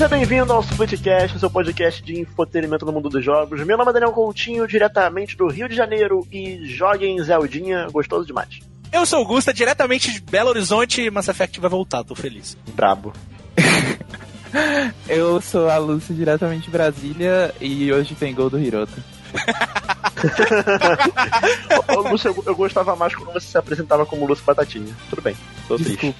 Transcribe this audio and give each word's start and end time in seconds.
Seja 0.00 0.16
bem-vindo 0.16 0.50
ao 0.50 0.62
Splitcast, 0.62 1.38
seu 1.38 1.50
podcast 1.50 2.02
de 2.02 2.22
infotenimento 2.22 2.86
no 2.86 2.92
mundo 2.92 3.10
dos 3.10 3.22
jogos. 3.22 3.62
Meu 3.66 3.76
nome 3.76 3.90
é 3.90 3.92
Daniel 3.92 4.12
Coutinho, 4.12 4.66
diretamente 4.66 5.36
do 5.36 5.46
Rio 5.46 5.68
de 5.68 5.76
Janeiro, 5.76 6.26
e 6.32 6.64
joguem 6.64 7.22
Zeldinha, 7.22 7.86
gostoso 7.92 8.24
demais. 8.24 8.60
Eu 8.90 9.04
sou 9.04 9.20
o 9.20 9.26
Gusta, 9.26 9.52
diretamente 9.52 10.10
de 10.10 10.22
Belo 10.22 10.48
Horizonte, 10.48 11.02
e 11.02 11.10
Mass 11.10 11.28
Effect 11.28 11.60
vai 11.60 11.68
voltar, 11.68 12.02
tô 12.02 12.14
feliz. 12.14 12.56
Brabo. 12.72 13.12
Eu 15.06 15.38
sou 15.42 15.68
a 15.68 15.76
Lúcia, 15.76 16.14
diretamente 16.14 16.64
de 16.64 16.70
Brasília, 16.70 17.54
e 17.60 17.92
hoje 17.92 18.14
tem 18.14 18.34
gol 18.34 18.48
do 18.48 18.58
Hiroto. 18.58 19.04
Ô, 21.94 22.08
Lúcio, 22.08 22.28
eu, 22.28 22.42
eu 22.46 22.56
gostava 22.56 22.96
mais 22.96 23.14
quando 23.14 23.34
você 23.34 23.48
se 23.48 23.58
apresentava 23.58 24.06
como 24.06 24.26
Lúcio 24.26 24.46
Batatinha. 24.46 24.96
Tudo 25.10 25.20
bem, 25.20 25.36
tô 25.68 25.76
triste. 25.76 26.14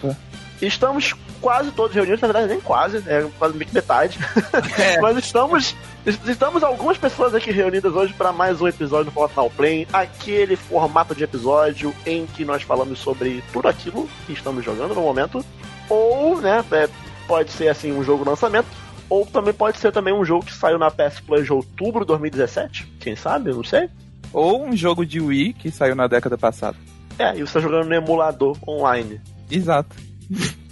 Estamos 0.60 1.14
quase 1.40 1.70
todos 1.72 1.94
reunidos, 1.94 2.20
na 2.20 2.28
verdade 2.28 2.48
nem 2.48 2.60
quase, 2.60 2.98
é 3.06 3.26
quase 3.38 3.56
meio 3.56 3.68
que 3.68 3.74
metade. 3.74 4.18
Mas 5.00 5.16
estamos, 5.16 5.74
estamos 6.04 6.62
algumas 6.62 6.98
pessoas 6.98 7.34
aqui 7.34 7.50
reunidas 7.50 7.94
hoje 7.94 8.12
para 8.12 8.30
mais 8.32 8.60
um 8.60 8.68
episódio 8.68 9.06
do 9.06 9.10
Fortnite 9.10 9.54
Play, 9.56 9.88
aquele 9.92 10.56
formato 10.56 11.14
de 11.14 11.24
episódio 11.24 11.94
em 12.04 12.26
que 12.26 12.44
nós 12.44 12.62
falamos 12.62 12.98
sobre 12.98 13.42
tudo 13.52 13.68
aquilo 13.68 14.08
que 14.26 14.32
estamos 14.32 14.64
jogando 14.64 14.94
no 14.94 15.00
momento, 15.00 15.44
ou, 15.88 16.40
né, 16.40 16.62
é, 16.72 16.88
pode 17.26 17.50
ser 17.50 17.68
assim 17.68 17.92
um 17.92 18.04
jogo 18.04 18.28
lançamento, 18.28 18.68
ou 19.08 19.24
também 19.24 19.54
pode 19.54 19.78
ser 19.78 19.90
também 19.92 20.12
um 20.12 20.24
jogo 20.24 20.44
que 20.44 20.52
saiu 20.52 20.78
na 20.78 20.90
PS 20.90 21.20
Plus 21.20 21.44
de 21.44 21.52
outubro 21.52 22.00
de 22.00 22.08
2017, 22.08 22.86
quem 23.00 23.16
sabe, 23.16 23.50
eu 23.50 23.56
não 23.56 23.64
sei. 23.64 23.88
Ou 24.32 24.64
um 24.64 24.76
jogo 24.76 25.04
de 25.04 25.20
Wii 25.20 25.54
que 25.54 25.70
saiu 25.70 25.96
na 25.96 26.06
década 26.06 26.38
passada. 26.38 26.76
É, 27.18 27.36
e 27.36 27.40
você 27.40 27.54
tá 27.54 27.60
jogando 27.60 27.88
no 27.88 27.94
emulador 27.94 28.56
online. 28.66 29.20
Exato. 29.50 30.09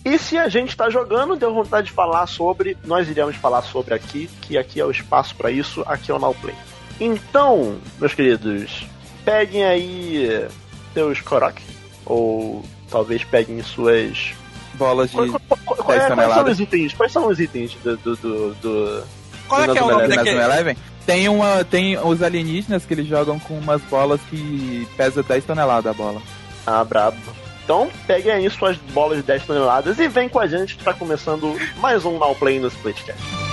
E 0.05 0.19
se 0.19 0.39
a 0.39 0.49
gente 0.49 0.77
tá 0.77 0.89
jogando, 0.89 1.37
deu 1.37 1.53
vontade 1.53 1.89
de 1.89 1.93
falar 1.93 2.27
sobre, 2.27 2.77
nós 2.85 3.09
iremos 3.09 3.37
falar 3.37 3.63
sobre 3.63 3.95
aqui, 3.95 4.29
que 4.43 4.57
aqui 4.57 4.81
é 4.81 4.85
o 4.85 4.91
espaço 4.91 5.35
para 5.35 5.51
isso, 5.51 5.83
aqui 5.87 6.11
é 6.11 6.15
o 6.15 6.19
Now 6.19 6.35
Play. 6.35 6.55
Então, 7.01 7.77
meus 8.01 8.15
queridos, 8.15 8.87
peguem 9.25 9.65
aí 9.65 10.47
seus 10.95 11.21
Korok, 11.21 11.61
ou 12.07 12.65
talvez 12.91 13.23
peguem 13.25 13.63
suas. 13.63 14.33
Bolas 14.75 15.11
de 15.11 15.17
Qual- 15.17 15.29
qual- 15.29 15.41
qual- 15.65 15.77
qual- 15.77 15.77
10 15.77 15.79
é, 15.79 15.85
quais 15.85 16.03
são 16.09 16.17
toneladas. 16.17 16.53
os 16.55 16.61
itens? 16.61 16.95
Quais 16.95 17.13
são 17.13 17.27
os 17.29 17.41
itens 17.41 17.75
do. 17.83 17.97
do, 17.97 18.17
do, 18.17 18.55
do- 18.55 19.03
Qual 19.49 19.63
é 19.63 19.67
do 19.67 19.73
que 19.73 19.79
é 19.79 19.83
o 19.83 19.91
nome 19.91 20.09
daquele? 20.09 20.41
Eleven. 20.41 20.77
Tem, 21.05 21.29
uma, 21.29 21.65
tem 21.65 21.99
os 21.99 22.23
alienígenas 22.23 22.85
que 22.85 22.95
eles 22.95 23.07
jogam 23.07 23.39
com 23.39 23.59
umas 23.59 23.81
bolas 23.83 24.21
que 24.29 24.87
pesa 24.97 25.23
10 25.23 25.45
toneladas 25.45 25.91
a 25.91 25.95
bola. 25.95 26.21
Ah, 26.67 26.85
brabo. 26.85 27.17
Então, 27.69 27.91
peguem 28.07 28.33
aí 28.33 28.49
suas 28.49 28.79
bolas 28.79 29.19
de 29.19 29.25
10 29.25 29.45
toneladas 29.45 29.99
e 29.99 30.09
vem 30.09 30.27
com 30.27 30.41
a 30.41 30.47
gente 30.47 30.75
que 30.75 30.83
tá 30.83 30.95
começando 30.95 31.55
mais 31.77 32.03
um 32.03 32.17
Now 32.17 32.35
Play 32.35 32.59
no 32.59 32.69
Splitcast. 32.69 33.48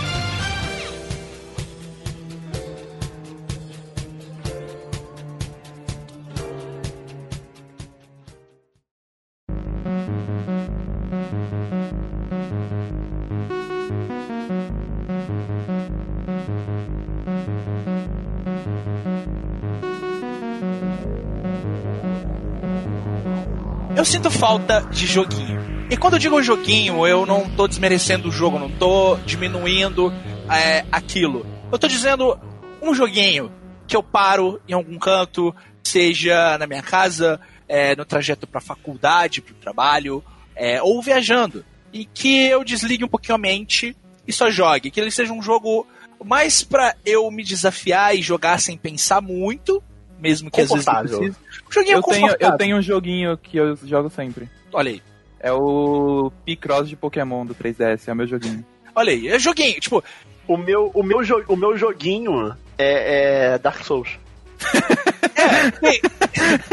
Eu 24.06 24.12
sinto 24.12 24.30
falta 24.30 24.82
de 24.92 25.08
joguinho. 25.08 25.88
E 25.90 25.98
quando 25.98 26.14
eu 26.14 26.20
digo 26.20 26.40
joguinho, 26.44 27.08
eu 27.08 27.26
não 27.26 27.50
tô 27.50 27.68
desmerecendo 27.68 28.30
o 28.30 28.32
jogo, 28.32 28.60
não 28.60 28.70
tô 28.70 29.16
diminuindo 29.26 30.14
é, 30.48 30.86
aquilo. 30.92 31.44
Eu 31.72 31.80
tô 31.80 31.88
dizendo 31.88 32.40
um 32.84 32.94
joguinho 32.94 33.52
que 33.88 33.98
eu 33.98 34.04
paro 34.04 34.62
em 34.70 34.74
algum 34.74 35.00
canto, 35.00 35.56
seja 35.84 36.56
na 36.60 36.68
minha 36.68 36.84
casa, 36.84 37.40
é, 37.68 37.96
no 37.96 38.06
trajeto 38.06 38.46
pra 38.46 38.62
faculdade, 38.62 39.42
pro 39.42 39.56
trabalho, 39.56 40.24
é, 40.56 40.80
ou 40.84 41.02
viajando. 41.02 41.66
E 41.92 42.06
que 42.06 42.46
eu 42.46 42.64
desligue 42.64 43.04
um 43.04 43.10
pouquinho 43.10 43.34
a 43.34 43.40
mente 43.40 43.98
e 44.28 44.32
só 44.32 44.52
jogue. 44.52 44.92
Que 44.92 45.02
ele 45.02 45.10
seja 45.10 45.34
um 45.34 45.42
jogo 45.42 45.88
mais 46.24 46.64
pra 46.64 46.96
eu 47.04 47.32
me 47.32 47.44
desafiar 47.44 48.16
e 48.16 48.22
jogar 48.22 48.60
sem 48.60 48.78
pensar 48.78 49.20
muito, 49.20 49.82
mesmo 50.20 50.52
que 50.52 50.62
às 50.62 50.70
vezes 50.70 50.86
não 50.86 51.02
precise. 51.02 51.45
Um 51.68 51.72
joguinho 51.72 51.98
Eu 51.98 52.04
tenho, 52.04 52.36
eu 52.40 52.58
tenho 52.58 52.78
um 52.78 52.82
joguinho 52.82 53.38
que 53.38 53.58
eu 53.58 53.76
jogo 53.84 54.10
sempre. 54.10 54.50
Olha 54.74 54.92
aí. 54.92 55.02
É 55.40 55.52
o 55.52 56.32
Picross 56.46 56.88
de 56.90 56.96
Pokémon 56.96 57.46
do 57.46 57.54
3DS, 57.54 58.08
é 58.08 58.12
o 58.14 58.16
meu 58.16 58.28
joguinho. 58.28 58.66
Olha 58.96 59.12
aí, 59.12 59.28
é 59.28 59.38
joguinho, 59.38 59.80
tipo, 59.80 60.04
O 60.48 60.58
meu, 60.58 60.90
o 60.94 61.04
meu, 61.04 61.24
jo- 61.24 61.44
o 61.48 61.56
meu 61.56 61.78
joguinho 61.78 62.56
é, 62.78 63.54
é 63.54 63.58
Dark 63.58 63.84
Souls. 63.84 64.10
tem, 65.82 66.02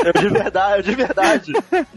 Eu 0.04 0.12
de 0.20 0.28
verdade, 0.28 0.82
de 0.91 0.94
verdade. 0.94 1.52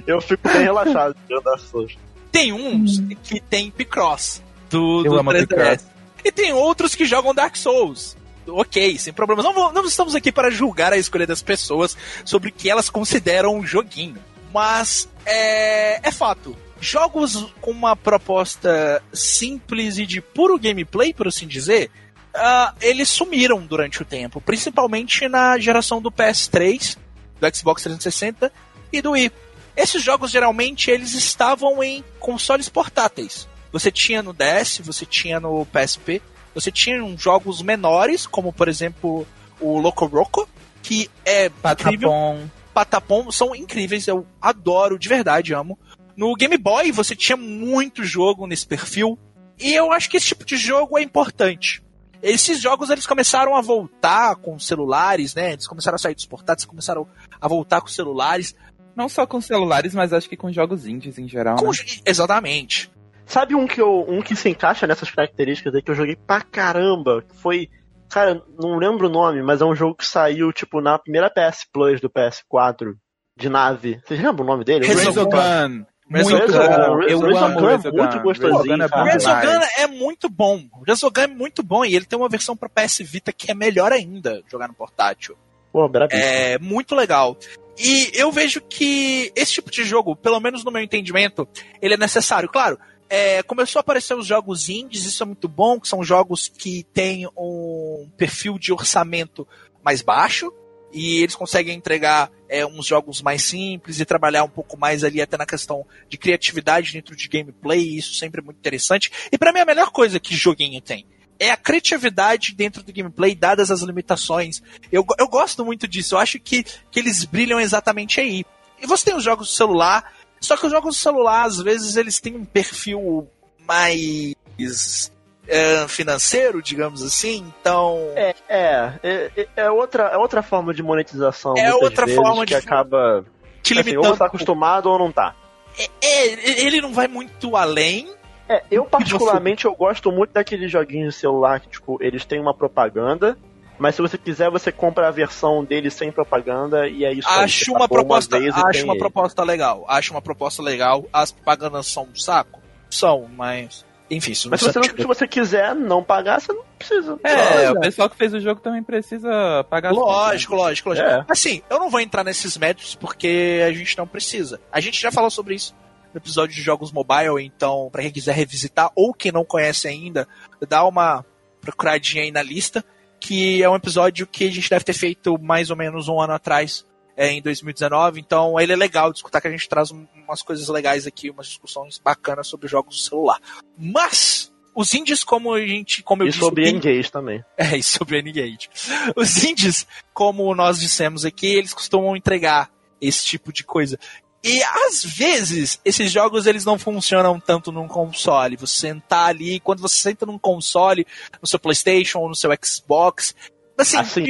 Eu 0.08 0.20
fico 0.22 0.48
bem 0.48 0.64
relaxado 0.64 1.16
jogando 1.30 1.44
Dark 1.46 1.60
Souls. 1.60 1.98
tem 2.32 2.52
uns 2.54 3.00
que 3.24 3.40
tem 3.40 3.70
Picross 3.72 4.42
do, 4.70 5.04
Eu 5.06 5.12
do 5.14 5.20
amo 5.20 5.32
3DS. 5.32 5.48
Picross. 5.48 5.86
E 6.24 6.32
tem 6.32 6.54
outros 6.54 6.96
que 6.96 7.06
jogam 7.06 7.34
Dark 7.34 7.56
Souls. 7.56 8.18
Ok, 8.48 8.98
sem 8.98 9.14
problemas. 9.14 9.44
Não, 9.44 9.72
não 9.72 9.86
estamos 9.86 10.16
aqui 10.16 10.32
para 10.32 10.52
julgar 10.52 10.94
a 10.94 10.98
escolha 10.98 11.26
das 11.26 11.42
pessoas 11.42 11.98
sobre 12.24 12.50
o 12.50 12.52
que 12.52 12.70
elas 12.70 12.90
consideram 12.90 13.56
um 13.56 13.66
joguinho. 13.66 14.18
Mas 14.54 15.10
é, 15.26 16.08
é 16.08 16.12
fato. 16.12 16.56
Jogos 16.80 17.48
com 17.62 17.72
uma 17.72 17.96
proposta 17.96 19.02
simples 19.12 19.98
e 19.98 20.06
de 20.06 20.22
puro 20.22 20.60
gameplay, 20.60 21.14
por 21.14 21.28
assim 21.28 21.48
dizer, 21.48 21.90
ah, 22.34 22.74
eles 22.82 23.10
sumiram 23.10 23.66
durante 23.66 24.02
o 24.02 24.06
tempo. 24.06 24.42
Principalmente 24.42 25.28
na 25.28 25.58
geração 25.58 26.02
do 26.02 26.12
PS3, 26.12 26.98
do 27.40 27.56
Xbox 27.56 27.84
360 27.84 28.52
e 28.92 29.02
do 29.02 29.12
Wii. 29.12 29.32
Esses 29.76 30.02
jogos 30.02 30.32
geralmente 30.32 30.90
eles 30.90 31.14
estavam 31.14 31.84
em 31.84 32.04
consoles 32.20 32.70
portáteis. 32.70 33.48
Você 33.72 33.92
tinha 33.92 34.22
no 34.22 34.34
DS, 34.34 34.80
você 34.80 35.06
tinha 35.06 35.40
no 35.40 35.66
PSP, 35.66 36.22
você 36.56 36.72
tinha 36.72 37.04
uns 37.04 37.22
jogos 37.22 37.62
menores, 37.62 38.26
como 38.26 38.52
por 38.52 38.68
exemplo 38.68 39.28
o 39.60 39.78
Loco 39.78 40.06
Roco, 40.08 40.50
que 40.82 41.10
é 41.24 41.46
incrível. 41.48 42.10
Patapom. 42.10 42.50
Patapom 42.74 43.32
são 43.32 43.56
incríveis, 43.56 44.08
eu 44.08 44.26
adoro, 44.42 44.98
de 44.98 45.08
verdade, 45.08 45.54
amo. 45.54 45.78
No 46.18 46.34
Game 46.36 46.58
Boy 46.58 46.92
você 46.92 47.16
tinha 47.16 47.38
muito 47.38 48.04
jogo 48.04 48.48
nesse 48.48 48.66
perfil, 48.66 49.20
e 49.60 49.74
eu 49.74 49.92
acho 49.92 50.10
que 50.10 50.18
esse 50.18 50.28
tipo 50.28 50.46
de 50.46 50.58
jogo 50.58 50.98
é 50.98 51.02
importante. 51.04 51.84
Esses 52.22 52.60
jogos 52.60 52.90
eles 52.90 53.06
começaram 53.06 53.56
a 53.56 53.62
voltar 53.62 54.36
com 54.38 54.58
celulares, 54.58 55.36
né? 55.36 55.54
Eles 55.54 55.68
começaram 55.68 55.96
a 55.96 56.00
sair 56.00 56.16
dos 56.16 56.26
portáteis, 56.26 56.66
começaram 56.66 57.08
a 57.40 57.48
voltar 57.48 57.82
com 57.82 57.88
celulares. 57.88 58.56
Não 58.96 59.08
só 59.08 59.28
com 59.28 59.40
celulares, 59.42 59.94
mas 59.94 60.12
acho 60.14 60.28
que 60.28 60.38
com 60.38 60.52
jogos 60.52 60.88
indies 60.88 61.20
em 61.20 61.28
geral. 61.28 61.58
Com- 61.58 61.68
né? 61.68 61.78
Exatamente. 62.06 62.90
Sabe 63.26 63.56
um 63.56 63.66
que, 63.66 63.82
eu, 63.82 64.06
um 64.08 64.22
que 64.22 64.36
se 64.36 64.50
encaixa 64.50 64.86
nessas 64.86 65.10
características 65.10 65.74
aí 65.74 65.82
que 65.82 65.92
eu 65.92 65.96
joguei 65.96 66.16
pra 66.16 66.42
caramba? 66.42 67.22
Que 67.22 67.36
foi. 67.36 67.70
Cara, 68.10 68.42
não 68.60 68.78
lembro 68.78 69.08
o 69.08 69.12
nome, 69.12 69.42
mas 69.42 69.62
é 69.62 69.66
um 69.66 69.76
jogo 69.76 69.96
que 69.96 70.06
saiu, 70.06 70.54
tipo, 70.54 70.80
na 70.80 70.98
primeira 70.98 71.30
PS 71.30 71.66
Plus 71.72 72.00
do 72.00 72.10
PS4 72.10 72.94
de 73.38 73.50
nave. 73.50 74.00
Vocês 74.06 74.22
lembram 74.22 74.46
o 74.46 74.48
nome 74.48 74.64
dele? 74.64 74.86
Resogun. 74.86 75.30
Resogun. 75.32 75.86
Resogun. 76.10 76.36
Muito 76.36 76.52
bom. 76.52 77.02
Eu 77.02 77.20
Resogun 77.20 77.38
amo 77.38 77.68
é 77.68 77.76
Resogun. 77.76 77.98
muito 77.98 78.20
gostosinho, 78.20 78.78
Resogun 78.78 78.84
é 78.84 78.88
bom 78.88 78.90
cara. 78.90 79.04
O 79.04 79.12
Resogun 79.12 79.66
é 79.80 79.88
muito 79.88 80.30
bom. 80.30 80.62
O 80.74 80.84
Resogun 80.84 81.22
é 81.22 81.28
muito 81.28 81.64
bom 81.64 81.84
e 81.84 81.96
ele 81.96 82.06
tem 82.06 82.18
uma 82.18 82.30
versão 82.30 82.56
pra 82.56 82.70
PS 82.70 83.00
Vita 83.00 83.34
que 83.34 83.52
é 83.52 83.56
melhor 83.56 83.92
ainda 83.92 84.44
jogar 84.50 84.68
no 84.68 84.74
portátil. 84.74 85.36
Pô. 85.72 85.90
É 86.12 86.58
muito 86.60 86.96
legal. 86.96 87.36
E 87.78 88.12
eu 88.14 88.32
vejo 88.32 88.62
que 88.62 89.32
esse 89.36 89.54
tipo 89.54 89.70
de 89.70 89.84
jogo, 89.84 90.16
pelo 90.16 90.40
menos 90.40 90.64
no 90.64 90.72
meu 90.72 90.82
entendimento, 90.82 91.46
ele 91.82 91.96
é 91.96 91.98
necessário. 91.98 92.48
Claro, 92.48 92.80
é, 93.10 93.44
começou 93.44 93.80
a 93.80 93.82
aparecer 93.82 94.16
os 94.16 94.26
jogos 94.26 94.70
indies, 94.70 95.06
isso 95.06 95.22
é 95.24 95.26
muito 95.26 95.48
bom, 95.48 95.80
que 95.80 95.88
são 95.88 96.04
jogos 96.04 96.48
que 96.48 96.84
têm 96.94 97.28
um 97.38 98.10
perfil 98.18 98.58
de 98.58 98.74
orçamento 98.74 99.48
mais 99.84 100.02
baixo. 100.02 100.52
E 100.92 101.22
eles 101.22 101.36
conseguem 101.36 101.76
entregar 101.76 102.32
é, 102.48 102.66
uns 102.66 102.86
jogos 102.86 103.22
mais 103.22 103.44
simples 103.44 104.00
e 104.00 104.06
trabalhar 104.06 104.46
um 104.46 104.50
pouco 104.50 104.78
mais 104.78 105.04
ali 105.04 105.22
até 105.22 105.36
na 105.36 105.46
questão 105.46 105.86
de 106.08 106.18
criatividade 106.18 106.94
dentro 106.94 107.16
de 107.16 107.28
gameplay. 107.28 107.82
e 107.82 107.98
Isso 107.98 108.14
sempre 108.16 108.40
é 108.40 108.44
muito 108.44 108.58
interessante. 108.58 109.12
E 109.30 109.38
pra 109.38 109.52
mim 109.52 109.60
a 109.60 109.66
melhor 109.66 109.92
coisa 109.92 110.22
que 110.22 110.34
joguinho 110.34 110.80
tem 110.80 111.06
é 111.38 111.52
a 111.52 111.58
criatividade 111.58 112.54
dentro 112.54 112.82
do 112.82 112.94
gameplay, 112.94 113.36
dadas 113.36 113.70
as 113.70 113.82
limitações. 113.82 114.64
Eu, 114.90 115.06
eu 115.20 115.28
gosto 115.28 115.66
muito 115.66 115.86
disso. 115.86 116.16
Eu 116.16 116.20
acho 116.20 116.40
que, 116.40 116.64
que 116.64 117.00
eles 117.00 117.26
brilham 117.26 117.60
exatamente 117.60 118.22
aí. 118.22 118.46
E 118.82 118.88
você 118.88 119.06
tem 119.06 119.16
os 119.16 119.24
jogos 119.24 119.48
do 119.50 119.54
celular, 119.54 120.14
só 120.40 120.56
que 120.58 120.66
os 120.66 120.72
jogos 120.72 120.96
do 120.96 121.00
celular, 121.00 121.44
às 121.46 121.58
vezes, 121.62 121.96
eles 121.96 122.20
têm 122.20 122.36
um 122.36 122.46
perfil 122.46 123.28
mais 123.68 125.12
é, 125.48 125.88
financeiro, 125.88 126.62
digamos 126.62 127.04
assim. 127.04 127.52
Então. 127.62 127.98
É, 128.16 128.36
é, 128.48 128.92
é, 129.04 129.48
é 129.56 129.72
outra, 129.72 130.04
é 130.04 130.18
outra 130.18 130.42
forma 130.44 130.74
de 130.74 130.82
monetização. 130.84 131.56
É 131.58 131.74
outra 131.74 132.06
vezes, 132.06 132.20
forma 132.22 132.42
que 132.46 132.48
de- 132.48 132.56
acaba. 132.56 133.26
te 133.62 133.74
Assim, 133.74 133.80
ou 133.82 133.84
limitando. 133.86 134.14
você 134.14 134.20
tá 134.20 134.26
acostumado 134.26 134.90
ou 134.90 135.00
não 135.00 135.12
tá. 135.12 135.36
É, 135.78 135.90
é, 136.02 136.66
ele 136.66 136.80
não 136.82 136.94
vai 136.94 137.08
muito 137.08 137.56
além, 137.58 138.10
É, 138.48 138.64
eu 138.72 138.86
particularmente 138.86 139.66
eu 139.66 139.74
gosto 139.76 140.12
muito 140.12 140.32
daqueles 140.32 140.72
joguinhos 140.72 141.16
de 141.16 141.20
celular 141.20 141.60
que, 141.60 141.68
tipo, 141.68 141.98
eles 142.02 142.24
têm 142.26 142.40
uma 142.40 142.54
propaganda, 142.54 143.38
mas 143.78 143.96
se 143.96 144.02
você 144.02 144.18
quiser, 144.18 144.50
você 144.50 144.72
compra 144.72 145.08
a 145.08 145.12
versão 145.12 145.64
dele 145.64 145.90
sem 145.90 146.12
propaganda 146.12 146.88
e 146.88 147.04
é 147.04 147.14
isso. 147.14 147.28
Acho 147.28 147.72
aí, 147.72 147.78
uma 147.78 147.88
proposta, 147.88 148.38
uma 148.38 148.70
acho 148.70 148.84
uma 148.84 148.94
ele. 148.94 149.00
proposta 149.00 149.44
legal. 149.44 149.86
Acho 149.88 150.12
uma 150.14 150.22
proposta 150.22 150.62
legal. 150.62 151.06
As 151.12 151.32
propagandas 151.32 151.88
são 151.88 152.04
um 152.04 152.16
saco? 152.16 152.62
São, 152.90 153.28
mas 153.36 153.86
enfim, 154.10 154.34
isso 154.34 154.50
Mas 154.50 154.60
se 154.60 154.72
você, 154.72 154.80
não, 154.80 154.84
se 154.84 155.04
você, 155.04 155.28
quiser 155.28 155.74
não 155.74 156.04
pagar, 156.04 156.40
você 156.40 156.54
não 156.54 156.64
precisa. 156.78 157.20
É, 157.24 157.64
é, 157.64 157.72
o 157.72 157.80
pessoal 157.80 158.10
que 158.10 158.16
fez 158.16 158.34
o 158.34 158.40
jogo 158.40 158.62
também 158.62 158.84
precisa 158.84 159.66
pagar. 159.70 159.92
Lógico, 159.92 160.56
lógico, 160.56 160.90
lógico. 160.90 161.08
É. 161.08 161.26
Assim, 161.28 161.62
eu 161.70 161.80
não 161.80 161.90
vou 161.90 162.00
entrar 162.00 162.24
nesses 162.24 162.56
métodos 162.56 162.94
porque 162.94 163.64
a 163.66 163.74
gente 163.74 163.98
não 163.98 164.06
precisa. 164.06 164.60
A 164.72 164.80
gente 164.80 165.02
já 165.02 165.12
falou 165.12 165.32
sobre 165.32 165.56
isso 165.56 165.76
no 166.14 166.20
episódio 166.20 166.56
de 166.56 166.62
jogos 166.62 166.92
mobile, 166.92 167.44
então, 167.44 167.90
para 167.92 168.04
quem 168.04 168.12
quiser 168.12 168.34
revisitar 168.34 168.90
ou 168.96 169.14
quem 169.14 169.34
não 169.34 169.44
conhece 169.44 169.88
ainda, 169.88 170.26
dá 170.66 170.86
uma 170.86 171.26
procuradinha 171.60 172.24
aí 172.24 172.32
na 172.32 172.42
lista, 172.42 172.86
que 173.20 173.62
é 173.64 173.70
um 173.70 173.76
episódio 173.76 174.28
que 174.28 174.46
a 174.46 174.52
gente 174.52 174.70
deve 174.70 174.86
ter 174.86 174.94
feito 174.94 175.38
mais 175.42 175.70
ou 175.70 175.76
menos 175.76 176.08
um 176.08 176.20
ano 176.22 176.34
atrás, 176.34 176.86
é, 177.18 177.32
em 177.32 177.42
2019, 177.42 178.20
então 178.20 178.60
ele 178.60 178.74
é 178.74 178.76
legal 178.76 179.12
de 179.12 179.20
escutar 179.20 179.40
que 179.40 179.48
a 179.48 179.52
gente 179.52 179.70
traz 179.70 179.90
umas 179.92 180.42
coisas 180.42 180.68
legais 180.68 181.08
aqui, 181.08 181.30
umas 181.30 181.48
discussões 181.48 181.98
bacanas 181.98 182.48
sobre 182.48 182.68
jogos 182.68 182.98
do 182.98 183.02
celular. 183.02 183.40
Mas 183.78 184.52
os 184.76 184.94
indies, 184.94 185.24
como 185.24 185.54
a 185.54 185.66
gente, 185.66 186.04
como 186.04 186.24
eu 186.24 186.28
e 186.28 186.30
disse, 186.30 186.42
sobre 186.42 186.70
Engage 186.70 187.12
também. 187.12 187.44
É, 187.58 187.78
e 187.78 187.84
sobre 187.84 188.20
Engage. 188.20 188.70
Os 189.16 189.44
indies, 189.44 189.88
como 190.14 190.54
nós 190.54 190.80
dissemos 190.80 191.24
aqui, 191.24 191.48
eles 191.48 191.74
costumam 191.74 192.16
entregar 192.18 192.70
esse 193.00 193.26
tipo 193.26 193.54
de 193.54 193.64
coisa. 193.64 193.98
E 194.46 194.62
às 194.64 195.04
vezes 195.04 195.82
esses 195.84 196.12
jogos 196.12 196.46
eles 196.46 196.64
não 196.64 196.78
funcionam 196.78 197.40
tanto 197.40 197.72
num 197.72 197.88
console. 197.88 198.56
Você 198.58 198.78
sentar 198.78 199.30
ali, 199.30 199.60
quando 199.60 199.82
você 199.82 199.96
senta 199.96 200.24
num 200.24 200.38
console, 200.38 201.08
no 201.42 201.48
seu 201.48 201.58
PlayStation 201.58 202.20
ou 202.20 202.30
no 202.30 202.36
seu 202.36 202.52
Xbox, 202.64 203.36
assim, 203.76 203.98
assim 203.98 204.26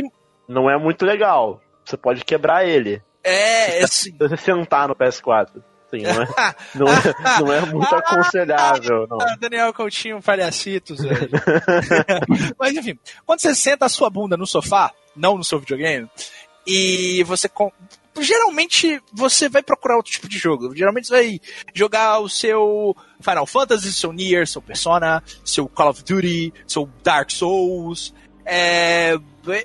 não 0.48 0.70
é 0.70 0.78
muito 0.78 1.06
legal. 1.06 1.62
Você 1.84 1.98
pode 1.98 2.24
quebrar 2.24 2.66
ele. 2.66 3.02
É, 3.22 3.82
assim. 3.84 4.12
Se 4.12 4.18
você 4.18 4.38
sentar 4.38 4.88
no 4.88 4.96
PS4. 4.96 5.62
Sim, 5.92 6.02
não 6.02 6.22
é, 6.24 6.28
não 6.74 6.88
é, 6.88 7.42
não 7.42 7.54
é 7.54 7.62
muito 7.74 7.96
aconselhável. 7.96 9.08
Não. 9.08 9.22
Ah, 9.22 9.36
Daniel 9.40 9.74
Coutinho, 9.74 10.22
palhacitos, 10.22 11.00
velho. 11.02 11.30
Mas 12.58 12.74
enfim, 12.76 12.98
quando 13.26 13.42
você 13.42 13.54
senta 13.54 13.86
a 13.86 13.90
sua 13.90 14.10
bunda 14.10 14.36
no 14.36 14.48
sofá, 14.48 14.92
não 15.16 15.38
no 15.38 15.44
seu 15.44 15.60
videogame, 15.60 16.10
e 16.66 17.24
você 17.24 17.48
geralmente 18.20 19.02
você 19.12 19.50
vai 19.50 19.62
procurar 19.62 19.98
outro 19.98 20.12
tipo 20.12 20.28
de 20.28 20.38
jogo. 20.38 20.76
Geralmente 20.76 21.08
você 21.08 21.14
vai 21.14 21.42
jogar 21.74 22.20
o 22.20 22.30
seu 22.30 22.96
Final 23.22 23.46
Fantasy, 23.46 23.94
seu 23.94 24.12
Nier, 24.12 24.48
seu 24.48 24.62
Persona, 24.62 25.24
seu 25.44 25.68
Call 25.68 25.90
of 25.90 26.04
Duty, 26.04 26.54
seu 26.68 26.90
Dark 27.04 27.32
Souls. 27.32 28.14
É, 28.46 29.18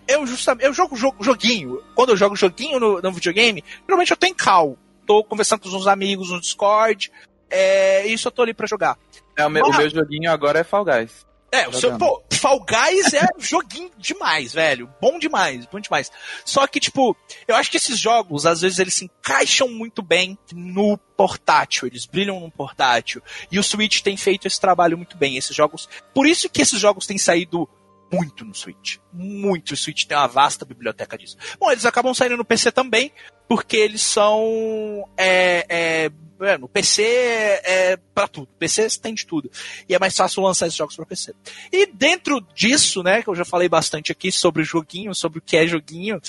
eu 0.09 0.27
justamente 0.27 0.65
eu 0.65 0.73
jogo 0.73 0.97
joguinho. 0.97 1.83
Quando 1.95 2.11
eu 2.11 2.17
jogo 2.17 2.35
joguinho 2.35 2.81
no, 2.81 3.01
no 3.01 3.13
videogame, 3.13 3.63
geralmente 3.87 4.11
eu 4.11 4.17
tenho 4.17 4.35
cal. 4.35 4.77
Tô 5.07 5.25
conversando 5.25 5.61
com 5.61 5.69
os 5.69 5.87
amigos 5.87 6.31
no 6.31 6.41
Discord. 6.41 7.11
É, 7.51 8.07
isso 8.07 8.29
eu 8.29 8.33
tô 8.33 8.43
ali 8.43 8.55
pra 8.55 8.67
jogar. 8.67 8.97
É, 9.37 9.47
o, 9.47 9.51
meu, 9.51 9.67
Mas, 9.67 9.77
o 9.77 9.79
meu 9.79 9.91
joguinho 9.91 10.31
agora 10.31 10.61
é 10.61 10.65
Fall 10.65 10.85
Guys. 10.85 11.27
É, 11.53 11.69
o 11.69 11.73
seu, 11.73 11.99
pô, 11.99 12.23
Fall 12.33 12.61
Guys 12.61 13.13
é 13.13 13.27
joguinho 13.39 13.91
demais, 13.99 14.53
velho. 14.53 14.89
Bom 15.01 15.19
demais, 15.19 15.67
bom 15.67 15.81
demais. 15.81 16.11
Só 16.45 16.67
que, 16.67 16.79
tipo, 16.79 17.17
eu 17.47 17.57
acho 17.57 17.71
que 17.71 17.77
esses 17.77 17.99
jogos, 17.99 18.47
às 18.47 18.61
vezes, 18.61 18.79
eles 18.79 18.95
se 18.95 19.05
encaixam 19.05 19.69
muito 19.69 20.01
bem 20.01 20.39
no 20.55 20.97
portátil. 21.17 21.89
Eles 21.89 22.07
brilham 22.07 22.39
no 22.41 22.51
portátil. 22.51 23.21
E 23.51 23.59
o 23.59 23.65
Switch 23.65 24.01
tem 24.01 24.17
feito 24.17 24.47
esse 24.47 24.61
trabalho 24.61 24.97
muito 24.97 25.17
bem. 25.17 25.37
Esses 25.37 25.55
jogos. 25.55 25.89
Por 26.15 26.27
isso 26.27 26.49
que 26.49 26.63
esses 26.63 26.79
jogos 26.79 27.07
têm 27.07 27.19
saído 27.19 27.69
muito 28.13 28.45
no 28.45 28.55
Switch. 28.55 28.99
Muito. 29.13 29.73
O 29.73 29.77
Switch 29.77 30.05
tem 30.05 30.17
uma 30.17 30.27
vasta 30.27 30.65
biblioteca 30.65 31.17
disso. 31.17 31.37
Bom, 31.59 31.71
eles 31.71 31.87
acabam 31.87 32.13
saindo 32.15 32.37
no 32.37 32.45
PC 32.45 32.73
também, 32.73 33.13
porque 33.49 33.77
eles 33.77 34.03
são. 34.03 35.09
É, 35.17 35.67
é, 35.69 36.11
é, 36.41 36.59
no 36.59 36.69
PC 36.69 37.03
é, 37.03 37.93
é 37.93 37.97
para 37.97 38.27
tudo. 38.29 38.49
PC 38.59 38.89
tem 39.01 39.15
de 39.15 39.27
tudo. 39.27 39.51
E 39.89 39.95
é 39.95 39.99
mais 39.99 40.17
fácil 40.17 40.43
lançar 40.43 40.67
esses 40.67 40.77
jogos 40.77 40.97
para 40.97 41.07
PC. 41.07 41.35
E 41.73 41.87
dentro 41.87 42.41
disso, 42.55 43.03
né, 43.03 43.23
que 43.23 43.29
eu 43.29 43.35
já 43.35 43.45
falei 43.45 43.69
bastante 43.69 44.11
aqui 44.11 44.33
sobre 44.33 44.65
joguinho, 44.65 45.15
sobre 45.15 45.39
o 45.39 45.43
que 45.43 45.57
é 45.57 45.67
joguinho, 45.67 46.21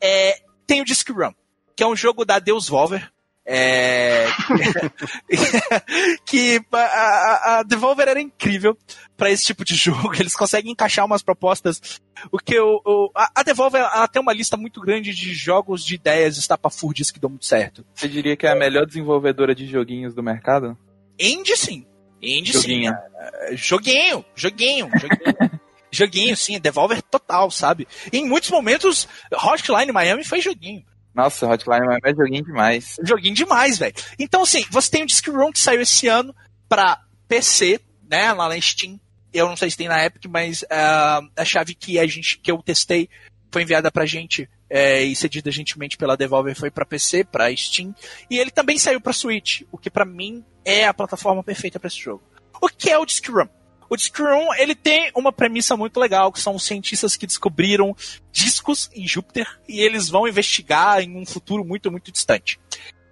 é, 0.00 0.42
tem 0.66 0.80
o 0.80 0.84
Disc 0.84 1.08
Run, 1.10 1.32
que 1.76 1.82
é 1.82 1.86
um 1.86 1.96
jogo 1.96 2.24
da 2.24 2.38
Deus 2.38 2.68
Volver, 2.68 3.12
é... 3.46 4.26
que 6.24 6.60
a, 6.72 7.58
a, 7.58 7.62
Devolver 7.62 8.08
era 8.08 8.20
incrível 8.20 8.76
para 9.16 9.30
esse 9.30 9.44
tipo 9.46 9.64
de 9.64 9.74
jogo. 9.74 10.14
Eles 10.14 10.36
conseguem 10.36 10.72
encaixar 10.72 11.04
umas 11.04 11.22
propostas. 11.22 12.00
O 12.30 12.38
que 12.38 12.58
o, 12.58 12.80
o 12.84 13.10
a, 13.14 13.42
Devolver 13.42 13.80
ela 13.80 14.08
tem 14.08 14.20
uma 14.20 14.32
lista 14.32 14.56
muito 14.56 14.80
grande 14.80 15.12
de 15.14 15.34
jogos 15.34 15.84
de 15.84 15.94
ideias 15.94 16.36
estapafúrdias 16.36 17.10
que 17.10 17.18
dão 17.20 17.30
muito 17.30 17.46
certo. 17.46 17.84
Você 17.94 18.08
diria 18.08 18.36
que 18.36 18.46
é 18.46 18.50
a 18.50 18.56
melhor 18.56 18.86
desenvolvedora 18.86 19.54
de 19.54 19.66
joguinhos 19.66 20.14
do 20.14 20.22
mercado? 20.22 20.76
Indie 21.18 21.56
sim. 21.56 21.86
Indie 22.22 22.52
joguinho. 22.52 22.92
sim. 22.92 23.56
Joguinho, 23.56 24.24
joguinho, 24.34 24.90
joguinho. 24.98 25.60
joguinho, 25.90 26.36
sim, 26.36 26.60
Devolver 26.60 27.02
total, 27.02 27.50
sabe? 27.50 27.88
E 28.12 28.18
em 28.18 28.28
muitos 28.28 28.50
momentos, 28.50 29.08
Hotline 29.32 29.92
Miami 29.92 30.24
foi 30.24 30.40
joguinho. 30.40 30.84
Nossa, 31.14 31.46
Hotline 31.46 31.86
Miami 31.86 32.00
é 32.04 32.14
joguinho 32.14 32.44
demais. 32.44 32.96
Joguinho 33.02 33.34
demais, 33.34 33.78
velho. 33.78 33.94
Então, 34.18 34.42
assim, 34.42 34.64
você 34.70 34.90
tem 34.90 35.02
o 35.02 35.06
Disc 35.06 35.26
Room 35.28 35.52
que 35.52 35.58
saiu 35.58 35.80
esse 35.80 36.06
ano 36.06 36.34
pra 36.68 37.00
PC, 37.26 37.80
né, 38.08 38.32
lá 38.32 38.48
na 38.48 38.60
Steam. 38.60 38.98
Eu 39.32 39.48
não 39.48 39.56
sei 39.56 39.70
se 39.70 39.76
tem 39.76 39.88
na 39.88 40.04
Epic, 40.04 40.24
mas 40.26 40.62
uh, 40.62 41.28
a 41.36 41.44
chave 41.44 41.74
que 41.74 41.98
a 41.98 42.06
gente 42.06 42.38
que 42.38 42.50
eu 42.50 42.62
testei 42.62 43.08
foi 43.50 43.62
enviada 43.62 43.90
pra 43.90 44.06
gente 44.06 44.48
é, 44.68 45.02
e 45.02 45.16
cedida 45.16 45.50
gentilmente 45.50 45.96
pela 45.96 46.16
Devolver 46.16 46.54
foi 46.54 46.70
para 46.70 46.86
PC, 46.86 47.24
para 47.24 47.54
Steam, 47.54 47.94
e 48.30 48.38
ele 48.38 48.50
também 48.50 48.78
saiu 48.78 49.00
para 49.00 49.12
Switch, 49.12 49.62
o 49.72 49.76
que 49.76 49.90
para 49.90 50.04
mim 50.04 50.44
é 50.64 50.86
a 50.86 50.94
plataforma 50.94 51.42
perfeita 51.42 51.80
para 51.80 51.88
esse 51.88 51.98
jogo. 51.98 52.22
O 52.60 52.68
que 52.68 52.90
é 52.90 52.98
o 52.98 53.04
Disc 53.04 53.28
Room? 53.28 53.48
O 53.90 53.96
Discroom, 53.96 54.54
ele 54.54 54.76
tem 54.76 55.10
uma 55.16 55.32
premissa 55.32 55.76
muito 55.76 55.98
legal, 55.98 56.30
que 56.30 56.40
são 56.40 56.56
cientistas 56.60 57.16
que 57.16 57.26
descobriram 57.26 57.94
discos 58.30 58.88
em 58.94 59.04
Júpiter 59.04 59.60
e 59.68 59.80
eles 59.80 60.08
vão 60.08 60.28
investigar 60.28 61.00
em 61.00 61.16
um 61.16 61.26
futuro 61.26 61.64
muito, 61.64 61.90
muito 61.90 62.12
distante. 62.12 62.60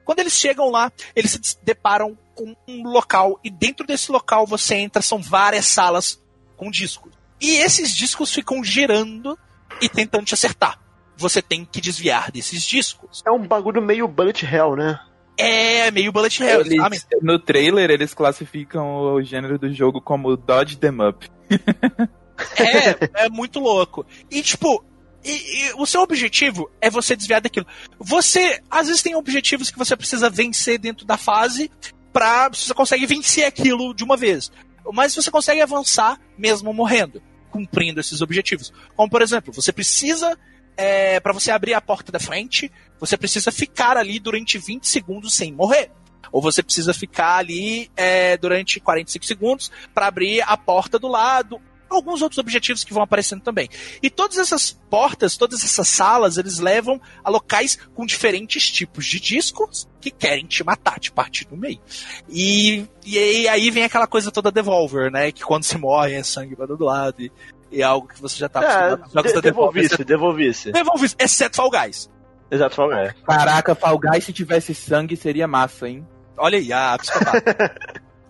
Quando 0.04 0.20
eles 0.20 0.34
chegam 0.34 0.70
lá, 0.70 0.92
eles 1.16 1.32
se 1.42 1.58
deparam 1.64 2.16
com 2.32 2.54
um 2.68 2.84
local 2.84 3.40
e 3.42 3.50
dentro 3.50 3.84
desse 3.84 4.12
local 4.12 4.46
você 4.46 4.76
entra, 4.76 5.02
são 5.02 5.20
várias 5.20 5.66
salas 5.66 6.22
com 6.56 6.70
discos. 6.70 7.12
E 7.40 7.56
esses 7.56 7.92
discos 7.92 8.32
ficam 8.32 8.62
girando 8.62 9.36
e 9.82 9.88
tentando 9.88 10.26
te 10.26 10.34
acertar. 10.34 10.80
Você 11.16 11.42
tem 11.42 11.64
que 11.64 11.80
desviar 11.80 12.30
desses 12.30 12.62
discos. 12.62 13.20
É 13.26 13.32
um 13.32 13.44
bagulho 13.44 13.82
meio 13.82 14.06
bullet 14.06 14.46
hell, 14.46 14.76
né? 14.76 15.00
É, 15.38 15.88
meio 15.92 16.10
bullet 16.10 16.42
hell, 16.42 16.62
eles, 16.62 16.76
sabe? 16.76 17.00
No 17.22 17.38
trailer, 17.38 17.90
eles 17.90 18.12
classificam 18.12 19.14
o 19.14 19.22
gênero 19.22 19.56
do 19.56 19.72
jogo 19.72 20.00
como 20.00 20.36
Dodge 20.36 20.76
Them 20.76 21.08
Up. 21.08 21.30
é, 22.58 23.24
é 23.24 23.28
muito 23.28 23.60
louco. 23.60 24.04
E, 24.28 24.42
tipo, 24.42 24.84
e, 25.24 25.30
e, 25.30 25.72
o 25.76 25.86
seu 25.86 26.02
objetivo 26.02 26.68
é 26.80 26.90
você 26.90 27.14
desviar 27.14 27.40
daquilo. 27.40 27.66
Você, 28.00 28.60
às 28.68 28.88
vezes, 28.88 29.00
tem 29.00 29.14
objetivos 29.14 29.70
que 29.70 29.78
você 29.78 29.96
precisa 29.96 30.28
vencer 30.28 30.76
dentro 30.76 31.06
da 31.06 31.16
fase 31.16 31.70
pra. 32.12 32.48
Você 32.48 32.74
consegue 32.74 33.06
vencer 33.06 33.44
aquilo 33.44 33.94
de 33.94 34.02
uma 34.02 34.16
vez. 34.16 34.50
Mas 34.92 35.14
você 35.14 35.30
consegue 35.30 35.60
avançar 35.60 36.18
mesmo 36.36 36.72
morrendo, 36.72 37.22
cumprindo 37.50 38.00
esses 38.00 38.20
objetivos. 38.22 38.72
Como, 38.96 39.08
por 39.08 39.22
exemplo, 39.22 39.52
você 39.52 39.72
precisa 39.72 40.36
é, 40.78 41.18
para 41.18 41.32
você 41.32 41.50
abrir 41.50 41.74
a 41.74 41.80
porta 41.80 42.12
da 42.12 42.20
frente, 42.20 42.70
você 42.98 43.16
precisa 43.16 43.50
ficar 43.50 43.96
ali 43.96 44.18
durante 44.18 44.58
20 44.58 44.86
segundos 44.86 45.34
sem 45.34 45.52
morrer. 45.52 45.90
Ou 46.30 46.42
você 46.42 46.62
precisa 46.62 46.92
ficar 46.92 47.36
ali 47.36 47.90
é, 47.96 48.36
durante 48.36 48.80
45 48.80 49.24
segundos 49.24 49.70
para 49.94 50.06
abrir 50.06 50.42
a 50.42 50.56
porta 50.56 50.98
do 50.98 51.08
lado. 51.08 51.60
Alguns 51.88 52.20
outros 52.20 52.38
objetivos 52.38 52.84
que 52.84 52.92
vão 52.92 53.02
aparecendo 53.02 53.40
também. 53.40 53.66
E 54.02 54.10
todas 54.10 54.36
essas 54.36 54.78
portas, 54.90 55.38
todas 55.38 55.64
essas 55.64 55.88
salas, 55.88 56.36
eles 56.36 56.58
levam 56.58 57.00
a 57.24 57.30
locais 57.30 57.78
com 57.94 58.04
diferentes 58.04 58.70
tipos 58.70 59.06
de 59.06 59.18
discos 59.18 59.88
que 59.98 60.10
querem 60.10 60.44
te 60.44 60.62
matar, 60.62 61.00
te 61.00 61.10
partir 61.10 61.48
no 61.50 61.56
meio. 61.56 61.80
E, 62.28 62.86
e 63.06 63.48
aí 63.48 63.70
vem 63.70 63.84
aquela 63.84 64.06
coisa 64.06 64.30
toda 64.30 64.52
Devolver, 64.52 65.10
né? 65.10 65.32
Que 65.32 65.42
quando 65.42 65.64
você 65.64 65.78
morre 65.78 66.12
é 66.14 66.22
sangue 66.22 66.54
para 66.54 66.66
todo 66.66 66.84
lado. 66.84 67.22
E 67.22 67.32
e 67.70 67.82
é 67.82 67.84
algo 67.84 68.08
que 68.08 68.20
você 68.20 68.38
já 68.38 68.48
tá 68.48 68.60
acostumado. 68.60 69.28
É, 69.28 69.32
de, 69.32 69.40
devolvisse, 69.42 70.04
devolvisse. 70.04 70.72
Devolvisse, 70.72 71.16
exceto 71.18 71.56
Fall 71.56 71.70
Guys. 71.70 72.08
Exato, 72.50 72.74
Fall 72.74 72.88
Guys. 72.88 73.14
Caraca, 73.26 73.74
Fall 73.74 73.98
Guys 73.98 74.24
se 74.24 74.32
tivesse 74.32 74.74
sangue 74.74 75.16
seria 75.16 75.46
massa, 75.46 75.88
hein? 75.88 76.06
Olha 76.36 76.58
aí, 76.58 76.72
a 76.72 76.96
psicopata. 76.98 77.74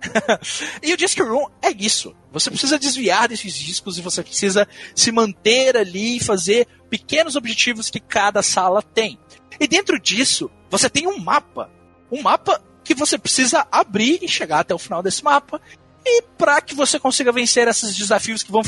e 0.82 0.92
o 0.92 0.96
Disc 0.96 1.18
Room 1.20 1.46
é 1.62 1.70
isso. 1.70 2.14
Você 2.32 2.50
precisa 2.50 2.78
desviar 2.78 3.28
desses 3.28 3.54
discos 3.54 3.98
e 3.98 4.02
você 4.02 4.22
precisa 4.22 4.66
se 4.94 5.12
manter 5.12 5.76
ali 5.76 6.16
e 6.16 6.24
fazer 6.24 6.66
pequenos 6.88 7.36
objetivos 7.36 7.90
que 7.90 8.00
cada 8.00 8.42
sala 8.42 8.82
tem. 8.82 9.18
E 9.60 9.66
dentro 9.66 9.98
disso, 10.00 10.50
você 10.70 10.88
tem 10.88 11.06
um 11.06 11.18
mapa. 11.18 11.70
Um 12.10 12.22
mapa 12.22 12.60
que 12.82 12.94
você 12.94 13.18
precisa 13.18 13.66
abrir 13.70 14.18
e 14.22 14.28
chegar 14.28 14.60
até 14.60 14.74
o 14.74 14.78
final 14.78 15.02
desse 15.02 15.22
mapa 15.22 15.60
E 16.06 16.22
para 16.38 16.60
que 16.60 16.74
você 16.74 16.98
consiga 16.98 17.30
vencer 17.30 17.68
esses 17.68 17.94
desafios 17.94 18.42
que 18.42 18.52
vão 18.52 18.62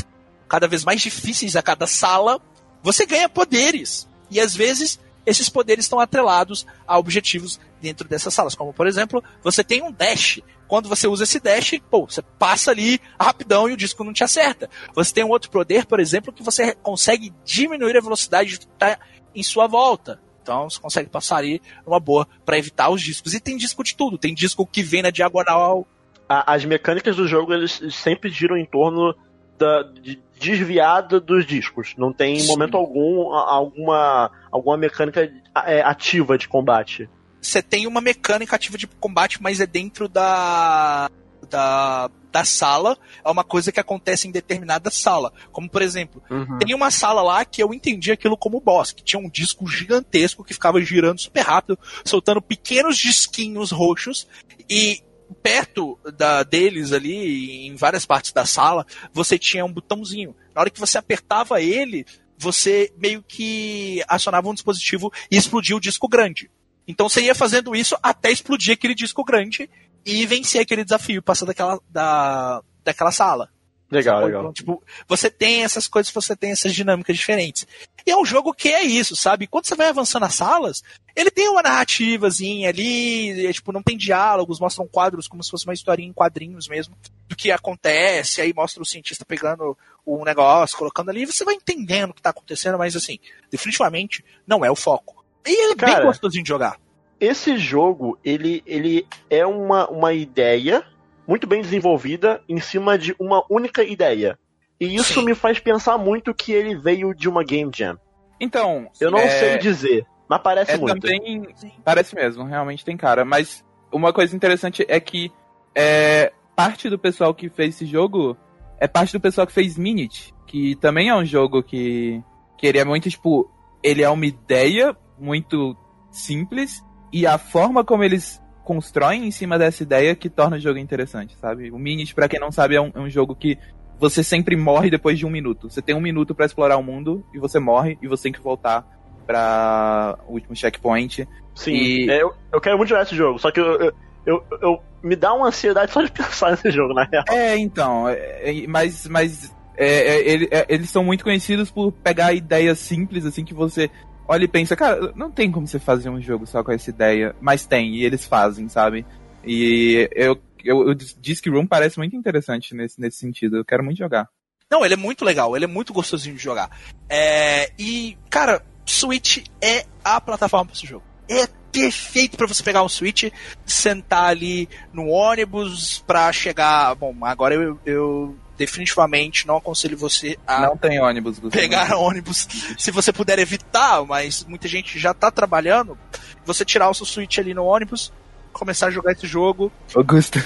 cada 0.47 0.67
vez 0.67 0.83
mais 0.83 1.01
difíceis 1.01 1.55
a 1.55 1.61
cada 1.63 1.87
sala, 1.87 2.39
você 2.83 3.05
ganha 3.05 3.29
poderes. 3.29 4.07
E 4.29 4.39
às 4.39 4.55
vezes 4.55 4.99
esses 5.25 5.49
poderes 5.49 5.85
estão 5.85 5.99
atrelados 5.99 6.65
a 6.87 6.97
objetivos 6.97 7.59
dentro 7.81 8.07
dessas 8.07 8.33
salas. 8.33 8.55
Como, 8.55 8.73
por 8.73 8.87
exemplo, 8.87 9.23
você 9.43 9.63
tem 9.63 9.81
um 9.81 9.91
dash. 9.91 10.41
Quando 10.67 10.87
você 10.87 11.07
usa 11.07 11.23
esse 11.23 11.39
dash, 11.39 11.79
pô, 11.89 12.05
você 12.05 12.21
passa 12.21 12.71
ali 12.71 12.99
rapidão 13.19 13.67
e 13.67 13.73
o 13.73 13.77
disco 13.77 14.03
não 14.03 14.13
te 14.13 14.23
acerta. 14.23 14.69
Você 14.95 15.13
tem 15.13 15.23
um 15.23 15.29
outro 15.29 15.51
poder, 15.51 15.85
por 15.85 15.99
exemplo, 15.99 16.31
que 16.31 16.43
você 16.43 16.73
consegue 16.75 17.33
diminuir 17.43 17.97
a 17.97 18.01
velocidade 18.01 18.57
de 18.57 18.65
estar 18.65 18.99
em 19.35 19.43
sua 19.43 19.67
volta. 19.67 20.19
Então 20.41 20.69
você 20.69 20.79
consegue 20.79 21.09
passar 21.09 21.37
ali 21.37 21.61
uma 21.85 21.99
boa 21.99 22.27
para 22.45 22.57
evitar 22.57 22.89
os 22.89 23.01
discos. 23.01 23.33
E 23.33 23.39
tem 23.39 23.57
disco 23.57 23.83
de 23.83 23.95
tudo. 23.95 24.17
Tem 24.17 24.33
disco 24.33 24.65
que 24.65 24.81
vem 24.81 25.01
na 25.01 25.11
diagonal. 25.11 25.85
As 26.27 26.63
mecânicas 26.63 27.17
do 27.17 27.27
jogo 27.27 27.53
eles 27.53 27.81
sempre 27.91 28.29
giram 28.29 28.55
em 28.55 28.65
torno 28.65 29.13
da, 29.61 29.83
de, 29.83 30.19
desviada 30.39 31.19
dos 31.19 31.45
discos. 31.45 31.93
Não 31.95 32.11
tem 32.11 32.39
em 32.39 32.47
momento 32.47 32.75
algum 32.75 33.31
alguma, 33.31 34.31
alguma 34.51 34.77
mecânica 34.77 35.31
é, 35.65 35.81
ativa 35.81 36.37
de 36.37 36.47
combate. 36.47 37.07
Você 37.39 37.61
tem 37.61 37.85
uma 37.85 38.01
mecânica 38.01 38.55
ativa 38.55 38.77
de 38.77 38.87
combate, 38.87 39.41
mas 39.41 39.59
é 39.59 39.67
dentro 39.67 40.07
da, 40.07 41.09
da, 41.49 42.09
da 42.31 42.43
sala. 42.43 42.97
É 43.23 43.29
uma 43.29 43.43
coisa 43.43 43.71
que 43.71 43.79
acontece 43.79 44.27
em 44.27 44.31
determinada 44.31 44.89
sala. 44.89 45.31
Como, 45.51 45.69
por 45.69 45.81
exemplo, 45.81 46.23
uhum. 46.29 46.57
tem 46.57 46.75
uma 46.75 46.89
sala 46.89 47.21
lá 47.21 47.45
que 47.45 47.61
eu 47.61 47.73
entendi 47.73 48.11
aquilo 48.11 48.37
como 48.37 48.59
boss, 48.59 48.91
que 48.91 49.03
tinha 49.03 49.19
um 49.19 49.29
disco 49.29 49.67
gigantesco 49.67 50.43
que 50.43 50.53
ficava 50.53 50.81
girando 50.81 51.19
super 51.19 51.41
rápido, 51.41 51.77
soltando 52.03 52.41
pequenos 52.41 52.97
disquinhos 52.97 53.71
roxos. 53.71 54.27
E 54.69 55.03
perto 55.33 55.99
da, 56.17 56.43
deles 56.43 56.91
ali, 56.91 57.67
em 57.67 57.75
várias 57.75 58.05
partes 58.05 58.31
da 58.31 58.45
sala, 58.45 58.85
você 59.13 59.37
tinha 59.37 59.65
um 59.65 59.71
botãozinho. 59.71 60.35
Na 60.53 60.61
hora 60.61 60.69
que 60.69 60.79
você 60.79 60.97
apertava 60.97 61.61
ele, 61.61 62.05
você 62.37 62.91
meio 62.97 63.23
que 63.27 64.03
acionava 64.07 64.49
um 64.49 64.53
dispositivo 64.53 65.11
e 65.29 65.37
explodia 65.37 65.75
o 65.75 65.79
disco 65.79 66.07
grande. 66.07 66.49
Então 66.87 67.07
você 67.07 67.21
ia 67.21 67.35
fazendo 67.35 67.75
isso 67.75 67.95
até 68.01 68.31
explodir 68.31 68.73
aquele 68.73 68.95
disco 68.95 69.23
grande 69.23 69.69
e 70.05 70.25
vencer 70.25 70.61
aquele 70.61 70.83
desafio, 70.83 71.21
passar 71.21 71.45
daquela, 71.45 71.79
da, 71.89 72.61
daquela 72.83 73.11
sala. 73.11 73.49
Legal, 73.91 74.23
legal. 74.23 74.41
Então, 74.41 74.53
tipo, 74.53 74.83
você 75.05 75.29
tem 75.29 75.63
essas 75.63 75.85
coisas, 75.85 76.11
você 76.13 76.33
tem 76.33 76.51
essas 76.51 76.73
dinâmicas 76.73 77.17
diferentes. 77.17 77.67
E 78.05 78.11
é 78.11 78.17
um 78.17 78.25
jogo 78.25 78.53
que 78.53 78.69
é 78.69 78.83
isso, 78.83 79.15
sabe? 79.15 79.47
Quando 79.47 79.65
você 79.65 79.75
vai 79.75 79.89
avançando 79.89 80.23
nas 80.23 80.35
salas, 80.35 80.83
ele 81.15 81.29
tem 81.29 81.49
uma 81.49 81.61
narrativazinha 81.61 82.69
ali, 82.69 83.45
é, 83.45 83.53
tipo, 83.53 83.71
não 83.71 83.83
tem 83.83 83.97
diálogos, 83.97 84.59
mostram 84.59 84.87
quadros 84.87 85.27
como 85.27 85.43
se 85.43 85.51
fosse 85.51 85.65
uma 85.65 85.73
historinha 85.73 86.09
em 86.09 86.13
quadrinhos 86.13 86.67
mesmo, 86.67 86.95
do 87.27 87.35
que 87.35 87.51
acontece, 87.51 88.41
aí 88.41 88.53
mostra 88.53 88.81
o 88.81 88.85
cientista 88.85 89.25
pegando 89.25 89.77
o 90.05 90.23
negócio, 90.25 90.77
colocando 90.77 91.09
ali, 91.09 91.23
e 91.23 91.25
você 91.25 91.45
vai 91.45 91.55
entendendo 91.55 92.11
o 92.11 92.13
que 92.13 92.21
tá 92.21 92.31
acontecendo, 92.31 92.77
mas 92.77 92.95
assim, 92.95 93.19
definitivamente 93.49 94.23
não 94.45 94.65
é 94.65 94.71
o 94.71 94.75
foco. 94.75 95.23
E 95.45 95.71
é 95.71 95.75
Cara, 95.75 95.95
bem 95.95 96.05
gostosinho 96.05 96.43
de 96.43 96.49
jogar. 96.49 96.77
Esse 97.19 97.57
jogo, 97.57 98.17
ele, 98.23 98.63
ele 98.65 99.07
é 99.29 99.45
uma, 99.45 99.87
uma 99.89 100.13
ideia 100.13 100.83
muito 101.27 101.47
bem 101.47 101.61
desenvolvida 101.61 102.41
em 102.49 102.59
cima 102.59 102.97
de 102.97 103.15
uma 103.19 103.43
única 103.49 103.83
ideia. 103.83 104.37
E 104.81 104.95
isso 104.95 105.13
Sim. 105.13 105.25
me 105.25 105.35
faz 105.35 105.59
pensar 105.59 105.95
muito 105.99 106.33
que 106.33 106.51
ele 106.51 106.75
veio 106.75 107.13
de 107.13 107.29
uma 107.29 107.43
Game 107.43 107.71
Jam. 107.73 107.99
Então. 108.39 108.89
Eu 108.99 109.11
não 109.11 109.19
é... 109.19 109.29
sei 109.29 109.57
dizer, 109.59 110.07
mas 110.27 110.41
parece 110.41 110.71
é 110.71 110.77
muito. 110.77 110.99
Também... 110.99 111.47
Parece 111.85 112.15
mesmo, 112.15 112.43
realmente 112.43 112.83
tem 112.83 112.97
cara. 112.97 113.23
Mas 113.23 113.63
uma 113.91 114.11
coisa 114.11 114.35
interessante 114.35 114.83
é 114.89 114.99
que 114.99 115.31
é, 115.75 116.33
parte 116.55 116.89
do 116.89 116.97
pessoal 116.97 117.31
que 117.31 117.47
fez 117.47 117.75
esse 117.75 117.85
jogo 117.85 118.35
é 118.79 118.87
parte 118.87 119.13
do 119.13 119.19
pessoal 119.19 119.45
que 119.45 119.53
fez 119.53 119.77
Minit, 119.77 120.33
que 120.47 120.75
também 120.77 121.09
é 121.09 121.15
um 121.15 121.23
jogo 121.23 121.61
que, 121.61 122.19
que 122.57 122.65
ele 122.65 122.79
é 122.79 122.83
muito, 122.83 123.07
tipo, 123.07 123.47
ele 123.83 124.01
é 124.01 124.09
uma 124.09 124.25
ideia 124.25 124.97
muito 125.19 125.77
simples 126.09 126.83
e 127.13 127.27
a 127.27 127.37
forma 127.37 127.83
como 127.85 128.03
eles 128.03 128.41
constroem 128.63 129.27
em 129.27 129.31
cima 129.31 129.59
dessa 129.59 129.83
ideia 129.83 130.15
que 130.15 130.29
torna 130.29 130.57
o 130.57 130.59
jogo 130.59 130.79
interessante, 130.79 131.35
sabe? 131.37 131.71
O 131.71 131.77
Minit, 131.77 132.15
para 132.15 132.27
quem 132.27 132.39
não 132.39 132.51
sabe, 132.51 132.75
é 132.75 132.81
um, 132.81 132.91
é 132.95 132.99
um, 132.99 133.09
jogo 133.09 133.35
que 133.35 133.57
você 134.01 134.23
sempre 134.23 134.55
morre 134.55 134.89
depois 134.89 135.19
de 135.19 135.27
um 135.27 135.29
minuto. 135.29 135.69
Você 135.69 135.79
tem 135.79 135.93
um 135.93 136.01
minuto 136.01 136.33
para 136.33 136.47
explorar 136.47 136.75
o 136.75 136.83
mundo 136.83 137.23
e 137.31 137.37
você 137.37 137.59
morre 137.59 137.99
e 138.01 138.07
você 138.07 138.23
tem 138.23 138.31
que 138.31 138.41
voltar 138.41 138.83
para 139.27 140.17
o 140.27 140.33
último 140.33 140.55
checkpoint. 140.55 141.27
Sim, 141.53 141.71
e... 141.71 142.09
é, 142.09 142.23
eu, 142.23 142.33
eu 142.51 142.59
quero 142.59 142.77
muito 142.77 142.89
jogar 142.89 143.03
esse 143.03 143.15
jogo, 143.15 143.37
só 143.37 143.51
que 143.51 143.59
eu, 143.59 143.79
eu, 143.79 143.93
eu, 144.25 144.43
eu, 144.59 144.83
me 145.03 145.15
dá 145.15 145.31
uma 145.33 145.49
ansiedade 145.49 145.91
só 145.91 146.01
de 146.01 146.09
pensar 146.11 146.49
nesse 146.49 146.71
jogo, 146.71 146.95
na 146.95 147.03
real. 147.03 147.23
É, 147.29 147.55
então, 147.57 148.09
é, 148.09 148.15
é, 148.41 148.67
mas, 148.67 149.07
mas 149.07 149.55
é, 149.77 149.85
é 149.87 150.29
ele, 150.31 150.47
é, 150.49 150.65
eles 150.67 150.89
são 150.89 151.03
muito 151.03 151.23
conhecidos 151.23 151.69
por 151.69 151.91
pegar 151.91 152.33
ideias 152.33 152.79
simples, 152.79 153.23
assim, 153.23 153.45
que 153.45 153.53
você 153.53 153.91
olha 154.27 154.45
e 154.45 154.47
pensa, 154.47 154.75
cara, 154.75 155.13
não 155.15 155.29
tem 155.29 155.51
como 155.51 155.67
você 155.67 155.77
fazer 155.77 156.09
um 156.09 156.19
jogo 156.19 156.47
só 156.47 156.63
com 156.63 156.71
essa 156.71 156.89
ideia, 156.89 157.35
mas 157.39 157.67
tem, 157.67 157.97
e 157.97 158.03
eles 158.03 158.25
fazem, 158.25 158.67
sabe? 158.67 159.05
E 159.45 160.09
eu, 160.15 160.37
eu, 160.63 160.79
o 160.79 160.95
Disc 160.95 161.45
Room 161.47 161.67
parece 161.67 161.97
muito 161.97 162.15
interessante 162.15 162.75
nesse, 162.75 162.99
nesse 162.99 163.17
sentido, 163.17 163.57
eu 163.57 163.65
quero 163.65 163.83
muito 163.83 163.97
jogar. 163.97 164.27
Não, 164.69 164.85
ele 164.85 164.93
é 164.93 164.97
muito 164.97 165.25
legal, 165.25 165.55
ele 165.55 165.65
é 165.65 165.67
muito 165.67 165.91
gostosinho 165.91 166.35
de 166.35 166.41
jogar. 166.41 166.69
É, 167.09 167.71
e, 167.77 168.17
cara, 168.29 168.63
Switch 168.85 169.45
é 169.61 169.85
a 170.03 170.19
plataforma 170.21 170.67
para 170.67 170.75
esse 170.75 170.87
jogo. 170.87 171.03
É 171.29 171.45
perfeito 171.71 172.37
para 172.37 172.47
você 172.47 172.63
pegar 172.63 172.83
um 172.83 172.89
Switch, 172.89 173.31
sentar 173.65 174.25
ali 174.25 174.69
no 174.93 175.07
ônibus 175.07 176.03
para 176.05 176.31
chegar. 176.31 176.95
Bom, 176.95 177.15
agora 177.21 177.55
eu, 177.55 177.79
eu 177.85 178.37
definitivamente 178.57 179.47
não 179.47 179.57
aconselho 179.57 179.97
você 179.97 180.37
a 180.45 180.61
não 180.61 180.77
tem 180.77 181.01
ônibus 181.01 181.39
Gustavo. 181.39 181.61
pegar 181.61 181.95
ônibus 181.97 182.47
se 182.77 182.91
você 182.91 183.11
puder 183.11 183.39
evitar 183.39 184.05
mas 184.05 184.45
muita 184.45 184.67
gente 184.67 184.99
já 184.99 185.15
tá 185.15 185.31
trabalhando 185.31 185.97
você 186.45 186.63
tirar 186.63 186.87
o 186.87 186.93
seu 186.93 187.03
switch 187.03 187.39
ali 187.39 187.55
no 187.55 187.65
ônibus 187.65 188.13
começar 188.51 188.87
a 188.87 188.91
jogar 188.91 189.11
esse 189.13 189.27
jogo 189.27 189.71
Augusto 189.95 190.39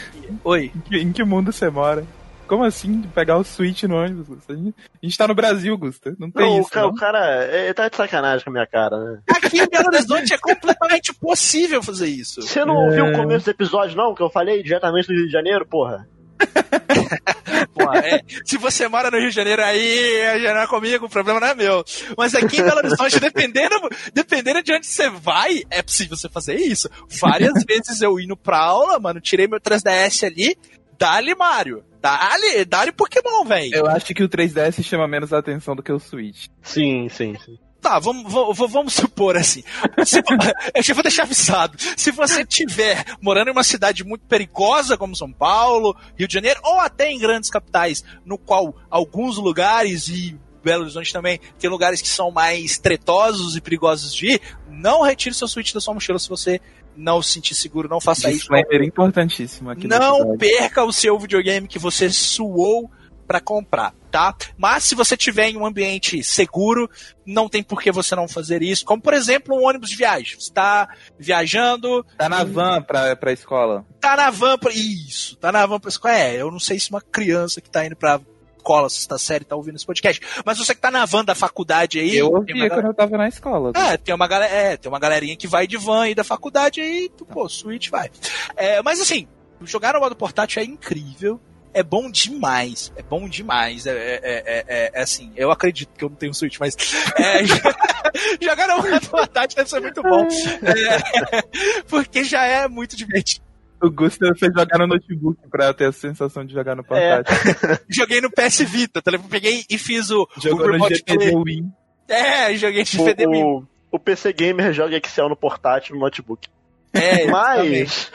oi 0.43 0.71
em 0.75 0.79
que, 0.79 0.97
em 0.97 1.11
que 1.11 1.23
mundo 1.23 1.51
você 1.51 1.69
mora 1.69 2.05
como 2.47 2.63
assim 2.63 3.01
pegar 3.13 3.37
o 3.37 3.43
Switch 3.43 3.83
no 3.83 3.95
ônibus? 3.95 4.37
A 4.47 4.53
gente, 4.53 4.75
a 5.01 5.05
gente 5.05 5.17
tá 5.17 5.27
no 5.27 5.35
Brasil, 5.35 5.77
Gusta. 5.77 6.15
Não 6.19 6.29
tem 6.29 6.45
não, 6.45 6.59
isso. 6.59 6.67
O 6.67 6.71
cara, 6.71 6.85
não? 6.85 6.93
o 6.93 6.95
cara 6.95 7.19
é, 7.45 7.73
tá 7.73 7.89
de 7.89 7.95
sacanagem 7.95 8.43
com 8.43 8.51
a 8.51 8.53
minha 8.53 8.67
cara, 8.67 8.97
né? 8.97 9.19
Aqui 9.29 9.59
em 9.59 9.67
Belo 9.67 9.87
Horizonte 9.87 10.33
é 10.33 10.37
completamente 10.37 11.13
possível 11.13 11.81
fazer 11.81 12.07
isso. 12.07 12.41
Você 12.41 12.63
não 12.63 12.75
é... 12.75 12.85
ouviu 12.85 13.05
o 13.05 13.13
começo 13.13 13.45
do 13.45 13.51
episódio, 13.51 13.97
não? 13.97 14.13
Que 14.13 14.21
eu 14.21 14.29
falei 14.29 14.61
diretamente 14.61 15.07
do 15.07 15.13
Rio 15.13 15.25
de 15.25 15.31
Janeiro, 15.31 15.65
porra? 15.65 16.07
Porra, 17.73 17.99
é, 17.99 18.21
se 18.43 18.57
você 18.57 18.87
mora 18.87 19.11
no 19.11 19.17
Rio 19.17 19.29
de 19.29 19.35
Janeiro 19.35 19.63
aí, 19.63 20.41
já 20.41 20.53
não 20.53 20.61
é 20.61 20.67
comigo, 20.67 21.05
o 21.05 21.09
problema 21.09 21.39
não 21.39 21.47
é 21.47 21.55
meu. 21.55 21.83
Mas 22.17 22.35
aqui 22.35 22.59
em 22.59 22.63
Belo 22.63 22.77
Horizonte, 22.77 23.19
dependendo, 23.19 23.75
dependendo 24.13 24.61
de 24.63 24.73
onde 24.73 24.85
você 24.85 25.09
vai, 25.09 25.63
é 25.69 25.81
possível 25.81 26.15
você 26.15 26.29
fazer 26.29 26.55
isso. 26.55 26.89
Várias 27.09 27.63
vezes 27.67 28.01
eu 28.01 28.19
indo 28.19 28.35
pra 28.35 28.59
aula, 28.59 28.99
mano, 28.99 29.19
tirei 29.19 29.47
meu 29.47 29.59
3DS 29.59 30.25
ali, 30.25 30.57
dali 30.97 31.35
Mario. 31.35 31.83
Dali, 32.01 32.65
dali 32.65 32.91
Pokémon, 32.91 33.43
velho. 33.45 33.75
Eu 33.75 33.87
acho 33.87 34.13
que 34.13 34.23
o 34.23 34.29
3DS 34.29 34.83
chama 34.83 35.07
menos 35.07 35.33
atenção 35.33 35.75
do 35.75 35.81
que 35.81 35.91
o 35.91 35.99
Switch. 35.99 36.47
Sim, 36.61 37.09
sim, 37.09 37.35
sim. 37.43 37.57
Tá, 37.85 37.99
vamos, 37.99 38.33
vamos, 38.33 38.71
vamos 38.71 38.93
supor 38.95 39.37
assim. 39.37 39.63
Se, 40.03 40.17
eu 40.73 40.81
já 40.81 40.93
vou 40.95 41.03
deixar 41.03 41.21
avisado. 41.21 41.77
Se 41.95 42.09
você 42.09 42.43
tiver 42.43 43.05
morando 43.21 43.49
em 43.49 43.51
uma 43.51 43.63
cidade 43.63 44.03
muito 44.03 44.25
perigosa, 44.25 44.97
como 44.97 45.15
São 45.15 45.31
Paulo, 45.31 45.95
Rio 46.17 46.27
de 46.27 46.33
Janeiro, 46.33 46.59
ou 46.63 46.79
até 46.79 47.11
em 47.11 47.19
grandes 47.19 47.47
capitais, 47.47 48.03
no 48.25 48.39
qual 48.39 48.75
alguns 48.89 49.37
lugares 49.37 50.07
e 50.07 50.35
Belo 50.63 50.81
Horizonte 50.81 51.13
também 51.13 51.39
tem 51.59 51.69
lugares 51.69 52.01
que 52.01 52.07
são 52.07 52.31
mais 52.31 52.79
tretosos 52.79 53.55
e 53.55 53.61
perigosos 53.61 54.15
de 54.15 54.33
ir, 54.33 54.41
não 54.67 55.03
retire 55.03 55.35
seu 55.35 55.47
Switch 55.47 55.71
da 55.71 55.79
sua 55.79 55.93
mochila 55.93 56.17
se 56.17 56.27
você 56.27 56.59
não 56.97 57.21
se 57.21 57.33
sentir 57.33 57.53
seguro, 57.53 57.87
não 57.87 58.01
faça 58.01 58.31
Disclaimer 58.31 58.81
isso. 58.81 58.83
importantíssimo 58.83 59.69
aqui. 59.69 59.87
Não 59.87 60.35
perca 60.39 60.83
o 60.83 60.91
seu 60.91 61.19
videogame 61.19 61.67
que 61.67 61.77
você 61.77 62.09
suou 62.09 62.89
para 63.25 63.41
comprar, 63.41 63.93
tá? 64.11 64.35
Mas 64.57 64.83
se 64.83 64.95
você 64.95 65.17
tiver 65.17 65.49
em 65.49 65.57
um 65.57 65.65
ambiente 65.65 66.23
seguro, 66.23 66.89
não 67.25 67.49
tem 67.49 67.63
por 67.63 67.81
que 67.81 67.91
você 67.91 68.15
não 68.15 68.27
fazer 68.27 68.61
isso. 68.61 68.85
Como, 68.85 69.01
por 69.01 69.13
exemplo, 69.13 69.55
um 69.55 69.65
ônibus 69.65 69.89
de 69.89 69.95
viagem. 69.95 70.39
Você 70.39 70.51
tá 70.51 70.87
viajando... 71.17 72.05
Tá 72.17 72.29
na 72.29 72.43
van 72.43 72.81
pra, 72.81 73.15
pra 73.15 73.31
escola. 73.31 73.85
Tá 73.99 74.15
na 74.15 74.29
van 74.29 74.57
pra... 74.57 74.71
Isso, 74.71 75.35
tá 75.37 75.51
na 75.51 75.65
van 75.65 75.79
pra 75.79 75.89
escola. 75.89 76.15
É, 76.15 76.41
eu 76.41 76.51
não 76.51 76.59
sei 76.59 76.79
se 76.79 76.89
uma 76.89 77.01
criança 77.01 77.59
que 77.61 77.69
tá 77.69 77.85
indo 77.85 77.95
pra 77.95 78.21
escola, 78.57 78.89
sexta 78.89 79.17
série, 79.19 79.45
tá 79.45 79.55
ouvindo 79.55 79.75
esse 79.75 79.85
podcast. 79.85 80.19
Mas 80.43 80.57
você 80.57 80.73
que 80.73 80.81
tá 80.81 80.89
na 80.89 81.05
van 81.05 81.23
da 81.23 81.35
faculdade 81.35 81.99
aí. 81.99 82.17
Eu 82.17 82.31
ouvia 82.31 82.55
uma... 82.55 82.69
quando 82.69 82.87
eu 82.87 82.93
tava 82.93 83.17
na 83.17 83.27
escola. 83.27 83.71
É, 83.75 83.95
tem 83.95 84.13
uma, 84.13 84.27
galera, 84.27 84.53
é, 84.53 84.75
tem 84.75 84.91
uma 84.91 84.99
galerinha 84.99 85.37
que 85.37 85.47
vai 85.47 85.67
de 85.67 85.77
van 85.77 86.03
aí 86.03 86.15
da 86.15 86.23
faculdade 86.23 86.81
aí, 86.81 87.09
pô, 87.31 87.47
Switch 87.47 87.89
vai. 87.89 88.09
É, 88.55 88.81
mas 88.81 88.99
assim, 88.99 89.27
jogar 89.61 89.93
no 89.93 89.99
modo 89.99 90.15
portátil 90.15 90.61
é 90.61 90.65
incrível 90.65 91.39
é 91.75 91.83
bom 91.83 92.09
demais. 92.09 92.91
É 92.95 93.03
bom 93.03 93.27
demais. 93.27 93.85
É, 93.85 93.91
é, 93.91 94.21
é, 94.23 94.65
é, 94.67 94.91
é 94.93 95.01
assim, 95.01 95.33
eu 95.35 95.51
acredito 95.51 95.89
que 95.95 96.05
eu 96.05 96.09
não 96.09 96.15
tenho 96.15 96.33
Switch, 96.33 96.57
mas 96.57 96.75
é, 97.19 97.43
jogar 98.41 98.67
no 98.67 99.01
portátil 99.09 99.57
deve 99.57 99.69
ser 99.69 99.81
muito 99.81 100.01
bom. 100.01 100.25
É, 100.65 101.81
porque 101.89 102.23
já 102.23 102.45
é 102.45 102.67
muito 102.67 102.95
divertido. 102.95 103.43
O 103.81 103.91
Gustavo 103.91 104.33
fez 104.35 104.53
jogar 104.53 104.79
no 104.79 104.87
notebook 104.87 105.37
pra 105.49 105.73
ter 105.73 105.85
a 105.85 105.91
sensação 105.91 106.45
de 106.45 106.53
jogar 106.53 106.75
no 106.75 106.83
portátil. 106.83 107.35
É. 107.69 107.79
joguei 107.89 108.21
no 108.21 108.31
PS 108.31 108.59
Vita, 108.61 109.01
tá 109.01 109.11
peguei 109.29 109.65
e 109.69 109.77
fiz 109.77 110.09
o. 110.11 110.27
Jogou 110.41 110.67
o 110.67 110.77
no 110.77 110.87
GPD 110.87 111.33
Win. 111.43 111.71
É, 112.07 112.55
joguei 112.55 112.83
de 112.83 112.97
GPD 112.97 113.27
Win. 113.27 113.43
O, 113.43 113.67
o 113.91 113.99
PC 113.99 114.31
Gamer 114.31 114.71
joga 114.71 114.95
Excel 114.97 115.27
no 115.27 115.35
portátil 115.35 115.95
no 115.95 116.01
notebook. 116.01 116.47
É, 116.93 117.27
Mas, 117.27 118.09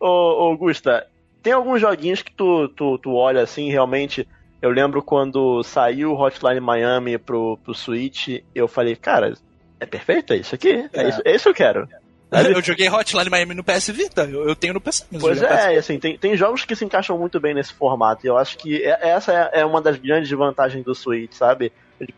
ô, 0.00 0.50
ô 0.50 0.56
Gusta, 0.56 1.06
tem 1.42 1.52
alguns 1.52 1.80
joguinhos 1.80 2.22
que 2.22 2.32
tu, 2.32 2.68
tu, 2.68 2.98
tu 2.98 3.14
olha 3.14 3.42
assim, 3.42 3.70
realmente. 3.70 4.26
Eu 4.60 4.70
lembro 4.70 5.02
quando 5.02 5.62
saiu 5.64 6.12
o 6.12 6.20
Hotline 6.20 6.60
Miami 6.60 7.18
pro, 7.18 7.58
pro 7.64 7.74
Switch, 7.74 8.28
eu 8.54 8.68
falei, 8.68 8.94
cara, 8.94 9.34
é 9.80 9.86
perfeito, 9.86 10.32
é 10.32 10.36
isso 10.36 10.54
aqui. 10.54 10.88
É, 10.92 11.02
é. 11.02 11.08
Isso, 11.08 11.22
é 11.24 11.34
isso 11.34 11.44
que 11.44 11.48
eu 11.50 11.54
quero. 11.54 11.88
Eu 12.32 12.62
joguei 12.62 12.88
Hotline 12.88 13.28
Miami 13.28 13.54
no 13.54 13.62
PS 13.62 13.88
Vita, 13.88 14.22
eu, 14.24 14.48
eu 14.48 14.56
tenho 14.56 14.72
no 14.72 14.80
PC. 14.80 15.04
Pois 15.20 15.42
é, 15.42 15.76
assim, 15.76 15.98
tem, 15.98 16.16
tem 16.16 16.34
jogos 16.34 16.64
que 16.64 16.74
se 16.74 16.82
encaixam 16.82 17.18
muito 17.18 17.38
bem 17.38 17.52
nesse 17.52 17.74
formato, 17.74 18.24
e 18.24 18.28
eu 18.30 18.38
acho 18.38 18.56
que 18.56 18.82
é, 18.82 19.10
essa 19.10 19.50
é, 19.52 19.60
é 19.60 19.66
uma 19.66 19.82
das 19.82 19.98
grandes 19.98 20.30
vantagens 20.30 20.82
do 20.82 20.94
Switch, 20.94 21.34
sabe? 21.34 21.70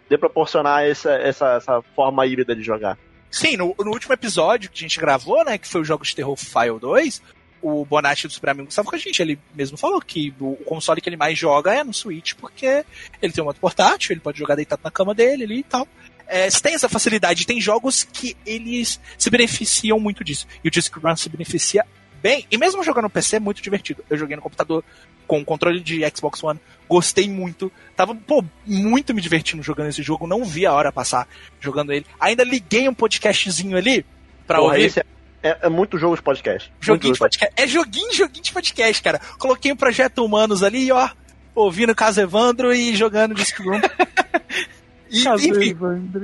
De 0.08 0.16
proporcionar 0.16 0.84
essa, 0.84 1.14
essa, 1.14 1.56
essa 1.56 1.82
forma 1.96 2.24
híbrida 2.24 2.54
de 2.54 2.62
jogar. 2.62 2.96
Sim, 3.28 3.56
no, 3.56 3.74
no, 3.76 3.90
último 3.90 4.14
episódio 4.14 4.70
que 4.70 4.84
a 4.84 4.86
gente 4.86 5.00
gravou, 5.00 5.44
né, 5.44 5.58
que 5.58 5.66
foi 5.66 5.80
o 5.80 5.84
jogo 5.84 6.04
de 6.04 6.14
terror 6.14 6.36
File 6.36 6.78
2, 6.78 7.20
o 7.64 7.84
Bonatti 7.84 8.26
do 8.26 8.32
Super 8.32 8.50
Amigo 8.50 8.68
estava 8.68 8.88
com 8.88 8.94
a 8.94 8.98
gente. 8.98 9.20
Ele 9.20 9.38
mesmo 9.54 9.76
falou 9.76 10.00
que 10.00 10.34
o 10.38 10.56
console 10.66 11.00
que 11.00 11.08
ele 11.08 11.16
mais 11.16 11.38
joga 11.38 11.74
é 11.74 11.82
no 11.82 11.94
Switch, 11.94 12.34
porque 12.34 12.84
ele 13.22 13.32
tem 13.32 13.42
um 13.42 13.46
modo 13.46 13.58
portátil, 13.58 14.12
ele 14.12 14.20
pode 14.20 14.38
jogar 14.38 14.54
deitado 14.54 14.82
na 14.84 14.90
cama 14.90 15.14
dele 15.14 15.44
ali 15.44 15.58
e 15.60 15.64
tal 15.64 15.88
é, 16.26 16.48
tem 16.48 16.74
essa 16.74 16.88
facilidade. 16.88 17.46
Tem 17.46 17.60
jogos 17.60 18.04
que 18.04 18.36
eles 18.46 19.00
se 19.16 19.30
beneficiam 19.30 19.98
muito 19.98 20.24
disso. 20.24 20.46
E 20.62 20.68
o 20.68 20.70
Disc 20.70 20.94
Run 20.96 21.16
se 21.16 21.28
beneficia 21.28 21.84
bem. 22.22 22.46
E 22.50 22.56
mesmo 22.56 22.82
jogando 22.82 23.04
no 23.04 23.10
PC 23.10 23.36
é 23.36 23.40
muito 23.40 23.62
divertido. 23.62 24.04
Eu 24.08 24.16
joguei 24.16 24.36
no 24.36 24.42
computador 24.42 24.82
com 25.26 25.44
controle 25.44 25.80
de 25.80 26.02
Xbox 26.14 26.42
One, 26.42 26.60
gostei 26.88 27.28
muito. 27.28 27.72
Tava, 27.96 28.14
pô, 28.14 28.44
muito 28.66 29.14
me 29.14 29.20
divertindo 29.20 29.62
jogando 29.62 29.88
esse 29.88 30.02
jogo. 30.02 30.26
Não 30.26 30.44
vi 30.44 30.66
a 30.66 30.72
hora 30.72 30.92
passar 30.92 31.28
jogando 31.60 31.92
ele. 31.92 32.06
Ainda 32.20 32.44
liguei 32.44 32.88
um 32.88 32.94
podcastzinho 32.94 33.76
ali 33.76 34.04
pra 34.46 34.58
Porra, 34.58 34.74
ouvir. 34.74 34.98
É, 34.98 35.04
é, 35.44 35.58
é, 35.62 35.68
muito 35.68 35.98
jogo 35.98 36.16
de 36.16 36.22
podcast. 36.22 36.72
Joguinho 36.80 37.12
de 37.12 37.18
podcast. 37.18 37.54
É 37.54 37.66
joguinho, 37.66 38.14
joguinho 38.14 38.42
de 38.42 38.52
podcast, 38.52 39.02
cara. 39.02 39.20
Coloquei 39.38 39.70
um 39.70 39.76
projeto 39.76 40.24
humanos 40.24 40.62
ali, 40.62 40.90
ó, 40.90 41.10
ouvindo 41.54 41.94
Casa 41.94 42.22
Evandro 42.22 42.74
e 42.74 42.96
jogando 42.96 43.34
Disc 43.34 43.58
Room. 43.60 43.80
E, 45.14 45.28
enfim, 45.28 45.76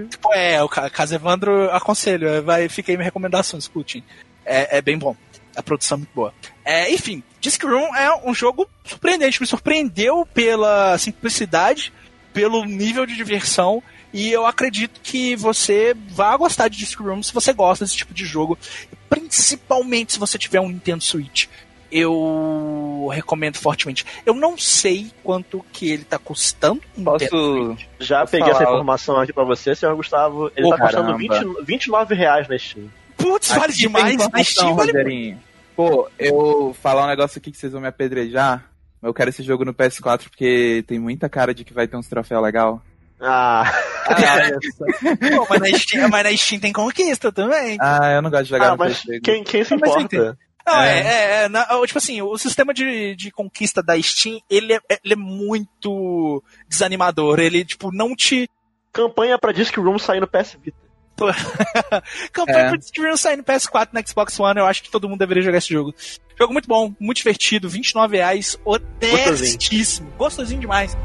tipo, 0.08 0.34
é, 0.34 0.60
o 0.64 0.68
Caso 0.68 1.14
Evandro 1.14 1.70
aconselho, 1.70 2.26
é, 2.26 2.40
vai, 2.40 2.68
fica 2.68 2.90
aí 2.90 2.96
minha 2.96 3.04
recomendação, 3.04 3.56
escutem. 3.56 4.02
É, 4.44 4.78
é 4.78 4.82
bem 4.82 4.98
bom. 4.98 5.14
A 5.54 5.62
produção 5.62 5.94
é 5.94 5.98
muito 5.98 6.12
boa. 6.12 6.34
É, 6.64 6.90
enfim, 6.92 7.22
Disc 7.40 7.62
Room 7.62 7.94
é 7.94 8.12
um 8.28 8.34
jogo 8.34 8.68
surpreendente, 8.84 9.40
me 9.40 9.46
surpreendeu 9.46 10.26
pela 10.34 10.98
simplicidade, 10.98 11.92
pelo 12.32 12.64
nível 12.64 13.06
de 13.06 13.14
diversão, 13.14 13.80
e 14.12 14.30
eu 14.30 14.46
acredito 14.46 15.00
que 15.02 15.36
você 15.36 15.94
vai 16.08 16.36
gostar 16.36 16.68
de 16.68 16.78
Disc 16.78 16.98
Room 16.98 17.22
se 17.22 17.32
você 17.32 17.52
gosta 17.52 17.84
desse 17.84 17.96
tipo 17.96 18.14
de 18.14 18.24
jogo, 18.24 18.58
principalmente 19.08 20.12
se 20.12 20.18
você 20.18 20.38
tiver 20.38 20.60
um 20.60 20.68
Nintendo 20.68 21.02
Switch 21.02 21.46
eu 21.90 23.08
recomendo 23.12 23.56
fortemente. 23.56 24.06
Eu 24.24 24.34
não 24.34 24.56
sei 24.56 25.10
quanto 25.22 25.64
que 25.72 25.90
ele 25.90 26.04
tá 26.04 26.18
custando. 26.18 26.80
Posso. 27.02 27.76
Já 27.98 28.20
Posso 28.20 28.30
peguei 28.30 28.52
falar. 28.52 28.62
essa 28.62 28.70
informação 28.70 29.20
aqui 29.20 29.32
pra 29.32 29.44
você, 29.44 29.74
senhor 29.74 29.96
Gustavo. 29.96 30.50
Ele 30.56 30.66
oh, 30.66 30.70
tá 30.70 30.84
custando 30.84 31.16
20, 31.16 31.64
29 31.64 32.14
reais 32.14 32.48
na 32.48 32.58
Steam. 32.58 32.88
Putz, 33.16 33.48
vale 33.48 33.72
demais 33.72 34.16
na 34.16 34.44
Steam, 34.44 34.74
vale... 34.74 35.36
Pô, 35.76 36.08
eu 36.18 36.74
falar 36.80 37.04
um 37.04 37.08
negócio 37.08 37.38
aqui 37.38 37.50
que 37.50 37.56
vocês 37.56 37.72
vão 37.72 37.80
me 37.80 37.88
apedrejar. 37.88 38.64
Eu 39.02 39.14
quero 39.14 39.30
esse 39.30 39.42
jogo 39.42 39.64
no 39.64 39.72
PS4 39.72 40.24
porque 40.24 40.84
tem 40.86 40.98
muita 40.98 41.28
cara 41.28 41.54
de 41.54 41.64
que 41.64 41.72
vai 41.72 41.88
ter 41.88 41.96
uns 41.96 42.08
troféus 42.08 42.42
legal. 42.42 42.82
Ah. 43.20 43.64
ah 44.06 44.16
Pô, 45.36 45.46
mas, 45.50 45.60
na 45.60 45.78
Steam, 45.78 46.08
mas 46.08 46.24
na 46.24 46.36
Steam 46.36 46.60
tem 46.60 46.72
conquista 46.72 47.30
também. 47.30 47.76
Ah, 47.80 48.12
eu 48.12 48.22
não 48.22 48.30
gosto 48.30 48.44
de 48.44 48.50
jogar 48.50 48.68
ah, 48.68 48.70
no 48.72 48.78
mas 48.78 49.02
quem, 49.22 49.44
quem 49.44 49.62
se 49.62 49.74
importa? 49.74 50.38
Não, 50.66 50.80
é, 50.82 51.00
é, 51.00 51.44
é 51.44 51.48
na, 51.48 51.64
tipo 51.86 51.98
assim, 51.98 52.22
o 52.22 52.36
sistema 52.38 52.72
de, 52.72 53.16
de 53.16 53.30
conquista 53.30 53.82
da 53.82 54.00
Steam, 54.00 54.40
ele 54.48 54.74
é, 54.74 54.80
ele 55.04 55.14
é 55.14 55.16
muito 55.16 56.42
desanimador. 56.68 57.40
Ele, 57.40 57.64
tipo, 57.64 57.92
não 57.92 58.14
te. 58.14 58.48
Campanha 58.92 59.38
pra 59.38 59.52
Disc 59.52 59.76
Room 59.76 59.98
sair 59.98 60.20
no 60.20 60.28
PS 60.28 60.56
Vita. 60.62 60.78
Campanha 62.32 62.58
é. 62.58 62.68
pra 62.68 62.76
Disc 62.76 62.96
Room 62.98 63.16
sair 63.16 63.36
no 63.36 63.44
PS4 63.44 63.88
no 63.92 64.08
Xbox 64.08 64.40
One, 64.40 64.58
eu 64.58 64.66
acho 64.66 64.82
que 64.82 64.90
todo 64.90 65.08
mundo 65.08 65.18
deveria 65.18 65.42
jogar 65.42 65.58
esse 65.58 65.72
jogo. 65.72 65.94
Jogo 66.38 66.52
muito 66.52 66.66
bom, 66.66 66.94
muito 66.98 67.18
divertido, 67.18 67.68
29 67.68 68.16
reais, 68.16 68.58
honestíssimo, 68.64 70.10
gostosinho 70.16 70.60
demais. 70.60 70.96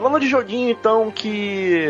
Falando 0.00 0.20
de 0.20 0.28
joguinho, 0.28 0.70
então, 0.70 1.10
que 1.10 1.88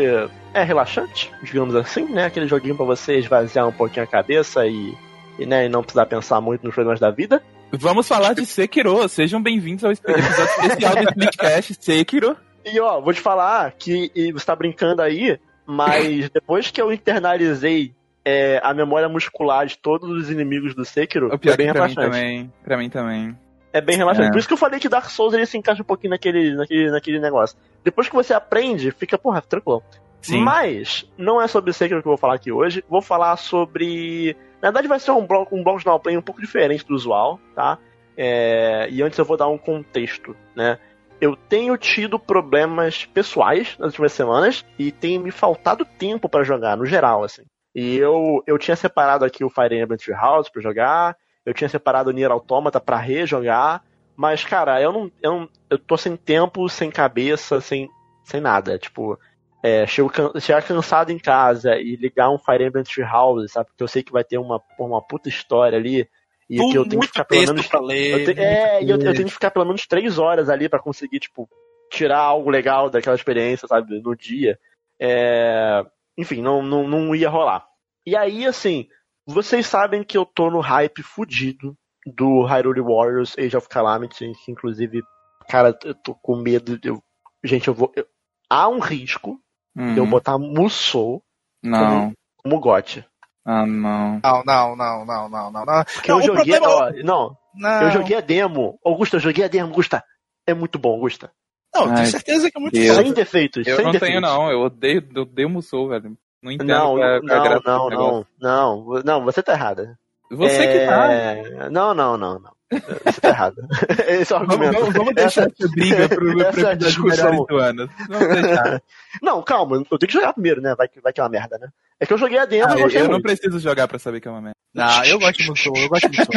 é 0.51 0.63
relaxante, 0.63 1.31
digamos 1.43 1.75
assim, 1.75 2.05
né? 2.05 2.25
Aquele 2.25 2.47
joguinho 2.47 2.75
para 2.75 2.83
você 2.83 3.19
esvaziar 3.19 3.67
um 3.67 3.71
pouquinho 3.71 4.03
a 4.03 4.07
cabeça 4.07 4.65
e, 4.65 4.97
e, 5.37 5.45
né, 5.45 5.67
e 5.67 5.69
não 5.69 5.83
precisar 5.83 6.07
pensar 6.07 6.41
muito 6.41 6.65
nos 6.65 6.73
problemas 6.73 6.99
da 6.99 7.11
vida. 7.11 7.39
Vamos 7.71 8.07
falar 8.07 8.33
de 8.33 8.47
Sekiro. 8.47 9.07
Sejam 9.07 9.39
bem-vindos 9.39 9.85
ao 9.85 9.91
episódio 9.91 10.43
especial 10.43 10.95
do 10.95 11.03
Splitcast 11.03 11.77
Sekiro. 11.79 12.35
E 12.65 12.79
ó, 12.79 12.99
vou 12.99 13.13
te 13.13 13.21
falar 13.21 13.73
que 13.73 14.11
você 14.33 14.43
tá 14.43 14.55
brincando 14.55 15.03
aí, 15.03 15.39
mas 15.67 16.31
depois 16.33 16.71
que 16.71 16.81
eu 16.81 16.91
internalizei 16.91 17.93
é, 18.25 18.59
a 18.63 18.73
memória 18.73 19.07
muscular 19.07 19.67
de 19.67 19.77
todos 19.77 20.09
os 20.09 20.31
inimigos 20.31 20.73
do 20.73 20.83
Sekiro, 20.83 21.31
o 21.31 21.37
pior 21.37 21.53
é 21.53 21.57
bem 21.57 21.71
pra 21.71 21.85
relaxante. 21.85 22.07
Mim 22.07 22.11
também, 22.11 22.53
pra 22.63 22.75
mim 22.75 22.89
também. 22.89 23.37
É 23.71 23.81
bem 23.81 23.97
relaxante. 23.97 24.29
É. 24.29 24.31
Por 24.31 24.39
isso 24.39 24.47
que 24.47 24.53
eu 24.53 24.57
falei 24.57 24.79
que 24.79 24.89
Dark 24.89 25.09
Souls 25.09 25.33
ele 25.33 25.45
se 25.45 25.57
encaixa 25.57 25.81
um 25.81 25.85
pouquinho 25.85 26.11
naquele, 26.11 26.55
naquele, 26.55 26.91
naquele 26.91 27.19
negócio. 27.19 27.57
Depois 27.83 28.09
que 28.09 28.15
você 28.15 28.33
aprende, 28.33 28.91
fica, 28.91 29.17
porra, 29.17 29.41
tranquilo. 29.41 29.83
Sim. 30.21 30.41
Mas, 30.41 31.09
não 31.17 31.41
é 31.41 31.47
sobre 31.47 31.71
Sekiro 31.71 32.01
que 32.01 32.07
eu 32.07 32.11
vou 32.11 32.17
falar 32.17 32.35
aqui 32.35 32.51
hoje. 32.51 32.83
Vou 32.89 33.01
falar 33.01 33.37
sobre. 33.37 34.35
Na 34.61 34.69
verdade, 34.69 34.87
vai 34.87 34.99
ser 34.99 35.11
um 35.11 35.25
bloco, 35.25 35.55
um 35.55 35.63
bloco 35.63 35.79
de 35.79 35.99
play 36.01 36.17
um 36.17 36.21
pouco 36.21 36.41
diferente 36.41 36.85
do 36.85 36.93
usual, 36.93 37.39
tá? 37.55 37.77
É... 38.17 38.87
E 38.89 39.01
antes 39.01 39.17
eu 39.17 39.23
vou 39.23 39.37
dar 39.37 39.47
um 39.47 39.57
contexto, 39.57 40.35
né? 40.55 40.77
Eu 41.21 41.35
tenho 41.35 41.77
tido 41.77 42.17
problemas 42.17 43.05
pessoais 43.05 43.77
nas 43.77 43.89
últimas 43.89 44.13
semanas 44.13 44.65
e 44.77 44.91
tem 44.91 45.19
me 45.19 45.31
faltado 45.31 45.85
tempo 45.85 46.27
para 46.29 46.43
jogar, 46.43 46.77
no 46.77 46.85
geral, 46.85 47.23
assim. 47.23 47.43
E 47.75 47.97
eu, 47.97 48.41
eu 48.47 48.57
tinha 48.57 48.75
separado 48.75 49.23
aqui 49.23 49.43
o 49.43 49.49
Fire 49.49 49.77
Emblem 49.77 49.97
Three 49.97 50.15
House 50.15 50.49
pra 50.49 50.61
jogar, 50.61 51.15
eu 51.49 51.53
tinha 51.53 51.67
separado 51.67 52.11
o 52.11 52.13
Nier 52.13 52.31
Automata 52.31 52.79
para 52.79 52.97
rejogar, 52.97 53.83
mas, 54.15 54.43
cara, 54.43 54.79
eu 54.79 54.93
não, 54.93 55.11
eu 55.21 55.31
não. 55.31 55.49
Eu 55.67 55.79
tô 55.79 55.97
sem 55.97 56.15
tempo, 56.15 56.69
sem 56.69 56.91
cabeça, 56.91 57.59
sem, 57.59 57.89
sem 58.23 58.39
nada. 58.39 58.77
Tipo, 58.77 59.17
é, 59.63 59.87
chego, 59.87 60.11
chegar 60.39 60.61
cansado 60.61 61.11
em 61.11 61.17
casa 61.17 61.75
e 61.75 61.95
ligar 61.95 62.29
um 62.29 62.37
Fire 62.37 62.63
Emblem 62.63 62.83
Three 62.83 63.03
House, 63.03 63.51
sabe? 63.51 63.67
Porque 63.67 63.81
eu 63.81 63.87
sei 63.87 64.03
que 64.03 64.11
vai 64.11 64.23
ter 64.23 64.37
uma, 64.37 64.61
uma 64.77 65.01
puta 65.01 65.27
história 65.27 65.77
ali. 65.77 66.07
E 66.47 66.57
que 66.57 66.75
eu 66.75 66.87
tenho 66.87 67.01
que 67.01 67.07
ficar 67.07 67.25
pelo 67.25 67.47
menos. 67.47 67.69
Ler, 67.81 68.11
eu 68.11 68.25
te, 68.25 68.39
é, 68.39 68.83
e 68.83 68.89
eu, 68.89 68.97
eu 68.97 69.13
tenho 69.13 69.27
que 69.27 69.33
ficar 69.33 69.51
pelo 69.51 69.65
menos 69.65 69.87
três 69.87 70.19
horas 70.19 70.49
ali 70.49 70.69
para 70.69 70.79
conseguir, 70.79 71.19
tipo, 71.19 71.49
tirar 71.89 72.19
algo 72.19 72.49
legal 72.49 72.89
daquela 72.89 73.15
experiência, 73.15 73.67
sabe? 73.67 73.99
No 74.01 74.15
dia. 74.15 74.59
É, 74.99 75.83
enfim, 76.15 76.41
não, 76.41 76.61
não, 76.61 76.87
não 76.87 77.15
ia 77.15 77.29
rolar. 77.29 77.65
E 78.05 78.15
aí, 78.15 78.45
assim, 78.45 78.87
vocês 79.29 79.65
sabem 79.67 80.03
que 80.03 80.17
eu 80.17 80.25
tô 80.25 80.49
no 80.49 80.59
hype 80.59 81.03
fudido 81.03 81.75
do 82.05 82.43
Hyrule 82.43 82.81
Warriors 82.81 83.35
Age 83.37 83.55
of 83.55 83.67
Calamity, 83.69 84.31
que 84.43 84.51
inclusive, 84.51 85.01
cara, 85.47 85.77
eu 85.83 85.93
tô 85.93 86.15
com 86.15 86.35
medo. 86.37 86.77
De, 86.77 86.89
eu, 86.89 87.01
gente, 87.43 87.67
eu 87.67 87.73
vou. 87.73 87.91
Eu, 87.95 88.05
há 88.49 88.67
um 88.67 88.79
risco 88.79 89.39
uhum. 89.75 89.93
de 89.93 89.99
eu 89.99 90.03
uhum. 90.03 90.09
botar 90.09 90.37
Musou 90.37 91.23
não. 91.63 91.79
como, 91.79 92.13
como 92.37 92.59
gote. 92.59 93.05
Ah, 93.45 93.65
não. 93.65 94.19
Não, 94.23 94.43
não, 94.45 94.75
não, 94.75 95.05
não, 95.05 95.29
não, 95.29 95.65
não. 95.65 95.83
Porque 95.93 96.11
não, 96.11 96.19
eu 96.19 96.25
joguei. 96.25 96.59
Problema... 96.59 96.67
Ó, 96.67 96.91
não, 97.03 97.37
não, 97.55 97.81
eu 97.83 97.91
joguei 97.91 98.17
a 98.17 98.21
demo. 98.21 98.79
Augusta, 98.85 99.15
eu 99.15 99.21
joguei 99.21 99.45
a 99.45 99.47
demo, 99.47 99.69
Augusta. 99.69 100.03
É 100.47 100.53
muito 100.53 100.77
bom, 100.77 100.93
Augusta. 100.93 101.31
Não, 101.73 101.85
Ai, 101.85 101.95
tenho 101.95 102.07
certeza 102.07 102.49
que 102.49 102.57
é 102.57 102.61
muito 102.61 102.79
bom. 102.79 102.95
Sem 102.95 103.13
defeitos. 103.13 103.67
Eu 103.67 103.75
sem 103.75 103.85
não 103.85 103.91
defeitos. 103.91 104.19
tenho, 104.19 104.21
não. 104.21 104.51
Eu 104.51 104.61
odeio, 104.61 105.07
eu 105.15 105.21
odeio 105.21 105.49
Musou, 105.49 105.89
velho. 105.89 106.17
Não 106.41 106.51
entendo 106.51 106.67
não, 106.67 106.95
qual 106.95 107.03
é, 107.03 107.17
é 107.17 107.21
não, 107.21 107.59
não, 107.59 107.89
não, 107.89 108.25
não, 108.39 109.03
não, 109.03 109.25
você 109.25 109.43
tá 109.43 109.53
errada. 109.53 109.97
Você 110.31 110.63
é... 110.63 110.79
que 110.79 110.85
tá. 110.85 111.69
Não, 111.69 111.93
não, 111.93 112.17
não, 112.17 112.39
não. 112.39 112.59
Isso 112.71 113.19
tá 113.19 113.29
errado. 113.29 113.55
Esse 114.07 114.31
é 114.31 114.35
o 114.35 114.39
argumento. 114.39 114.79
Vamos, 114.79 114.93
vamos 114.93 115.15
deixar 115.15 115.47
essa, 115.47 115.53
essa 115.59 115.71
briga 115.71 116.07
pro, 116.07 116.41
essa 116.41 116.75
discussão. 116.75 117.45
Vamos 117.49 118.27
deixar. 118.27 118.81
Não, 119.23 119.41
calma, 119.41 119.77
eu 119.77 119.97
tenho 119.97 120.07
que 120.07 120.13
jogar 120.13 120.33
primeiro, 120.33 120.61
né? 120.61 120.75
Vai 120.75 120.87
que, 120.87 121.01
vai 121.01 121.11
que 121.11 121.19
é 121.19 121.23
uma 121.23 121.29
merda, 121.29 121.57
né? 121.57 121.69
É 121.99 122.05
que 122.05 122.13
eu 122.13 122.17
joguei 122.17 122.37
a 122.37 122.45
demo 122.45 122.71
ah, 122.71 122.77
e 122.77 122.81
gostei 122.81 123.01
Eu 123.01 123.09
muito. 123.09 123.13
não 123.13 123.21
preciso 123.21 123.59
jogar 123.59 123.87
pra 123.87 123.97
saber 123.97 124.21
que 124.21 124.27
é 124.27 124.31
uma 124.31 124.41
merda. 124.41 124.55
Não, 124.73 125.03
eu 125.03 125.17
gosto 125.17 125.43
do 125.43 125.55
jogo, 125.55 125.79
eu 125.79 125.89
gosto 125.89 126.09
do 126.09 126.15
jogo. 126.15 126.31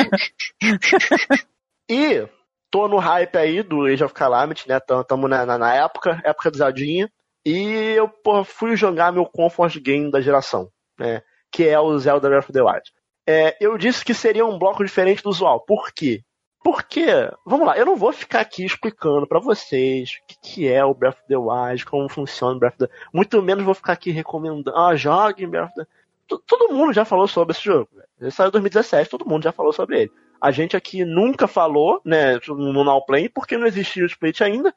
e 1.89 2.27
tô 2.71 2.89
no 2.89 2.97
hype 2.97 3.37
aí 3.37 3.63
do 3.63 3.85
Age 3.85 4.03
of 4.03 4.15
Calamity, 4.15 4.67
né? 4.67 4.81
Tamo 4.81 5.29
na, 5.29 5.45
na, 5.45 5.59
na 5.59 5.75
época, 5.75 6.19
época 6.25 6.51
do 6.51 6.57
Zeldinha. 6.57 7.11
E 7.45 7.95
eu, 7.97 8.09
pô, 8.09 8.45
fui 8.45 8.77
jogar 8.77 9.13
meu 9.13 9.27
comfort 9.27 9.79
game 9.81 10.11
da 10.11 10.21
geração, 10.21 10.71
né? 10.99 11.23
Que 11.51 11.69
é 11.69 11.79
o 11.79 11.99
Zelda 11.99 12.29
Breath 12.29 12.45
of 12.45 12.53
the 12.53 12.63
Wild. 12.63 12.93
É, 13.27 13.57
eu 13.61 13.77
disse 13.77 14.05
que 14.05 14.15
seria 14.15 14.47
um 14.47 14.59
bloco 14.59 14.85
diferente 14.85 15.23
do 15.23 15.31
usual. 15.31 15.61
Por 15.61 15.93
quê? 15.93 16.23
Porque, 16.65 17.07
vamos 17.45 17.67
lá, 17.67 17.77
eu 17.77 17.85
não 17.85 17.97
vou 17.97 18.13
ficar 18.13 18.41
aqui 18.41 18.65
explicando 18.65 19.27
para 19.27 19.41
vocês 19.41 20.11
o 20.11 20.27
que, 20.29 20.37
que, 20.41 20.69
é 20.69 20.85
o 20.85 20.95
Breath 20.95 21.19
of 21.19 21.27
the 21.27 21.37
Wild, 21.37 21.85
como 21.85 22.09
funciona 22.09 22.57
o 22.57 22.59
Breath 22.59 22.81
of 22.81 22.87
the. 22.87 22.95
Muito 23.13 23.43
menos 23.43 23.65
vou 23.65 23.75
ficar 23.75 23.95
aqui 23.95 24.13
recomendando, 24.13 24.77
ah, 24.77 24.95
jogue 24.95 25.47
Breath 25.47 25.71
of 25.71 25.75
the 25.75 25.87
Todo 26.47 26.73
mundo 26.73 26.93
já 26.93 27.05
falou 27.05 27.27
sobre 27.29 27.53
esse 27.53 27.65
jogo. 27.65 27.89
Ele 28.21 28.31
saiu 28.31 28.49
em 28.49 28.53
2017, 28.53 29.11
todo 29.11 29.29
mundo 29.29 29.43
já 29.43 29.53
falou 29.53 29.73
sobre 29.73 30.03
ele. 30.03 30.13
A 30.41 30.51
gente 30.51 30.77
aqui 30.77 31.05
nunca 31.05 31.47
falou, 31.47 32.01
né, 32.05 32.39
no 32.49 32.85
Now 32.85 33.05
Play, 33.05 33.29
porque 33.29 33.59
não 33.59 33.67
existia 33.67 34.03
o 34.03 34.07
split 34.07 34.41
ainda. 34.41 34.75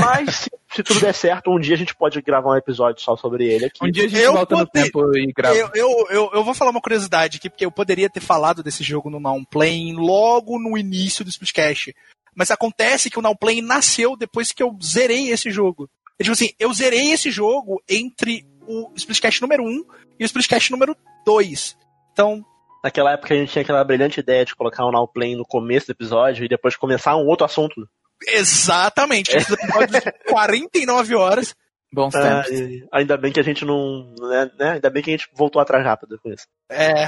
Mas 0.00 0.34
se, 0.34 0.50
se, 0.74 0.82
tudo 0.82 1.00
der 1.00 1.14
certo, 1.14 1.50
um 1.50 1.58
dia 1.58 1.74
a 1.74 1.78
gente 1.78 1.94
pode 1.94 2.20
gravar 2.22 2.50
um 2.50 2.56
episódio 2.56 3.02
só 3.02 3.16
sobre 3.16 3.46
ele 3.46 3.66
aqui. 3.66 3.78
Um 3.82 3.90
dia 3.90 4.04
a 4.04 4.08
gente 4.08 4.20
eu 4.20 4.32
volta 4.32 4.56
no 4.56 4.66
tempo 4.66 5.16
e 5.16 5.32
grava. 5.32 5.54
Eu, 5.54 5.70
eu, 5.74 6.06
eu, 6.10 6.30
eu, 6.34 6.44
vou 6.44 6.54
falar 6.54 6.70
uma 6.70 6.80
curiosidade 6.80 7.38
aqui, 7.38 7.50
porque 7.50 7.64
eu 7.64 7.70
poderia 7.70 8.10
ter 8.10 8.20
falado 8.20 8.62
desse 8.62 8.82
jogo 8.82 9.10
no 9.10 9.20
Now 9.20 9.40
Play 9.50 9.92
logo 9.92 10.58
no 10.58 10.76
início 10.76 11.24
do 11.24 11.30
Splitcast. 11.30 11.94
Mas 12.34 12.50
acontece 12.50 13.10
que 13.10 13.18
o 13.18 13.22
Now 13.22 13.36
Play 13.36 13.62
nasceu 13.62 14.16
depois 14.16 14.52
que 14.52 14.62
eu 14.62 14.76
zerei 14.82 15.30
esse 15.30 15.50
jogo. 15.50 15.88
É, 16.18 16.22
tipo 16.22 16.32
assim, 16.32 16.50
eu 16.58 16.72
zerei 16.72 17.12
esse 17.12 17.30
jogo 17.30 17.82
entre 17.88 18.44
o 18.66 18.92
Splitcast 18.96 19.40
número 19.40 19.64
1 19.64 19.84
e 20.18 20.24
o 20.24 20.26
Splitcast 20.26 20.70
número 20.70 20.96
2. 21.24 21.76
Então, 22.12 22.44
Naquela 22.86 23.14
época 23.14 23.34
a 23.34 23.36
gente 23.36 23.50
tinha 23.50 23.62
aquela 23.62 23.82
brilhante 23.82 24.20
ideia 24.20 24.44
de 24.44 24.54
colocar 24.54 24.84
o 24.84 24.92
Now 24.92 25.08
Play 25.08 25.34
no 25.34 25.44
começo 25.44 25.86
do 25.86 25.90
episódio 25.90 26.44
e 26.44 26.48
depois 26.48 26.76
começar 26.76 27.16
um 27.16 27.26
outro 27.26 27.44
assunto. 27.44 27.84
Exatamente. 28.28 29.36
Esse 29.36 29.52
episódio 29.52 30.00
de 30.00 30.12
49 30.30 31.14
horas. 31.14 31.54
Bons 31.92 32.14
ah, 32.14 32.42
tempos. 32.42 32.86
ainda 32.92 33.16
bem 33.16 33.32
que 33.32 33.40
a 33.40 33.42
gente 33.42 33.64
não. 33.64 34.12
Né, 34.18 34.50
né, 34.58 34.70
ainda 34.72 34.90
bem 34.90 35.02
que 35.02 35.10
a 35.10 35.16
gente 35.16 35.28
voltou 35.34 35.60
atrás 35.62 35.84
rápido 35.84 36.18
com 36.18 36.30
isso. 36.30 36.46
É. 36.68 37.04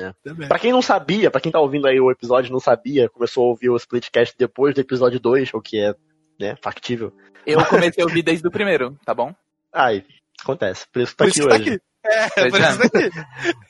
é. 0.00 0.12
Pra 0.48 0.58
quem 0.58 0.72
não 0.72 0.82
sabia, 0.82 1.30
pra 1.30 1.40
quem 1.40 1.52
tá 1.52 1.60
ouvindo 1.60 1.86
aí 1.86 2.00
o 2.00 2.10
episódio 2.10 2.48
e 2.48 2.52
não 2.52 2.60
sabia, 2.60 3.08
começou 3.08 3.44
a 3.44 3.48
ouvir 3.48 3.68
o 3.68 3.76
Splitcast 3.76 4.34
depois 4.38 4.74
do 4.74 4.80
episódio 4.80 5.20
2, 5.20 5.52
o 5.54 5.60
que 5.60 5.78
é 5.78 5.94
né, 6.40 6.56
factível. 6.62 7.12
Eu 7.46 7.64
comecei 7.66 8.02
a 8.02 8.06
ouvir 8.06 8.22
desde 8.22 8.46
o 8.46 8.50
primeiro, 8.50 8.98
tá 9.04 9.14
bom? 9.14 9.34
Ai, 9.72 10.04
acontece. 10.40 10.86
Por 10.92 11.02
isso 11.02 11.12
que 11.12 11.18
tá 11.18 11.24
por 11.24 11.30
aqui 11.30 11.42
hoje. 11.42 11.48
Tá 11.48 11.72
aqui. 11.72 11.82
É, 12.04 12.50
por 12.50 12.60
isso 12.60 12.78
tá 12.78 12.98
aqui. 12.98 13.10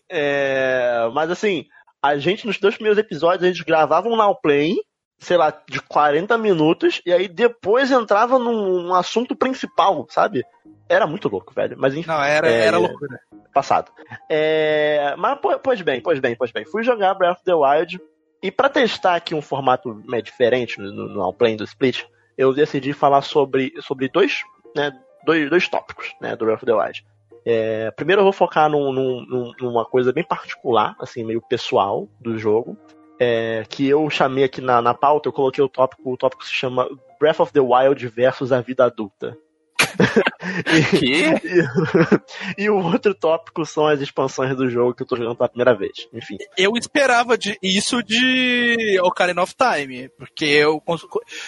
é, 0.09 1.11
mas 1.13 1.31
assim, 1.31 1.67
a 2.03 2.17
gente 2.17 2.47
nos 2.47 2.59
dois 2.59 2.75
primeiros 2.75 2.99
episódios, 2.99 3.45
a 3.45 3.53
gente 3.53 3.65
gravava 3.65 4.09
um 4.09 4.17
Now 4.17 4.35
Play 4.41 4.77
sei 5.23 5.37
lá, 5.37 5.57
de 5.69 5.81
40 5.81 6.37
minutos, 6.37 7.01
e 7.07 7.13
aí 7.13 7.29
depois 7.29 7.93
entrava 7.93 8.39
num, 8.41 8.83
num 8.83 8.95
assunto 8.95 9.37
principal, 9.37 10.05
sabe? 10.11 10.45
Era 10.89 11.07
muito 11.07 11.29
louco, 11.29 11.55
velho. 11.55 11.77
Mas 11.79 11.95
enfim. 11.95 12.09
Não, 12.09 12.23
era, 12.23 12.51
é, 12.51 12.67
era 12.67 12.77
loucura. 12.77 13.21
Passado. 13.55 13.93
É, 14.29 15.15
mas, 15.17 15.39
pois 15.63 15.81
bem, 15.81 16.01
pois 16.01 16.19
bem, 16.19 16.35
pois 16.35 16.51
bem. 16.51 16.65
Fui 16.65 16.83
jogar 16.83 17.15
Breath 17.15 17.37
of 17.37 17.45
the 17.45 17.55
Wild, 17.55 18.01
e 18.43 18.51
para 18.51 18.69
testar 18.69 19.15
aqui 19.15 19.35
um 19.35 19.41
formato 19.41 20.03
meio 20.05 20.23
diferente 20.23 20.81
no, 20.81 21.09
no, 21.09 21.33
Play 21.33 21.55
do 21.55 21.65
Split, 21.65 22.03
eu 22.37 22.53
decidi 22.53 22.93
falar 22.93 23.23
sobre, 23.23 23.73
sobre 23.81 24.09
dois, 24.09 24.41
né, 24.75 24.91
dois, 25.25 25.49
dois 25.49 25.69
tópicos 25.69 26.13
né, 26.21 26.35
do 26.35 26.45
Breath 26.45 26.65
of 26.65 26.67
the 26.67 26.75
Wild. 26.75 27.07
É, 27.47 27.91
primeiro 27.93 28.21
eu 28.21 28.25
vou 28.25 28.33
focar 28.33 28.69
num, 28.69 28.93
num, 28.93 29.53
numa 29.61 29.85
coisa 29.85 30.13
bem 30.13 30.25
particular, 30.25 30.97
assim, 30.99 31.23
meio 31.23 31.41
pessoal 31.41 32.09
do 32.21 32.37
jogo 32.37 32.77
é, 33.23 33.65
que 33.69 33.89
eu 33.89 34.11
chamei 34.11 34.43
aqui 34.43 34.61
na, 34.61 34.83
na 34.83 34.93
pauta, 34.93 35.29
eu 35.29 35.33
coloquei 35.33 35.63
o 35.63 35.69
tópico, 35.69 36.13
o 36.13 36.17
tópico 36.17 36.45
se 36.45 36.53
chama 36.53 36.89
Breath 37.21 37.39
of 37.39 37.53
the 37.53 37.61
Wild 37.61 38.05
versus 38.09 38.51
a 38.51 38.61
vida 38.61 38.85
adulta. 38.85 39.37
e? 41.01 41.23
E, 42.59 42.65
e, 42.65 42.71
o 42.71 42.83
outro 42.83 43.15
tópico 43.15 43.65
são 43.65 43.87
as 43.87 44.01
expansões 44.01 44.57
do 44.57 44.69
jogo 44.69 44.95
que 44.95 45.03
eu 45.03 45.07
tô 45.07 45.17
jogando 45.17 45.37
pela 45.37 45.49
primeira 45.49 45.75
vez. 45.75 46.09
Enfim. 46.13 46.37
Eu 46.57 46.73
esperava 46.77 47.39
de, 47.39 47.57
isso 47.63 48.03
de 48.03 48.99
Ocarina 49.03 49.43
of 49.43 49.55
Time, 49.55 50.09
porque 50.19 50.45
eu 50.45 50.83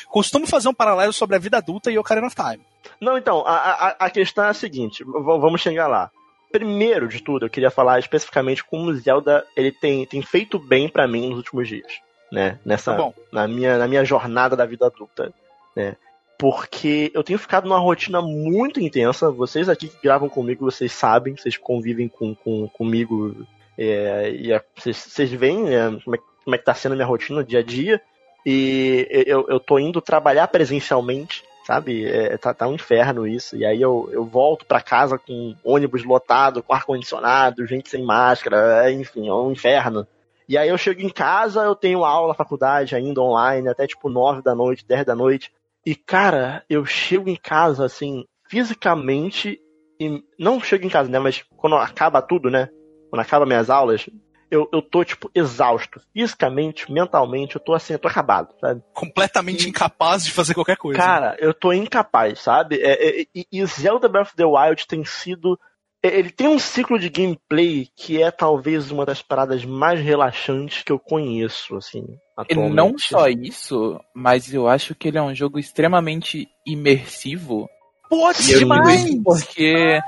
costumo 0.09 0.47
fazer 0.47 0.69
um 0.69 0.75
paralelo 0.75 1.13
sobre 1.13 1.37
a 1.37 1.39
vida 1.39 1.59
adulta 1.59 1.91
e 1.91 1.99
Ocarina 1.99 2.27
of 2.27 2.37
Time. 2.37 2.65
Não, 3.01 3.19
então, 3.19 3.43
a, 3.47 3.55
a, 3.55 3.89
a 4.07 4.11
questão 4.11 4.45
é 4.45 4.49
a 4.49 4.55
seguinte, 4.55 5.05
vamos 5.05 5.61
chegar 5.61 5.89
lá 5.89 6.11
primeiro 6.55 7.09
de 7.09 7.21
tudo, 7.21 7.47
eu 7.47 7.51
queria 7.51 7.69
falar 7.69 7.99
especificamente 7.99 8.63
como 8.63 8.89
o 8.89 8.95
Zelda 8.95 9.45
ele 9.57 9.73
tem, 9.73 10.07
tem 10.07 10.23
feito 10.23 10.57
bem 10.57 10.89
para 10.89 11.09
mim 11.09 11.29
nos 11.31 11.39
últimos 11.39 11.67
dias, 11.67 12.01
né? 12.31 12.61
Nessa 12.65 12.95
tá 12.95 13.13
na 13.33 13.49
minha 13.49 13.77
na 13.77 13.89
minha 13.89 14.05
jornada 14.05 14.55
da 14.55 14.65
vida 14.65 14.87
adulta, 14.87 15.35
né? 15.75 15.97
Porque 16.39 17.11
eu 17.13 17.25
tenho 17.25 17.41
ficado 17.41 17.65
numa 17.65 17.79
rotina 17.79 18.23
muito 18.23 18.81
intensa. 18.81 19.33
Vocês 19.33 19.69
aqui 19.69 19.89
que 19.89 20.01
gravam 20.01 20.29
comigo, 20.29 20.71
vocês 20.71 20.93
sabem, 20.93 21.37
vocês 21.37 21.57
convivem 21.57 22.07
com, 22.07 22.37
com 22.37 22.69
comigo 22.69 23.45
é, 23.77 24.31
e 24.31 24.63
vocês, 24.77 24.97
vocês 24.97 25.33
veem 25.33 25.65
né, 25.65 25.99
como, 26.05 26.15
é, 26.15 26.19
como 26.45 26.55
é 26.55 26.59
que 26.59 26.65
tá 26.65 26.75
sendo 26.75 26.93
a 26.93 26.95
minha 26.95 27.07
rotina 27.07 27.43
dia 27.43 27.59
a 27.59 27.63
dia. 27.65 28.01
E 28.47 29.09
eu, 29.27 29.47
eu 29.49 29.59
tô 29.59 29.77
indo 29.79 30.01
trabalhar 30.01 30.47
presencialmente 30.49 31.43
sabe? 31.65 32.07
É, 32.07 32.37
tá, 32.37 32.53
tá 32.55 32.69
um 32.69 32.75
inferno 32.75 33.27
isso. 33.27 33.57
E 33.57 33.65
aí 33.65 33.81
eu, 33.81 34.09
eu 34.13 34.25
volto 34.25 34.65
para 34.67 34.81
casa 34.81 35.19
com 35.19 35.57
ônibus 35.65 36.05
lotado, 36.05 36.63
com 36.63 36.75
ar-condicionado, 36.75 37.67
gente 37.67 37.89
sem 37.89 38.05
máscara, 38.05 38.87
é, 38.87 38.93
enfim, 38.93 39.29
é 39.29 39.33
um 39.33 39.51
inferno. 39.51 40.07
E 40.49 40.59
aí 40.59 40.69
eu 40.69 40.77
chego 40.77 41.01
em 41.01 41.09
casa, 41.09 41.63
eu 41.63 41.75
tenho 41.75 42.05
aula, 42.05 42.35
faculdade 42.35 42.95
ainda 42.95 43.21
online, 43.21 43.69
até 43.69 43.87
tipo 43.87 44.11
9 44.11 44.43
da 44.43 44.55
noite, 44.55 44.87
10 44.87 45.07
da 45.07 45.15
noite. 45.15 45.51
E 45.87 45.95
cara, 45.95 46.63
eu 46.69 46.85
chego 46.85 47.29
em 47.29 47.37
casa 47.37 47.85
assim, 47.85 48.25
fisicamente, 48.49 49.59
e 49.99 50.23
não 50.39 50.61
chego 50.61 50.85
em 50.85 50.91
casa, 50.91 51.09
né? 51.09 51.19
Mas 51.19 51.43
quando 51.57 51.77
acaba 51.77 52.21
tudo, 52.21 52.51
né? 52.51 52.69
Quando 53.09 53.21
acaba 53.21 53.47
minhas 53.47 53.71
aulas, 53.71 54.07
eu, 54.55 54.69
eu 54.73 54.81
tô, 54.81 55.05
tipo, 55.05 55.31
exausto. 55.35 56.01
Fisicamente, 56.13 56.91
mentalmente, 56.91 57.57
eu 57.57 57.61
tô 57.61 57.75
assim, 57.75 57.93
eu 57.95 57.99
tô 57.99 58.09
acabado, 58.09 58.55
sabe? 58.61 58.83
Completamente 58.93 59.67
e, 59.67 59.69
incapaz 59.69 60.25
de 60.25 60.31
fazer 60.31 60.55
qualquer 60.55 60.77
coisa. 60.77 60.99
Cara, 60.99 61.37
eu 61.41 61.53
tô 61.53 61.73
incapaz, 61.73 62.41
sabe? 62.41 62.81
É, 62.81 63.23
é, 63.23 63.27
e, 63.35 63.47
e 63.51 63.67
Zelda 63.67 64.09
Breath 64.09 64.29
of 64.29 64.37
the 64.37 64.45
Wild 64.45 64.87
tem 64.87 65.05
sido. 65.05 65.59
É, 66.03 66.19
ele 66.19 66.31
tem 66.31 66.47
um 66.47 66.59
ciclo 66.59 66.99
de 66.99 67.09
gameplay 67.09 67.89
que 67.97 68.23
é 68.23 68.31
talvez 68.31 68.91
uma 68.91 69.05
das 69.05 69.23
paradas 69.23 69.65
mais 69.65 70.01
relaxantes 70.01 70.83
que 70.83 70.93
eu 70.93 70.99
conheço, 70.99 71.77
assim. 71.77 72.05
E 72.49 72.55
não 72.55 72.97
só 72.97 73.29
isso, 73.29 74.01
mas 74.15 74.53
eu 74.53 74.69
acho 74.69 74.95
que 74.95 75.09
ele 75.09 75.19
é 75.19 75.23
um 75.23 75.35
jogo 75.35 75.59
extremamente 75.59 76.49
imersivo. 76.67 77.69
Pode 78.09 78.59
demais! 78.59 79.23
Porque 79.25 80.01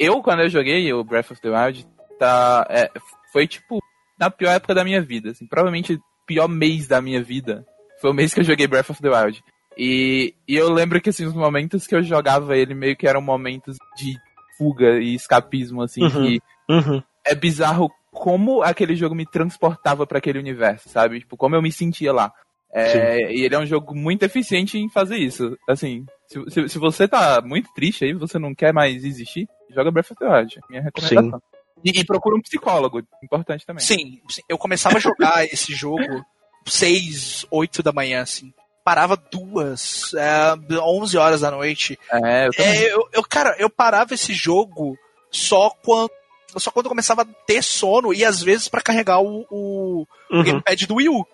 eu, 0.00 0.22
quando 0.22 0.40
eu 0.40 0.48
joguei 0.48 0.92
o 0.92 1.04
Breath 1.04 1.32
of 1.32 1.40
the 1.40 1.50
Wild, 1.50 1.86
tá, 2.18 2.66
é, 2.70 2.90
foi 3.34 3.48
tipo 3.48 3.82
na 4.16 4.30
pior 4.30 4.52
época 4.52 4.72
da 4.72 4.84
minha 4.84 5.02
vida, 5.02 5.32
assim, 5.32 5.44
provavelmente 5.44 5.94
o 5.94 6.00
pior 6.24 6.46
mês 6.46 6.86
da 6.86 7.02
minha 7.02 7.20
vida. 7.20 7.66
Foi 8.00 8.10
o 8.10 8.14
mês 8.14 8.32
que 8.32 8.38
eu 8.38 8.44
joguei 8.44 8.68
Breath 8.68 8.90
of 8.90 9.02
the 9.02 9.10
Wild. 9.10 9.42
E, 9.76 10.34
e 10.46 10.54
eu 10.54 10.72
lembro 10.72 11.00
que 11.00 11.10
assim, 11.10 11.26
os 11.26 11.34
momentos 11.34 11.84
que 11.84 11.96
eu 11.96 12.02
jogava 12.02 12.56
ele 12.56 12.74
meio 12.74 12.96
que 12.96 13.08
eram 13.08 13.20
momentos 13.20 13.76
de 13.96 14.16
fuga 14.56 15.00
e 15.00 15.16
escapismo, 15.16 15.82
assim, 15.82 16.04
uhum, 16.04 16.10
que 16.10 16.40
uhum. 16.68 17.02
é 17.26 17.34
bizarro 17.34 17.90
como 18.12 18.62
aquele 18.62 18.94
jogo 18.94 19.16
me 19.16 19.26
transportava 19.26 20.06
para 20.06 20.18
aquele 20.18 20.38
universo, 20.38 20.88
sabe? 20.88 21.18
Tipo, 21.18 21.36
como 21.36 21.56
eu 21.56 21.62
me 21.62 21.72
sentia 21.72 22.12
lá. 22.12 22.32
É, 22.72 23.32
e 23.32 23.44
ele 23.44 23.54
é 23.54 23.58
um 23.58 23.66
jogo 23.66 23.96
muito 23.96 24.22
eficiente 24.22 24.78
em 24.78 24.88
fazer 24.88 25.16
isso. 25.16 25.56
Assim, 25.68 26.06
se, 26.28 26.40
se, 26.50 26.68
se, 26.68 26.78
você 26.78 27.08
tá 27.08 27.40
muito 27.44 27.72
triste 27.74 28.04
aí, 28.04 28.12
você 28.12 28.38
não 28.38 28.54
quer 28.54 28.72
mais 28.72 29.04
existir, 29.04 29.48
joga 29.70 29.90
Breath 29.90 30.12
of 30.12 30.18
the 30.20 30.28
Wild. 30.28 30.60
Minha 30.70 30.82
recomendação. 30.82 31.38
Sim. 31.38 31.53
E, 31.84 32.00
e 32.00 32.04
procura 32.04 32.36
um 32.36 32.40
psicólogo, 32.40 33.02
importante 33.22 33.66
também. 33.66 33.84
Sim, 33.84 34.20
eu 34.48 34.56
começava 34.56 34.96
a 34.96 35.00
jogar 35.00 35.44
esse 35.52 35.74
jogo 35.74 36.24
6, 36.66 37.46
8 37.50 37.82
da 37.82 37.92
manhã, 37.92 38.22
assim. 38.22 38.52
Parava 38.82 39.16
duas, 39.16 40.12
é, 40.14 40.78
11 40.78 41.16
horas 41.16 41.40
da 41.40 41.50
noite. 41.50 41.98
É, 42.10 42.46
eu 42.46 42.50
também. 42.52 42.72
É, 42.72 42.92
eu, 42.92 43.08
eu, 43.12 43.22
cara, 43.22 43.56
eu 43.58 43.70
parava 43.70 44.14
esse 44.14 44.34
jogo 44.34 44.96
só 45.30 45.70
quando 45.70 46.10
só 46.56 46.70
quando 46.70 46.88
começava 46.88 47.22
a 47.22 47.24
ter 47.24 47.62
sono 47.62 48.14
e 48.14 48.24
às 48.24 48.40
vezes 48.40 48.68
para 48.68 48.80
carregar 48.80 49.20
o, 49.20 49.44
o, 49.50 50.06
uhum. 50.30 50.42
gamepad 50.44 50.86
do 50.86 50.96
Wii 50.96 51.08
U. 51.08 51.26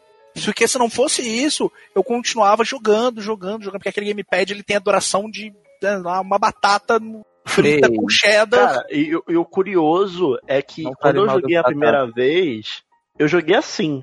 Porque 0.45 0.67
se 0.67 0.79
não 0.79 0.89
fosse 0.89 1.23
isso, 1.23 1.71
eu 1.95 2.03
continuava 2.05 2.65
jogando, 2.65 3.21
jogando, 3.21 3.65
jogando, 3.65 3.81
porque 3.81 3.89
aquele 3.89 4.07
gamepad 4.07 4.51
ele 4.51 4.63
tem 4.63 4.77
a 4.77 4.81
duração 4.81 5.31
de 5.31 5.53
né, 5.83 5.97
uma 5.99 6.39
batata 6.39 6.99
frita 7.46 7.88
com 7.88 8.09
cheddar. 8.09 8.74
Cara, 8.74 8.87
e, 8.90 9.11
e, 9.29 9.37
o 9.37 9.44
curioso 9.44 10.38
é 10.46 10.62
que 10.62 10.83
não 10.83 10.92
quando 10.94 11.16
eu 11.16 11.29
joguei 11.29 11.57
a 11.57 11.64
primeira 11.64 12.07
vez, 12.07 12.83
eu 13.18 13.29
joguei 13.29 13.57
assim. 13.57 14.03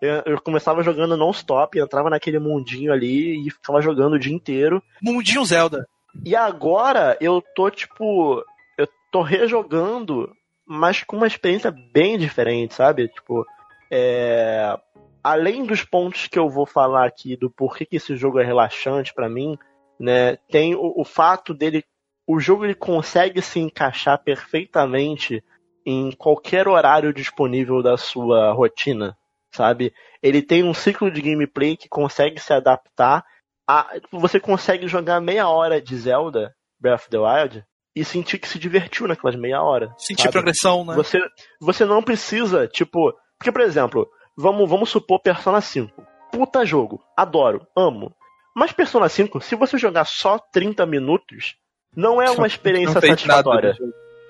Eu, 0.00 0.22
eu 0.24 0.40
começava 0.40 0.82
jogando 0.82 1.16
non-stop, 1.16 1.78
entrava 1.78 2.08
naquele 2.08 2.38
mundinho 2.38 2.92
ali 2.92 3.46
e 3.46 3.50
ficava 3.50 3.82
jogando 3.82 4.14
o 4.14 4.18
dia 4.18 4.34
inteiro. 4.34 4.82
Mundinho 5.02 5.44
Zelda. 5.44 5.86
E 6.24 6.36
agora 6.36 7.16
eu 7.20 7.42
tô, 7.54 7.70
tipo. 7.70 8.42
Eu 8.78 8.88
tô 9.10 9.22
rejogando, 9.22 10.32
mas 10.66 11.02
com 11.02 11.16
uma 11.16 11.26
experiência 11.26 11.70
bem 11.70 12.18
diferente, 12.18 12.74
sabe? 12.74 13.08
Tipo, 13.08 13.44
é. 13.90 14.78
Além 15.22 15.64
dos 15.64 15.82
pontos 15.82 16.26
que 16.26 16.38
eu 16.38 16.50
vou 16.50 16.66
falar 16.66 17.06
aqui 17.06 17.34
do 17.34 17.50
porquê 17.50 17.86
que 17.86 17.96
esse 17.96 18.14
jogo 18.14 18.38
é 18.38 18.44
relaxante 18.44 19.14
para 19.14 19.28
mim, 19.28 19.58
né? 19.98 20.36
Tem 20.50 20.74
o, 20.74 20.92
o 20.96 21.04
fato 21.04 21.54
dele. 21.54 21.84
O 22.26 22.40
jogo 22.40 22.64
ele 22.64 22.74
consegue 22.74 23.42
se 23.42 23.60
encaixar 23.60 24.22
perfeitamente 24.22 25.42
em 25.84 26.10
qualquer 26.12 26.66
horário 26.66 27.12
disponível 27.12 27.82
da 27.82 27.96
sua 27.96 28.52
rotina, 28.52 29.16
sabe? 29.52 29.92
Ele 30.22 30.40
tem 30.40 30.64
um 30.64 30.72
ciclo 30.72 31.10
de 31.10 31.20
gameplay 31.20 31.76
que 31.76 31.88
consegue 31.88 32.40
se 32.40 32.52
adaptar 32.52 33.24
a, 33.66 33.94
você 34.10 34.38
consegue 34.38 34.86
jogar 34.86 35.20
meia 35.20 35.48
hora 35.48 35.80
de 35.80 35.96
Zelda 35.96 36.54
Breath 36.78 37.00
of 37.00 37.10
the 37.10 37.18
Wild 37.18 37.64
e 37.96 38.04
sentir 38.04 38.38
que 38.38 38.48
se 38.48 38.58
divertiu 38.58 39.06
naquelas 39.06 39.36
meia 39.36 39.62
hora. 39.62 39.94
Sentir 39.96 40.22
sabe? 40.22 40.32
progressão, 40.32 40.84
né? 40.84 40.94
Você, 40.94 41.18
você 41.60 41.84
não 41.84 42.02
precisa, 42.02 42.66
tipo. 42.66 43.14
Porque, 43.38 43.52
por 43.52 43.60
exemplo, 43.60 44.08
vamos, 44.36 44.68
vamos 44.68 44.90
supor 44.90 45.20
Persona 45.20 45.60
5. 45.60 45.90
Puta 46.32 46.64
jogo. 46.64 47.02
Adoro, 47.16 47.66
amo. 47.76 48.14
Mas 48.54 48.72
Persona 48.72 49.08
5, 49.08 49.40
se 49.40 49.54
você 49.54 49.78
jogar 49.78 50.04
só 50.04 50.38
30 50.38 50.84
minutos, 50.86 51.56
não 51.94 52.20
é 52.20 52.30
uma 52.30 52.46
experiência 52.46 53.00
satisfatória. 53.00 53.76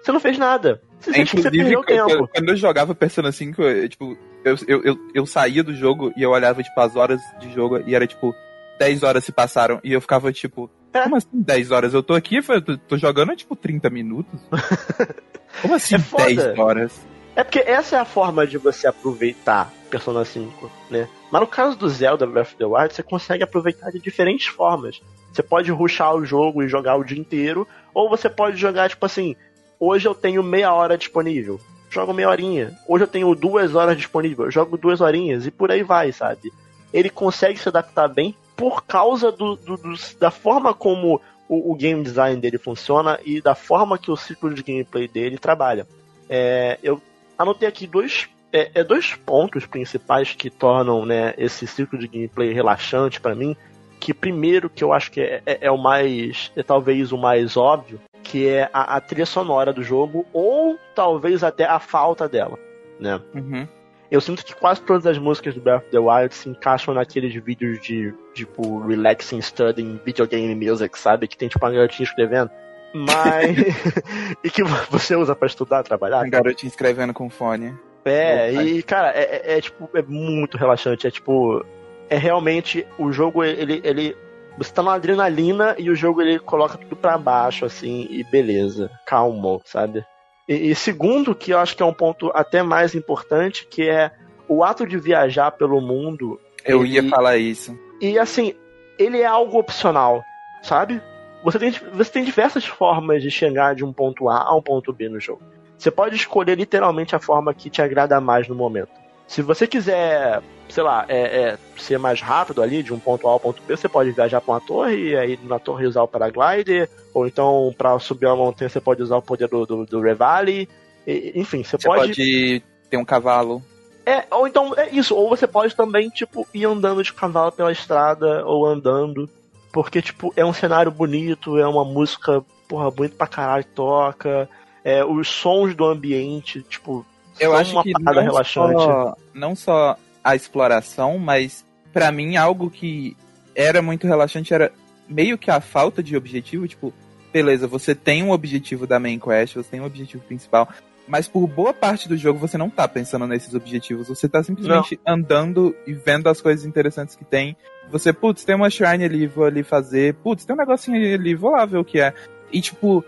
Você 0.02 0.12
não 0.12 0.20
fez 0.20 0.36
nada. 0.36 0.82
Você, 1.00 1.20
é, 1.20 1.24
você 1.24 1.50
perdeu 1.50 1.82
tempo. 1.82 2.28
Quando 2.28 2.48
eu 2.50 2.56
jogava 2.56 2.94
Persona 2.94 3.32
5, 3.32 3.62
eu, 3.62 3.88
tipo, 3.88 4.18
eu, 4.44 4.56
eu, 4.66 4.82
eu, 4.84 4.96
eu 5.14 5.26
saía 5.26 5.62
do 5.62 5.74
jogo 5.74 6.12
e 6.16 6.22
eu 6.22 6.30
olhava, 6.30 6.62
tipo, 6.62 6.78
as 6.80 6.94
horas 6.94 7.20
de 7.40 7.50
jogo 7.52 7.82
e 7.86 7.94
era 7.94 8.06
tipo 8.06 8.34
10 8.78 9.02
horas 9.02 9.24
se 9.24 9.32
passaram 9.32 9.80
e 9.82 9.92
eu 9.92 10.00
ficava 10.00 10.32
tipo, 10.32 10.70
é. 10.92 11.02
como 11.02 11.16
assim 11.16 11.28
10 11.32 11.70
horas? 11.70 11.94
Eu 11.94 12.02
tô 12.02 12.14
aqui, 12.14 12.36
eu 12.46 12.62
tô, 12.62 12.76
tô 12.76 12.98
jogando 12.98 13.34
tipo 13.34 13.56
30 13.56 13.88
minutos. 13.90 14.40
Como 15.62 15.74
assim 15.74 15.94
é 15.94 16.34
10 16.34 16.58
horas? 16.58 17.00
É 17.36 17.42
porque 17.42 17.60
essa 17.60 17.96
é 17.96 17.98
a 17.98 18.04
forma 18.04 18.46
de 18.46 18.58
você 18.58 18.86
aproveitar 18.86 19.72
Persona 19.90 20.24
5, 20.24 20.70
né? 20.90 21.08
Mas 21.30 21.40
no 21.40 21.46
caso 21.46 21.76
do 21.76 21.88
Zelda 21.88 22.26
Breath 22.26 22.48
of 22.48 22.56
the 22.56 22.64
Wild, 22.64 22.94
você 22.94 23.02
consegue 23.02 23.42
aproveitar 23.42 23.90
de 23.90 23.98
diferentes 23.98 24.46
formas. 24.46 25.00
Você 25.34 25.42
pode 25.42 25.70
ruxar 25.72 26.14
o 26.14 26.24
jogo 26.24 26.62
e 26.62 26.68
jogar 26.68 26.94
o 26.96 27.02
dia 27.02 27.18
inteiro, 27.18 27.66
ou 27.92 28.08
você 28.08 28.30
pode 28.30 28.56
jogar, 28.56 28.88
tipo 28.88 29.04
assim, 29.04 29.34
hoje 29.80 30.06
eu 30.06 30.14
tenho 30.14 30.44
meia 30.44 30.72
hora 30.72 30.96
disponível. 30.96 31.60
Jogo 31.90 32.12
meia 32.12 32.28
horinha. 32.28 32.72
Hoje 32.86 33.02
eu 33.02 33.08
tenho 33.08 33.34
duas 33.34 33.74
horas 33.74 33.96
disponível. 33.96 34.48
Jogo 34.48 34.76
duas 34.76 35.00
horinhas 35.00 35.44
e 35.44 35.50
por 35.50 35.72
aí 35.72 35.82
vai, 35.82 36.12
sabe? 36.12 36.52
Ele 36.92 37.10
consegue 37.10 37.58
se 37.58 37.68
adaptar 37.68 38.06
bem 38.06 38.36
por 38.56 38.84
causa 38.84 39.32
do, 39.32 39.56
do, 39.56 39.76
do 39.76 39.94
da 40.20 40.30
forma 40.30 40.72
como 40.72 41.20
o, 41.48 41.72
o, 41.72 41.74
game 41.74 42.02
design 42.02 42.40
dele 42.40 42.56
funciona 42.56 43.18
e 43.24 43.40
da 43.40 43.56
forma 43.56 43.98
que 43.98 44.12
o 44.12 44.16
ciclo 44.16 44.54
de 44.54 44.62
gameplay 44.62 45.08
dele 45.08 45.36
trabalha. 45.36 45.86
É, 46.28 46.78
eu 46.80 47.02
anotei 47.36 47.68
aqui 47.68 47.88
dois, 47.88 48.28
é, 48.52 48.70
é, 48.74 48.84
dois 48.84 49.14
pontos 49.14 49.66
principais 49.66 50.32
que 50.32 50.48
tornam 50.48 51.04
né, 51.04 51.34
esse 51.36 51.66
ciclo 51.66 51.98
de 51.98 52.06
gameplay 52.06 52.52
relaxante 52.52 53.20
para 53.20 53.34
mim. 53.34 53.56
Que 54.04 54.12
primeiro 54.12 54.68
que 54.68 54.84
eu 54.84 54.92
acho 54.92 55.10
que 55.10 55.18
é, 55.18 55.40
é, 55.46 55.58
é, 55.62 55.70
o 55.70 55.78
mais. 55.78 56.52
é 56.54 56.62
talvez 56.62 57.10
o 57.10 57.16
mais 57.16 57.56
óbvio, 57.56 57.98
que 58.22 58.46
é 58.46 58.68
a, 58.70 58.96
a, 58.96 59.00
trilha 59.00 59.24
sonora 59.24 59.72
do 59.72 59.82
jogo, 59.82 60.26
ou 60.30 60.78
talvez 60.94 61.42
até 61.42 61.64
a 61.64 61.80
falta 61.80 62.28
dela. 62.28 62.58
Né? 63.00 63.18
Uhum. 63.34 63.66
Eu 64.10 64.20
sinto 64.20 64.44
que 64.44 64.54
quase 64.54 64.82
todas 64.82 65.06
as 65.06 65.16
músicas 65.16 65.54
do 65.54 65.60
Breath 65.62 65.84
of 65.84 65.90
the 65.90 65.98
Wild 65.98 66.34
se 66.34 66.50
encaixam 66.50 66.92
naqueles 66.92 67.34
vídeos 67.42 67.80
de, 67.80 68.12
tipo, 68.34 68.86
relaxing 68.86 69.40
studying 69.40 69.98
video 70.04 70.26
game 70.26 70.54
music, 70.54 70.98
sabe? 70.98 71.26
Que 71.26 71.38
tem, 71.38 71.48
tipo, 71.48 71.64
uma 71.64 71.72
garotinha 71.72 72.06
escrevendo. 72.06 72.50
Mas. 72.92 73.56
e 74.44 74.50
que 74.50 74.62
você 74.90 75.16
usa 75.16 75.34
para 75.34 75.46
estudar, 75.46 75.82
trabalhar? 75.82 76.22
Um 76.22 76.28
garotinho 76.28 76.68
escrevendo 76.68 77.14
com 77.14 77.30
fone. 77.30 77.74
É, 78.04 78.52
e, 78.52 78.82
cara, 78.82 79.12
é, 79.12 79.22
é, 79.22 79.56
é, 79.56 79.60
tipo, 79.62 79.88
é 79.94 80.02
muito 80.02 80.58
relaxante. 80.58 81.06
É 81.06 81.10
tipo. 81.10 81.64
É 82.08 82.16
realmente. 82.16 82.86
O 82.98 83.12
jogo, 83.12 83.42
ele. 83.44 83.80
ele 83.84 84.16
você 84.56 84.72
tá 84.72 84.82
numa 84.82 84.94
adrenalina 84.94 85.74
e 85.78 85.90
o 85.90 85.96
jogo 85.96 86.22
ele 86.22 86.38
coloca 86.38 86.78
tudo 86.78 86.94
pra 86.94 87.18
baixo, 87.18 87.64
assim, 87.64 88.06
e 88.08 88.22
beleza. 88.22 88.88
Calmo, 89.04 89.60
sabe? 89.64 90.04
E, 90.48 90.70
e, 90.70 90.74
segundo, 90.76 91.34
que 91.34 91.52
eu 91.52 91.58
acho 91.58 91.76
que 91.76 91.82
é 91.82 91.86
um 91.86 91.92
ponto 91.92 92.30
até 92.32 92.62
mais 92.62 92.94
importante, 92.94 93.66
que 93.66 93.88
é 93.88 94.12
o 94.48 94.62
ato 94.62 94.86
de 94.86 94.96
viajar 94.96 95.50
pelo 95.50 95.80
mundo. 95.80 96.38
Eu 96.64 96.84
ele, 96.84 96.94
ia 96.94 97.08
falar 97.08 97.36
isso. 97.36 97.76
E 98.00 98.18
assim, 98.18 98.54
ele 98.98 99.20
é 99.20 99.26
algo 99.26 99.58
opcional, 99.58 100.22
sabe? 100.62 101.02
Você 101.42 101.58
tem, 101.58 101.72
você 101.92 102.10
tem 102.10 102.24
diversas 102.24 102.64
formas 102.64 103.22
de 103.22 103.30
chegar 103.30 103.74
de 103.74 103.84
um 103.84 103.92
ponto 103.92 104.28
A 104.28 104.42
a 104.42 104.56
um 104.56 104.62
ponto 104.62 104.92
B 104.92 105.08
no 105.08 105.20
jogo. 105.20 105.42
Você 105.76 105.90
pode 105.90 106.16
escolher 106.16 106.56
literalmente 106.56 107.16
a 107.16 107.18
forma 107.18 107.52
que 107.52 107.68
te 107.68 107.82
agrada 107.82 108.20
mais 108.20 108.48
no 108.48 108.54
momento. 108.54 108.90
Se 109.26 109.42
você 109.42 109.66
quiser, 109.66 110.42
sei 110.68 110.82
lá, 110.82 111.04
é, 111.08 111.18
é, 111.18 111.58
ser 111.76 111.98
mais 111.98 112.20
rápido 112.20 112.62
ali, 112.62 112.82
de 112.82 112.92
um 112.92 112.98
ponto 112.98 113.26
A 113.28 113.32
ao 113.32 113.40
ponto 113.40 113.62
B, 113.62 113.76
você 113.76 113.88
pode 113.88 114.10
viajar 114.12 114.40
para 114.40 114.54
uma 114.54 114.60
torre 114.60 115.10
e 115.10 115.16
aí 115.16 115.38
na 115.44 115.58
torre 115.58 115.86
usar 115.86 116.02
o 116.02 116.08
paraglider, 116.08 116.88
ou 117.12 117.26
então 117.26 117.74
para 117.76 117.98
subir 117.98 118.26
uma 118.26 118.36
montanha 118.36 118.68
você 118.68 118.80
pode 118.80 119.02
usar 119.02 119.16
o 119.16 119.22
poder 119.22 119.48
do, 119.48 119.64
do, 119.66 119.86
do 119.86 120.00
Revali. 120.00 120.68
E, 121.06 121.32
enfim, 121.34 121.62
você, 121.62 121.76
você 121.76 121.86
pode... 121.86 122.08
pode 122.08 122.62
ter 122.90 122.96
um 122.96 123.04
cavalo. 123.04 123.62
É, 124.06 124.24
ou 124.30 124.46
então, 124.46 124.74
é 124.76 124.90
isso, 124.90 125.14
ou 125.14 125.28
você 125.30 125.46
pode 125.46 125.74
também, 125.74 126.10
tipo, 126.10 126.46
ir 126.52 126.66
andando 126.66 127.02
de 127.02 127.12
cavalo 127.12 127.52
pela 127.52 127.72
estrada, 127.72 128.44
ou 128.44 128.66
andando, 128.66 129.28
porque, 129.72 130.02
tipo, 130.02 130.32
é 130.36 130.44
um 130.44 130.52
cenário 130.52 130.90
bonito, 130.90 131.58
é 131.58 131.66
uma 131.66 131.84
música, 131.84 132.44
porra, 132.68 132.90
bonita 132.90 133.16
pra 133.16 133.26
caralho, 133.26 133.64
toca, 133.74 134.46
é, 134.84 135.02
os 135.02 135.28
sons 135.28 135.74
do 135.74 135.86
ambiente, 135.86 136.62
tipo, 136.68 137.06
eu 137.40 137.54
acho 137.54 137.82
que 137.82 137.92
não 137.92 138.12
relaxante. 138.12 138.82
Só, 138.82 139.16
não 139.32 139.56
só 139.56 139.96
a 140.24 140.34
exploração, 140.34 141.18
mas 141.18 141.64
para 141.92 142.10
mim 142.10 142.36
algo 142.36 142.70
que 142.70 143.16
era 143.54 143.82
muito 143.82 144.06
relaxante 144.06 144.52
era 144.52 144.72
meio 145.08 145.38
que 145.38 145.50
a 145.50 145.60
falta 145.60 146.02
de 146.02 146.16
objetivo, 146.16 146.66
tipo, 146.66 146.92
beleza, 147.32 147.66
você 147.66 147.94
tem 147.94 148.22
um 148.22 148.30
objetivo 148.30 148.86
da 148.86 148.98
main 148.98 149.18
quest, 149.18 149.54
você 149.54 149.70
tem 149.70 149.80
um 149.80 149.84
objetivo 149.84 150.24
principal, 150.24 150.68
mas 151.06 151.28
por 151.28 151.46
boa 151.46 151.74
parte 151.74 152.08
do 152.08 152.16
jogo 152.16 152.38
você 152.38 152.56
não 152.56 152.70
tá 152.70 152.88
pensando 152.88 153.26
nesses 153.26 153.54
objetivos, 153.54 154.08
você 154.08 154.28
tá 154.28 154.42
simplesmente 154.42 154.98
não. 155.06 155.14
andando 155.14 155.76
e 155.86 155.92
vendo 155.92 156.28
as 156.28 156.40
coisas 156.40 156.64
interessantes 156.64 157.14
que 157.14 157.24
tem. 157.24 157.56
Você, 157.90 158.12
putz, 158.12 158.44
tem 158.44 158.54
uma 158.54 158.70
shrine 158.70 159.04
ali, 159.04 159.26
vou 159.26 159.44
ali 159.44 159.62
fazer, 159.62 160.14
putz, 160.14 160.44
tem 160.44 160.54
um 160.54 160.58
negocinho 160.58 160.96
ali, 161.14 161.34
vou 161.34 161.50
lá 161.50 161.66
ver 161.66 161.76
o 161.76 161.84
que 161.84 162.00
é. 162.00 162.14
E 162.50 162.60
tipo, 162.60 163.04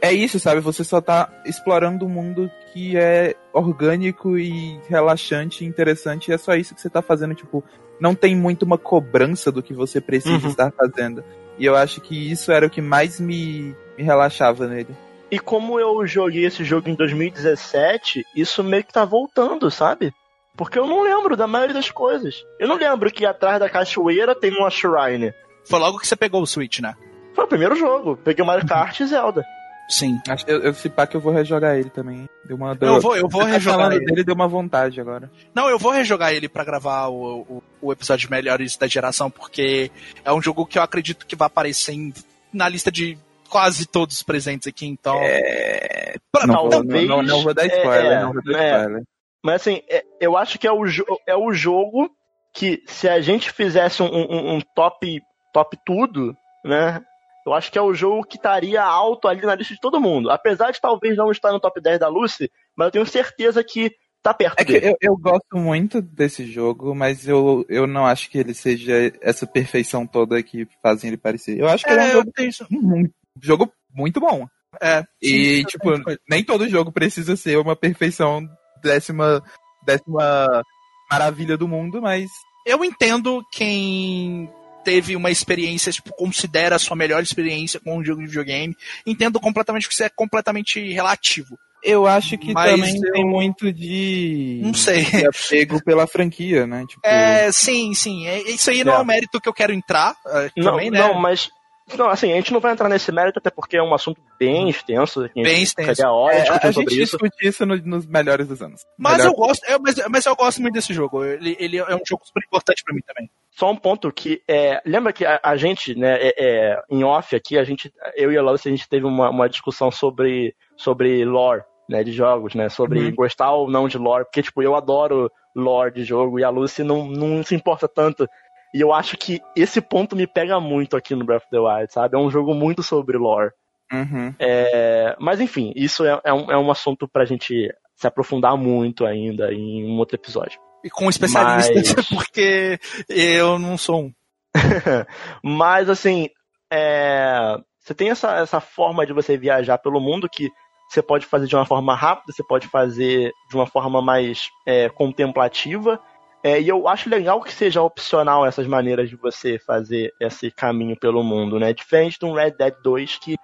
é 0.00 0.12
isso, 0.12 0.38
sabe? 0.38 0.60
Você 0.60 0.84
só 0.84 1.00
tá 1.00 1.28
explorando 1.44 2.04
um 2.06 2.08
mundo 2.08 2.50
que 2.72 2.96
é 2.96 3.34
orgânico 3.52 4.36
e 4.38 4.80
relaxante 4.88 5.64
e 5.64 5.66
interessante. 5.66 6.30
E 6.30 6.34
é 6.34 6.38
só 6.38 6.54
isso 6.54 6.74
que 6.74 6.80
você 6.80 6.90
tá 6.90 7.02
fazendo, 7.02 7.34
tipo, 7.34 7.64
não 8.00 8.14
tem 8.14 8.36
muito 8.36 8.64
uma 8.64 8.78
cobrança 8.78 9.50
do 9.50 9.62
que 9.62 9.72
você 9.72 10.00
precisa 10.00 10.44
uhum. 10.44 10.50
estar 10.50 10.72
fazendo. 10.72 11.24
E 11.58 11.64
eu 11.64 11.74
acho 11.74 12.00
que 12.00 12.30
isso 12.30 12.52
era 12.52 12.66
o 12.66 12.70
que 12.70 12.82
mais 12.82 13.18
me, 13.18 13.74
me 13.96 14.04
relaxava 14.04 14.66
nele. 14.66 14.94
E 15.30 15.38
como 15.38 15.80
eu 15.80 16.06
joguei 16.06 16.44
esse 16.44 16.62
jogo 16.62 16.88
em 16.88 16.94
2017, 16.94 18.24
isso 18.34 18.62
meio 18.62 18.84
que 18.84 18.92
tá 18.92 19.04
voltando, 19.04 19.70
sabe? 19.70 20.12
Porque 20.56 20.78
eu 20.78 20.86
não 20.86 21.02
lembro 21.02 21.36
da 21.36 21.46
maioria 21.46 21.74
das 21.74 21.90
coisas. 21.90 22.44
Eu 22.58 22.68
não 22.68 22.76
lembro 22.76 23.10
que 23.10 23.26
atrás 23.26 23.58
da 23.58 23.68
cachoeira 23.68 24.34
tem 24.34 24.52
uma 24.52 24.70
shrine. 24.70 25.32
Foi 25.64 25.78
logo 25.78 25.98
que 25.98 26.06
você 26.06 26.16
pegou 26.16 26.42
o 26.42 26.46
Switch, 26.46 26.80
né? 26.80 26.94
Foi 27.34 27.44
o 27.44 27.48
primeiro 27.48 27.74
jogo. 27.74 28.16
Peguei 28.16 28.42
o 28.42 28.46
Mario 28.46 28.66
Kart 28.66 29.00
e 29.00 29.06
Zelda. 29.06 29.44
Sim. 29.88 30.20
Acho, 30.28 30.44
eu, 30.48 30.60
eu 30.62 30.74
se 30.74 30.88
pá 30.88 31.06
que 31.06 31.16
eu 31.16 31.20
vou 31.20 31.32
rejogar 31.32 31.76
ele 31.76 31.90
também. 31.90 32.28
Deu 32.44 32.56
uma, 32.56 32.74
deu, 32.74 32.94
eu 32.94 33.00
vou, 33.00 33.16
eu 33.16 33.28
vou 33.28 33.42
tá 33.42 33.48
rejogar 33.48 33.92
ele. 33.92 34.04
dele, 34.04 34.24
deu 34.24 34.34
uma 34.34 34.48
vontade 34.48 35.00
agora. 35.00 35.30
Não, 35.54 35.68
eu 35.68 35.78
vou 35.78 35.92
rejogar 35.92 36.32
ele 36.32 36.48
para 36.48 36.64
gravar 36.64 37.06
o, 37.08 37.40
o, 37.42 37.62
o, 37.80 37.92
episódio 37.92 38.30
Melhores 38.30 38.76
da 38.76 38.86
Geração, 38.86 39.30
porque 39.30 39.90
é 40.24 40.32
um 40.32 40.42
jogo 40.42 40.66
que 40.66 40.78
eu 40.78 40.82
acredito 40.82 41.26
que 41.26 41.36
vai 41.36 41.46
aparecer 41.46 41.92
em, 41.92 42.12
na 42.52 42.68
lista 42.68 42.90
de 42.90 43.16
quase 43.48 43.86
todos 43.86 44.16
os 44.16 44.22
presentes 44.22 44.66
aqui, 44.66 44.86
então. 44.86 45.16
É... 45.20 46.16
Pra, 46.32 46.46
não, 46.46 46.68
talvez, 46.68 47.08
não, 47.08 47.22
não, 47.22 47.36
não, 47.36 47.42
vou 47.42 47.54
dar 47.54 47.66
spoiler, 47.66 48.12
é, 48.12 48.22
não 48.22 48.32
vou 48.32 48.42
dar 48.42 48.60
é, 48.60 48.76
spoiler. 48.76 49.02
Mas 49.44 49.54
assim, 49.54 49.82
é, 49.88 50.04
eu 50.20 50.36
acho 50.36 50.58
que 50.58 50.66
é 50.66 50.72
o, 50.72 50.84
é 51.26 51.36
o 51.36 51.52
jogo 51.52 52.10
que 52.52 52.82
se 52.86 53.08
a 53.08 53.20
gente 53.20 53.52
fizesse 53.52 54.02
um, 54.02 54.06
um, 54.06 54.56
um 54.56 54.60
top, 54.74 55.20
top 55.52 55.78
tudo, 55.84 56.36
né? 56.64 57.00
Eu 57.46 57.54
acho 57.54 57.70
que 57.70 57.78
é 57.78 57.82
o 57.82 57.94
jogo 57.94 58.24
que 58.24 58.36
estaria 58.36 58.82
alto 58.82 59.28
ali 59.28 59.42
na 59.42 59.54
lista 59.54 59.74
de 59.74 59.80
todo 59.80 60.00
mundo. 60.00 60.30
Apesar 60.30 60.70
de 60.70 60.80
talvez 60.80 61.16
não 61.16 61.30
estar 61.30 61.52
no 61.52 61.60
top 61.60 61.80
10 61.80 62.00
da 62.00 62.08
Lucy, 62.08 62.50
mas 62.76 62.86
eu 62.86 62.92
tenho 62.92 63.06
certeza 63.06 63.62
que 63.62 63.94
tá 64.22 64.34
perto 64.34 64.58
é 64.58 64.64
dele. 64.64 64.80
Que 64.80 64.86
eu, 64.86 64.96
eu, 65.00 65.16
gosto 65.16 65.56
muito 65.56 66.02
desse 66.02 66.44
jogo, 66.44 66.94
mas 66.94 67.28
eu, 67.28 67.64
eu 67.68 67.86
não 67.86 68.04
acho 68.04 68.28
que 68.28 68.38
ele 68.38 68.52
seja 68.52 69.12
essa 69.20 69.46
perfeição 69.46 70.06
toda 70.06 70.42
que 70.42 70.66
fazem 70.82 71.08
ele 71.08 71.16
parecer. 71.16 71.58
Eu 71.58 71.68
acho 71.68 71.84
que 71.84 71.90
é, 71.90 71.92
ele 71.92 72.02
é 72.02 72.06
um 72.06 72.50
jogo, 72.50 72.72
um 72.82 73.08
jogo 73.40 73.72
muito 73.94 74.20
bom. 74.20 74.46
É. 74.82 75.04
E, 75.22 75.58
sim, 75.58 75.64
tipo, 75.64 75.90
nem 76.28 76.44
todo 76.44 76.68
jogo 76.68 76.92
precisa 76.92 77.36
ser 77.36 77.56
uma 77.58 77.76
perfeição 77.76 78.46
décima, 78.82 79.42
décima 79.84 80.62
maravilha 81.10 81.56
do 81.56 81.68
mundo, 81.68 82.02
mas. 82.02 82.28
Eu 82.66 82.84
entendo 82.84 83.44
quem 83.52 84.50
teve 84.86 85.16
uma 85.16 85.32
experiência, 85.32 85.90
tipo, 85.90 86.14
considera 86.14 86.76
a 86.76 86.78
sua 86.78 86.96
melhor 86.96 87.20
experiência 87.20 87.80
com 87.80 87.98
um 87.98 88.04
jogo 88.04 88.20
de 88.20 88.28
videogame. 88.28 88.76
Entendo 89.04 89.40
completamente 89.40 89.88
que 89.88 89.94
isso 89.94 90.04
é 90.04 90.08
completamente 90.08 90.80
relativo. 90.92 91.58
Eu 91.82 92.06
acho 92.06 92.38
que 92.38 92.52
Mas 92.52 92.70
também 92.70 92.96
eu... 92.96 93.12
tem 93.12 93.24
muito 93.24 93.72
de. 93.72 94.60
Não 94.62 94.74
sei. 94.74 95.04
De 95.04 95.26
apego 95.26 95.82
pela 95.84 96.06
franquia, 96.06 96.68
né? 96.68 96.84
Tipo... 96.88 97.00
É, 97.04 97.50
sim, 97.50 97.94
sim. 97.94 98.28
É, 98.28 98.42
isso 98.42 98.70
aí 98.70 98.84
não 98.84 98.92
é, 98.92 98.96
é 98.96 98.98
um 99.00 99.04
mérito 99.04 99.40
que 99.40 99.48
eu 99.48 99.52
quero 99.52 99.72
entrar. 99.72 100.12
Uh, 100.24 100.50
não, 100.56 100.72
também, 100.72 100.90
né? 100.90 101.00
não, 101.00 101.14
mas 101.14 101.50
não, 101.96 102.08
assim, 102.08 102.32
a 102.32 102.36
gente 102.36 102.52
não 102.52 102.58
vai 102.58 102.72
entrar 102.72 102.88
nesse 102.88 103.12
mérito, 103.12 103.38
até 103.38 103.48
porque 103.48 103.76
é 103.76 103.82
um 103.82 103.94
assunto 103.94 104.20
bem 104.38 104.68
extenso. 104.68 105.30
Bem 105.34 105.62
extenso. 105.62 106.02
É, 106.30 106.38
é, 106.38 106.50
a, 106.50 106.70
gente 106.72 107.00
isso. 107.00 107.16
discute 107.16 107.46
isso 107.46 107.64
no, 107.64 107.76
nos 107.76 108.06
melhores 108.06 108.48
dos 108.48 108.60
anos. 108.60 108.84
Mas 108.98 109.18
Melhor... 109.18 109.30
eu 109.30 109.34
gosto, 109.34 109.64
é, 109.64 109.78
mas, 109.78 109.94
mas 110.10 110.26
eu 110.26 110.34
gosto 110.34 110.60
muito 110.60 110.74
desse 110.74 110.92
jogo. 110.92 111.24
Ele, 111.24 111.56
ele 111.60 111.78
é 111.78 111.94
um 111.94 112.00
jogo 112.04 112.26
super 112.26 112.42
importante 112.44 112.82
para 112.82 112.94
mim 112.94 113.02
também. 113.06 113.30
Só 113.52 113.70
um 113.70 113.76
ponto 113.76 114.10
que 114.10 114.42
é, 114.48 114.82
lembra 114.84 115.12
que 115.12 115.24
a, 115.24 115.38
a 115.42 115.56
gente, 115.56 115.94
né, 115.94 116.18
é, 116.20 116.34
é, 116.38 116.82
em 116.90 117.04
off 117.04 117.34
aqui, 117.36 117.56
a 117.56 117.62
gente, 117.62 117.92
eu 118.16 118.32
e 118.32 118.36
a 118.36 118.42
Lawrence, 118.42 118.68
a 118.68 118.70
gente 118.70 118.88
teve 118.88 119.06
uma, 119.06 119.30
uma 119.30 119.48
discussão 119.48 119.90
sobre, 119.90 120.54
sobre 120.76 121.24
lore, 121.24 121.62
né, 121.88 122.02
de 122.02 122.10
jogos, 122.10 122.54
né, 122.54 122.68
sobre 122.68 122.98
uhum. 122.98 123.14
gostar 123.14 123.52
ou 123.52 123.70
não 123.70 123.86
de 123.86 123.96
lore, 123.96 124.24
porque 124.24 124.42
tipo, 124.42 124.60
eu 124.60 124.74
adoro 124.74 125.30
lore 125.54 125.94
de 125.94 126.04
jogo 126.04 126.38
e 126.38 126.44
a 126.44 126.50
Lucy 126.50 126.82
não, 126.82 127.06
não 127.06 127.42
se 127.42 127.54
importa 127.54 127.88
tanto 127.88 128.28
e 128.76 128.80
eu 128.82 128.92
acho 128.92 129.16
que 129.16 129.40
esse 129.56 129.80
ponto 129.80 130.14
me 130.14 130.26
pega 130.26 130.60
muito 130.60 130.98
aqui 130.98 131.14
no 131.14 131.24
Breath 131.24 131.44
of 131.44 131.50
the 131.50 131.58
Wild, 131.58 131.90
sabe? 131.90 132.14
É 132.14 132.18
um 132.20 132.30
jogo 132.30 132.52
muito 132.52 132.82
sobre 132.82 133.16
lore. 133.16 133.50
Uhum. 133.90 134.34
É, 134.38 135.16
mas 135.18 135.40
enfim, 135.40 135.72
isso 135.74 136.04
é, 136.04 136.20
é, 136.22 136.30
um, 136.30 136.52
é 136.52 136.58
um 136.58 136.70
assunto 136.70 137.08
pra 137.08 137.24
gente 137.24 137.72
se 137.94 138.06
aprofundar 138.06 138.54
muito 138.54 139.06
ainda 139.06 139.50
em 139.50 139.90
um 139.90 139.96
outro 139.96 140.16
episódio. 140.16 140.60
E 140.84 140.90
com 140.90 141.08
especialistas, 141.08 141.94
mas... 141.96 142.04
porque 142.12 142.78
eu 143.08 143.58
não 143.58 143.78
sou 143.78 144.04
um. 144.04 144.12
mas 145.42 145.88
assim, 145.88 146.28
é, 146.70 147.56
você 147.80 147.94
tem 147.94 148.10
essa, 148.10 148.36
essa 148.36 148.60
forma 148.60 149.06
de 149.06 149.14
você 149.14 149.38
viajar 149.38 149.78
pelo 149.78 150.02
mundo 150.02 150.28
que 150.28 150.50
você 150.90 151.00
pode 151.00 151.24
fazer 151.24 151.46
de 151.46 151.56
uma 151.56 151.64
forma 151.64 151.94
rápida, 151.94 152.30
você 152.30 152.44
pode 152.46 152.68
fazer 152.68 153.32
de 153.48 153.56
uma 153.56 153.66
forma 153.66 154.02
mais 154.02 154.50
é, 154.66 154.90
contemplativa 154.90 155.98
é, 156.46 156.60
e 156.60 156.68
eu 156.68 156.86
acho 156.86 157.10
legal 157.10 157.42
que 157.42 157.52
seja 157.52 157.82
opcional 157.82 158.46
essas 158.46 158.68
maneiras 158.68 159.10
de 159.10 159.16
você 159.16 159.58
fazer 159.58 160.14
esse 160.20 160.48
caminho 160.48 160.96
pelo 160.96 161.24
mundo, 161.24 161.58
né? 161.58 161.72
Diferente 161.72 162.20
de 162.20 162.24
um 162.24 162.34
Red 162.34 162.52
Dead 162.52 162.72
2, 162.84 163.18
que 163.18 163.34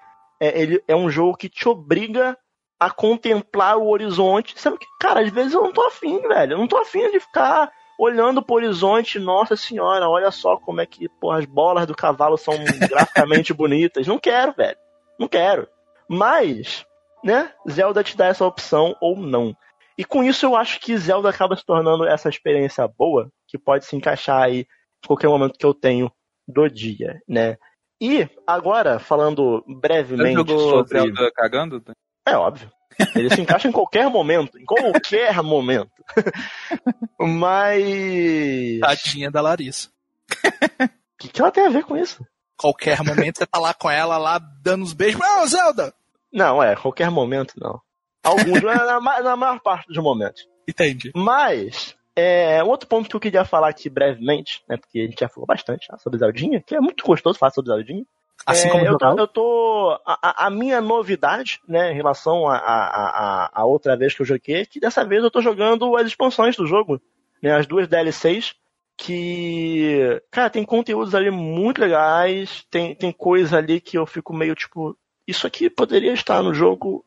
é, 0.41 0.63
ele 0.63 0.81
é 0.87 0.95
um 0.95 1.11
jogo 1.11 1.37
que 1.37 1.49
te 1.49 1.69
obriga 1.69 2.39
a 2.79 2.91
contemplar 2.91 3.77
o 3.77 3.89
horizonte. 3.89 4.55
Sabe 4.57 4.79
que, 4.79 4.87
cara, 5.01 5.19
às 5.19 5.31
vezes 5.31 5.53
eu 5.53 5.63
não 5.63 5.73
tô 5.73 5.85
afim, 5.85 6.21
velho. 6.29 6.53
Eu 6.53 6.59
não 6.59 6.69
tô 6.69 6.77
afim 6.77 7.11
de 7.11 7.19
ficar 7.19 7.73
olhando 7.99 8.41
pro 8.41 8.55
horizonte, 8.55 9.19
nossa 9.19 9.57
senhora, 9.57 10.09
olha 10.09 10.31
só 10.31 10.57
como 10.57 10.81
é 10.81 10.87
que 10.87 11.09
pô, 11.09 11.33
as 11.33 11.45
bolas 11.45 11.89
do 11.89 11.97
cavalo 11.97 12.39
são 12.39 12.55
graficamente 12.89 13.53
bonitas. 13.53 14.07
Não 14.07 14.17
quero, 14.21 14.53
velho. 14.53 14.79
Não 15.19 15.27
quero. 15.27 15.67
Mas, 16.07 16.87
né, 17.25 17.51
Zelda 17.69 18.05
te 18.05 18.17
dá 18.17 18.27
essa 18.27 18.47
opção 18.47 18.95
ou 19.01 19.17
não. 19.17 19.57
E 19.97 20.05
com 20.05 20.23
isso 20.23 20.47
eu 20.47 20.57
acho 20.57 20.81
que 20.81 20.97
Zelda 20.97 21.29
acaba 21.29 21.57
se 21.57 21.65
tornando 21.65 22.07
essa 22.07 22.29
experiência 22.29 22.87
boa, 22.89 23.31
que 23.47 23.59
pode 23.59 23.85
se 23.85 23.97
encaixar 23.97 24.43
aí 24.43 24.61
em 24.61 25.07
qualquer 25.07 25.29
momento 25.29 25.59
que 25.59 25.67
eu 25.67 25.75
tenho 25.75 26.11
do 26.47 26.69
dia, 26.69 27.21
né? 27.29 27.57
E 28.01 28.29
agora, 28.47 28.99
falando 28.99 29.65
brevemente 29.81 30.35
Você 30.35 30.53
jogou 30.53 30.71
sobre... 30.71 30.99
Zelda 30.99 31.31
cagando? 31.35 31.83
É 32.27 32.37
óbvio. 32.37 32.71
Ele 33.15 33.31
se 33.31 33.41
encaixa 33.41 33.69
em 33.69 33.73
qualquer 33.73 34.09
momento, 34.09 34.59
em 34.59 34.65
qualquer 34.65 35.43
momento. 35.43 35.91
Mas. 37.19 38.81
Tadinha 38.81 39.31
da 39.31 39.41
Larissa. 39.41 39.89
O 40.31 40.89
que, 41.19 41.29
que 41.29 41.41
ela 41.41 41.51
tem 41.51 41.65
a 41.65 41.71
ver 41.71 41.85
com 41.85 41.97
isso? 41.97 42.25
Qualquer 42.57 43.03
momento 43.03 43.39
você 43.39 43.47
tá 43.47 43.59
lá 43.59 43.73
com 43.73 43.91
ela, 43.91 44.19
lá 44.19 44.39
dando 44.63 44.83
os 44.83 44.93
beijos. 44.93 45.21
Ô, 45.21 45.47
Zelda! 45.47 45.95
Não, 46.33 46.63
é, 46.63 46.75
qualquer 46.77 47.11
momento 47.11 47.55
não. 47.57 47.81
Alguns, 48.23 48.63
na, 48.63 49.01
na, 49.23 49.37
maior 49.37 49.61
parte 49.61 49.89
dos 49.89 49.99
momentos. 49.99 50.47
Entendi. 50.69 51.11
Mas, 51.15 51.97
é, 52.15 52.63
um 52.63 52.69
outro 52.69 52.89
ponto 52.89 53.09
que 53.09 53.17
eu 53.17 53.21
queria 53.21 53.45
falar 53.45 53.69
aqui 53.69 53.89
brevemente, 53.91 54.63
né, 54.69 54.77
porque 54.77 55.01
a 55.01 55.05
gente 55.05 55.21
já 55.21 55.29
falou 55.29 55.47
bastante 55.47 55.87
já, 55.87 55.99
sobre 55.99 56.19
Zeldinha, 56.19 56.63
que 56.65 56.75
é 56.75 56.81
muito 56.81 57.05
gostoso 57.05 57.39
falar 57.39 57.53
sobre 57.53 57.73
Zeldinha. 57.73 58.05
Assim 58.45 58.69
é, 58.69 58.71
como 58.71 58.85
eu 58.85 58.99
tô, 58.99 59.19
eu 59.19 59.29
tô 59.29 60.01
a, 60.05 60.47
a, 60.47 60.51
minha 60.51 60.81
novidade, 60.81 61.61
né, 61.67 61.93
em 61.93 61.95
relação 61.95 62.49
a, 62.49 62.57
a, 62.57 63.51
a, 63.53 63.65
outra 63.65 63.97
vez 63.97 64.15
que 64.15 64.23
eu 64.23 64.27
joguei, 64.27 64.63
é 64.63 64.67
que 64.67 64.81
dessa 64.81 65.05
vez 65.05 65.23
eu 65.23 65.31
tô 65.31 65.41
jogando 65.41 65.97
as 65.97 66.07
expansões 66.07 66.57
do 66.57 66.67
jogo, 66.67 67.01
né, 67.41 67.55
as 67.55 67.67
duas 67.67 67.87
DLCs, 67.87 68.55
que, 68.97 70.21
cara, 70.31 70.51
tem 70.51 70.65
conteúdos 70.65 71.15
ali 71.15 71.31
muito 71.31 71.81
legais, 71.81 72.65
tem, 72.71 72.95
tem 72.95 73.13
coisa 73.13 73.59
ali 73.59 73.81
que 73.81 73.97
eu 73.97 74.07
fico 74.07 74.35
meio 74.35 74.55
tipo, 74.55 74.97
isso 75.27 75.47
aqui 75.47 75.71
poderia 75.71 76.13
estar 76.13 76.43
no 76.43 76.53
jogo 76.53 77.05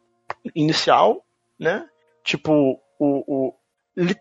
inicial, 0.54 1.24
né? 1.60 1.86
Tipo, 2.24 2.80
o, 3.00 3.50
o, 3.50 3.54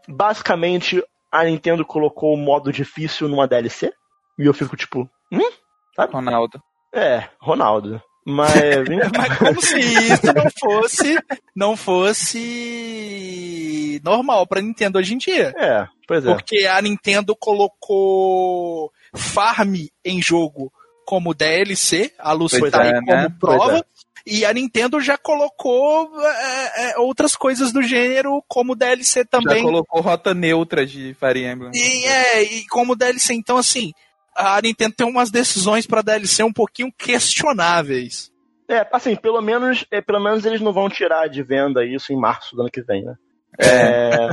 basicamente 0.09 1.03
a 1.31 1.45
Nintendo 1.45 1.85
colocou 1.85 2.33
o 2.35 2.39
modo 2.39 2.73
difícil 2.73 3.29
numa 3.29 3.49
DLC. 3.49 3.93
E 4.39 4.47
eu 4.47 4.55
fico 4.55 4.77
tipo, 4.77 5.11
hum? 5.33 5.51
Sabe? 5.97 6.13
Ronaldo. 6.13 6.63
É, 6.93 7.29
Ronaldo. 7.41 8.01
Mas, 8.27 8.55
Mas 9.17 9.39
como 9.39 9.61
se 9.61 9.79
isso 9.79 10.33
não 10.33 10.47
fosse 10.59 11.19
não 11.55 11.77
fosse 11.77 12.41
normal 14.03 14.47
pra 14.47 14.63
Nintendo 14.63 14.99
hoje 14.99 15.15
em 15.15 15.19
dia. 15.19 15.53
É, 15.57 15.87
pois 16.07 16.25
é. 16.25 16.33
Porque 16.33 16.67
a 16.67 16.81
Nintendo 16.81 17.37
colocou 17.37 18.91
farm 19.15 19.75
em 20.05 20.23
jogo 20.23 20.73
como 21.05 21.35
DLC, 21.35 22.13
a 22.19 22.33
Lucy 22.33 22.71
tá 22.71 22.83
é, 22.83 22.87
aí 22.87 22.95
como 23.05 23.13
né? 23.13 23.29
prova. 23.39 23.79
É. 23.79 23.85
E 24.27 24.45
a 24.45 24.53
Nintendo 24.55 25.01
já 25.01 25.19
colocou 25.19 26.11
é, 26.19 26.93
é, 26.93 26.99
outras 26.99 27.37
coisas 27.37 27.73
do 27.73 27.83
gênero 27.83 28.43
como 28.49 28.75
DLC 28.75 29.25
também. 29.25 29.59
Já 29.59 29.63
colocou 29.63 30.01
rota 30.01 30.33
neutra 30.33 30.87
de 30.87 31.15
Fire 31.15 31.45
Emblem. 31.45 31.71
E, 31.75 32.07
é, 32.07 32.43
e 32.43 32.67
como 32.69 32.97
DLC. 32.97 33.35
Então, 33.35 33.59
assim, 33.59 33.93
a 34.35 34.61
Nintendo 34.63 34.95
tem 34.97 35.07
umas 35.07 35.31
decisões 35.31 35.87
para 35.87 36.01
DLC 36.01 36.43
um 36.43 36.53
pouquinho 36.53 36.91
questionáveis. 36.97 38.33
É, 38.69 38.87
assim, 38.93 39.15
pelo 39.15 39.43
menos, 39.43 39.85
é, 39.91 40.01
pelo 40.01 40.21
menos 40.21 40.47
eles 40.47 40.63
não 40.63 40.73
vão 40.73 40.89
tirar 40.89 41.29
de 41.29 41.43
venda 41.43 41.85
isso 41.85 42.11
em 42.11 42.17
março 42.17 42.57
do 42.57 42.63
ano 42.63 42.71
que 42.71 42.83
vem, 42.83 43.05
né? 43.05 43.15
É. 43.59 43.67
é... 43.67 44.29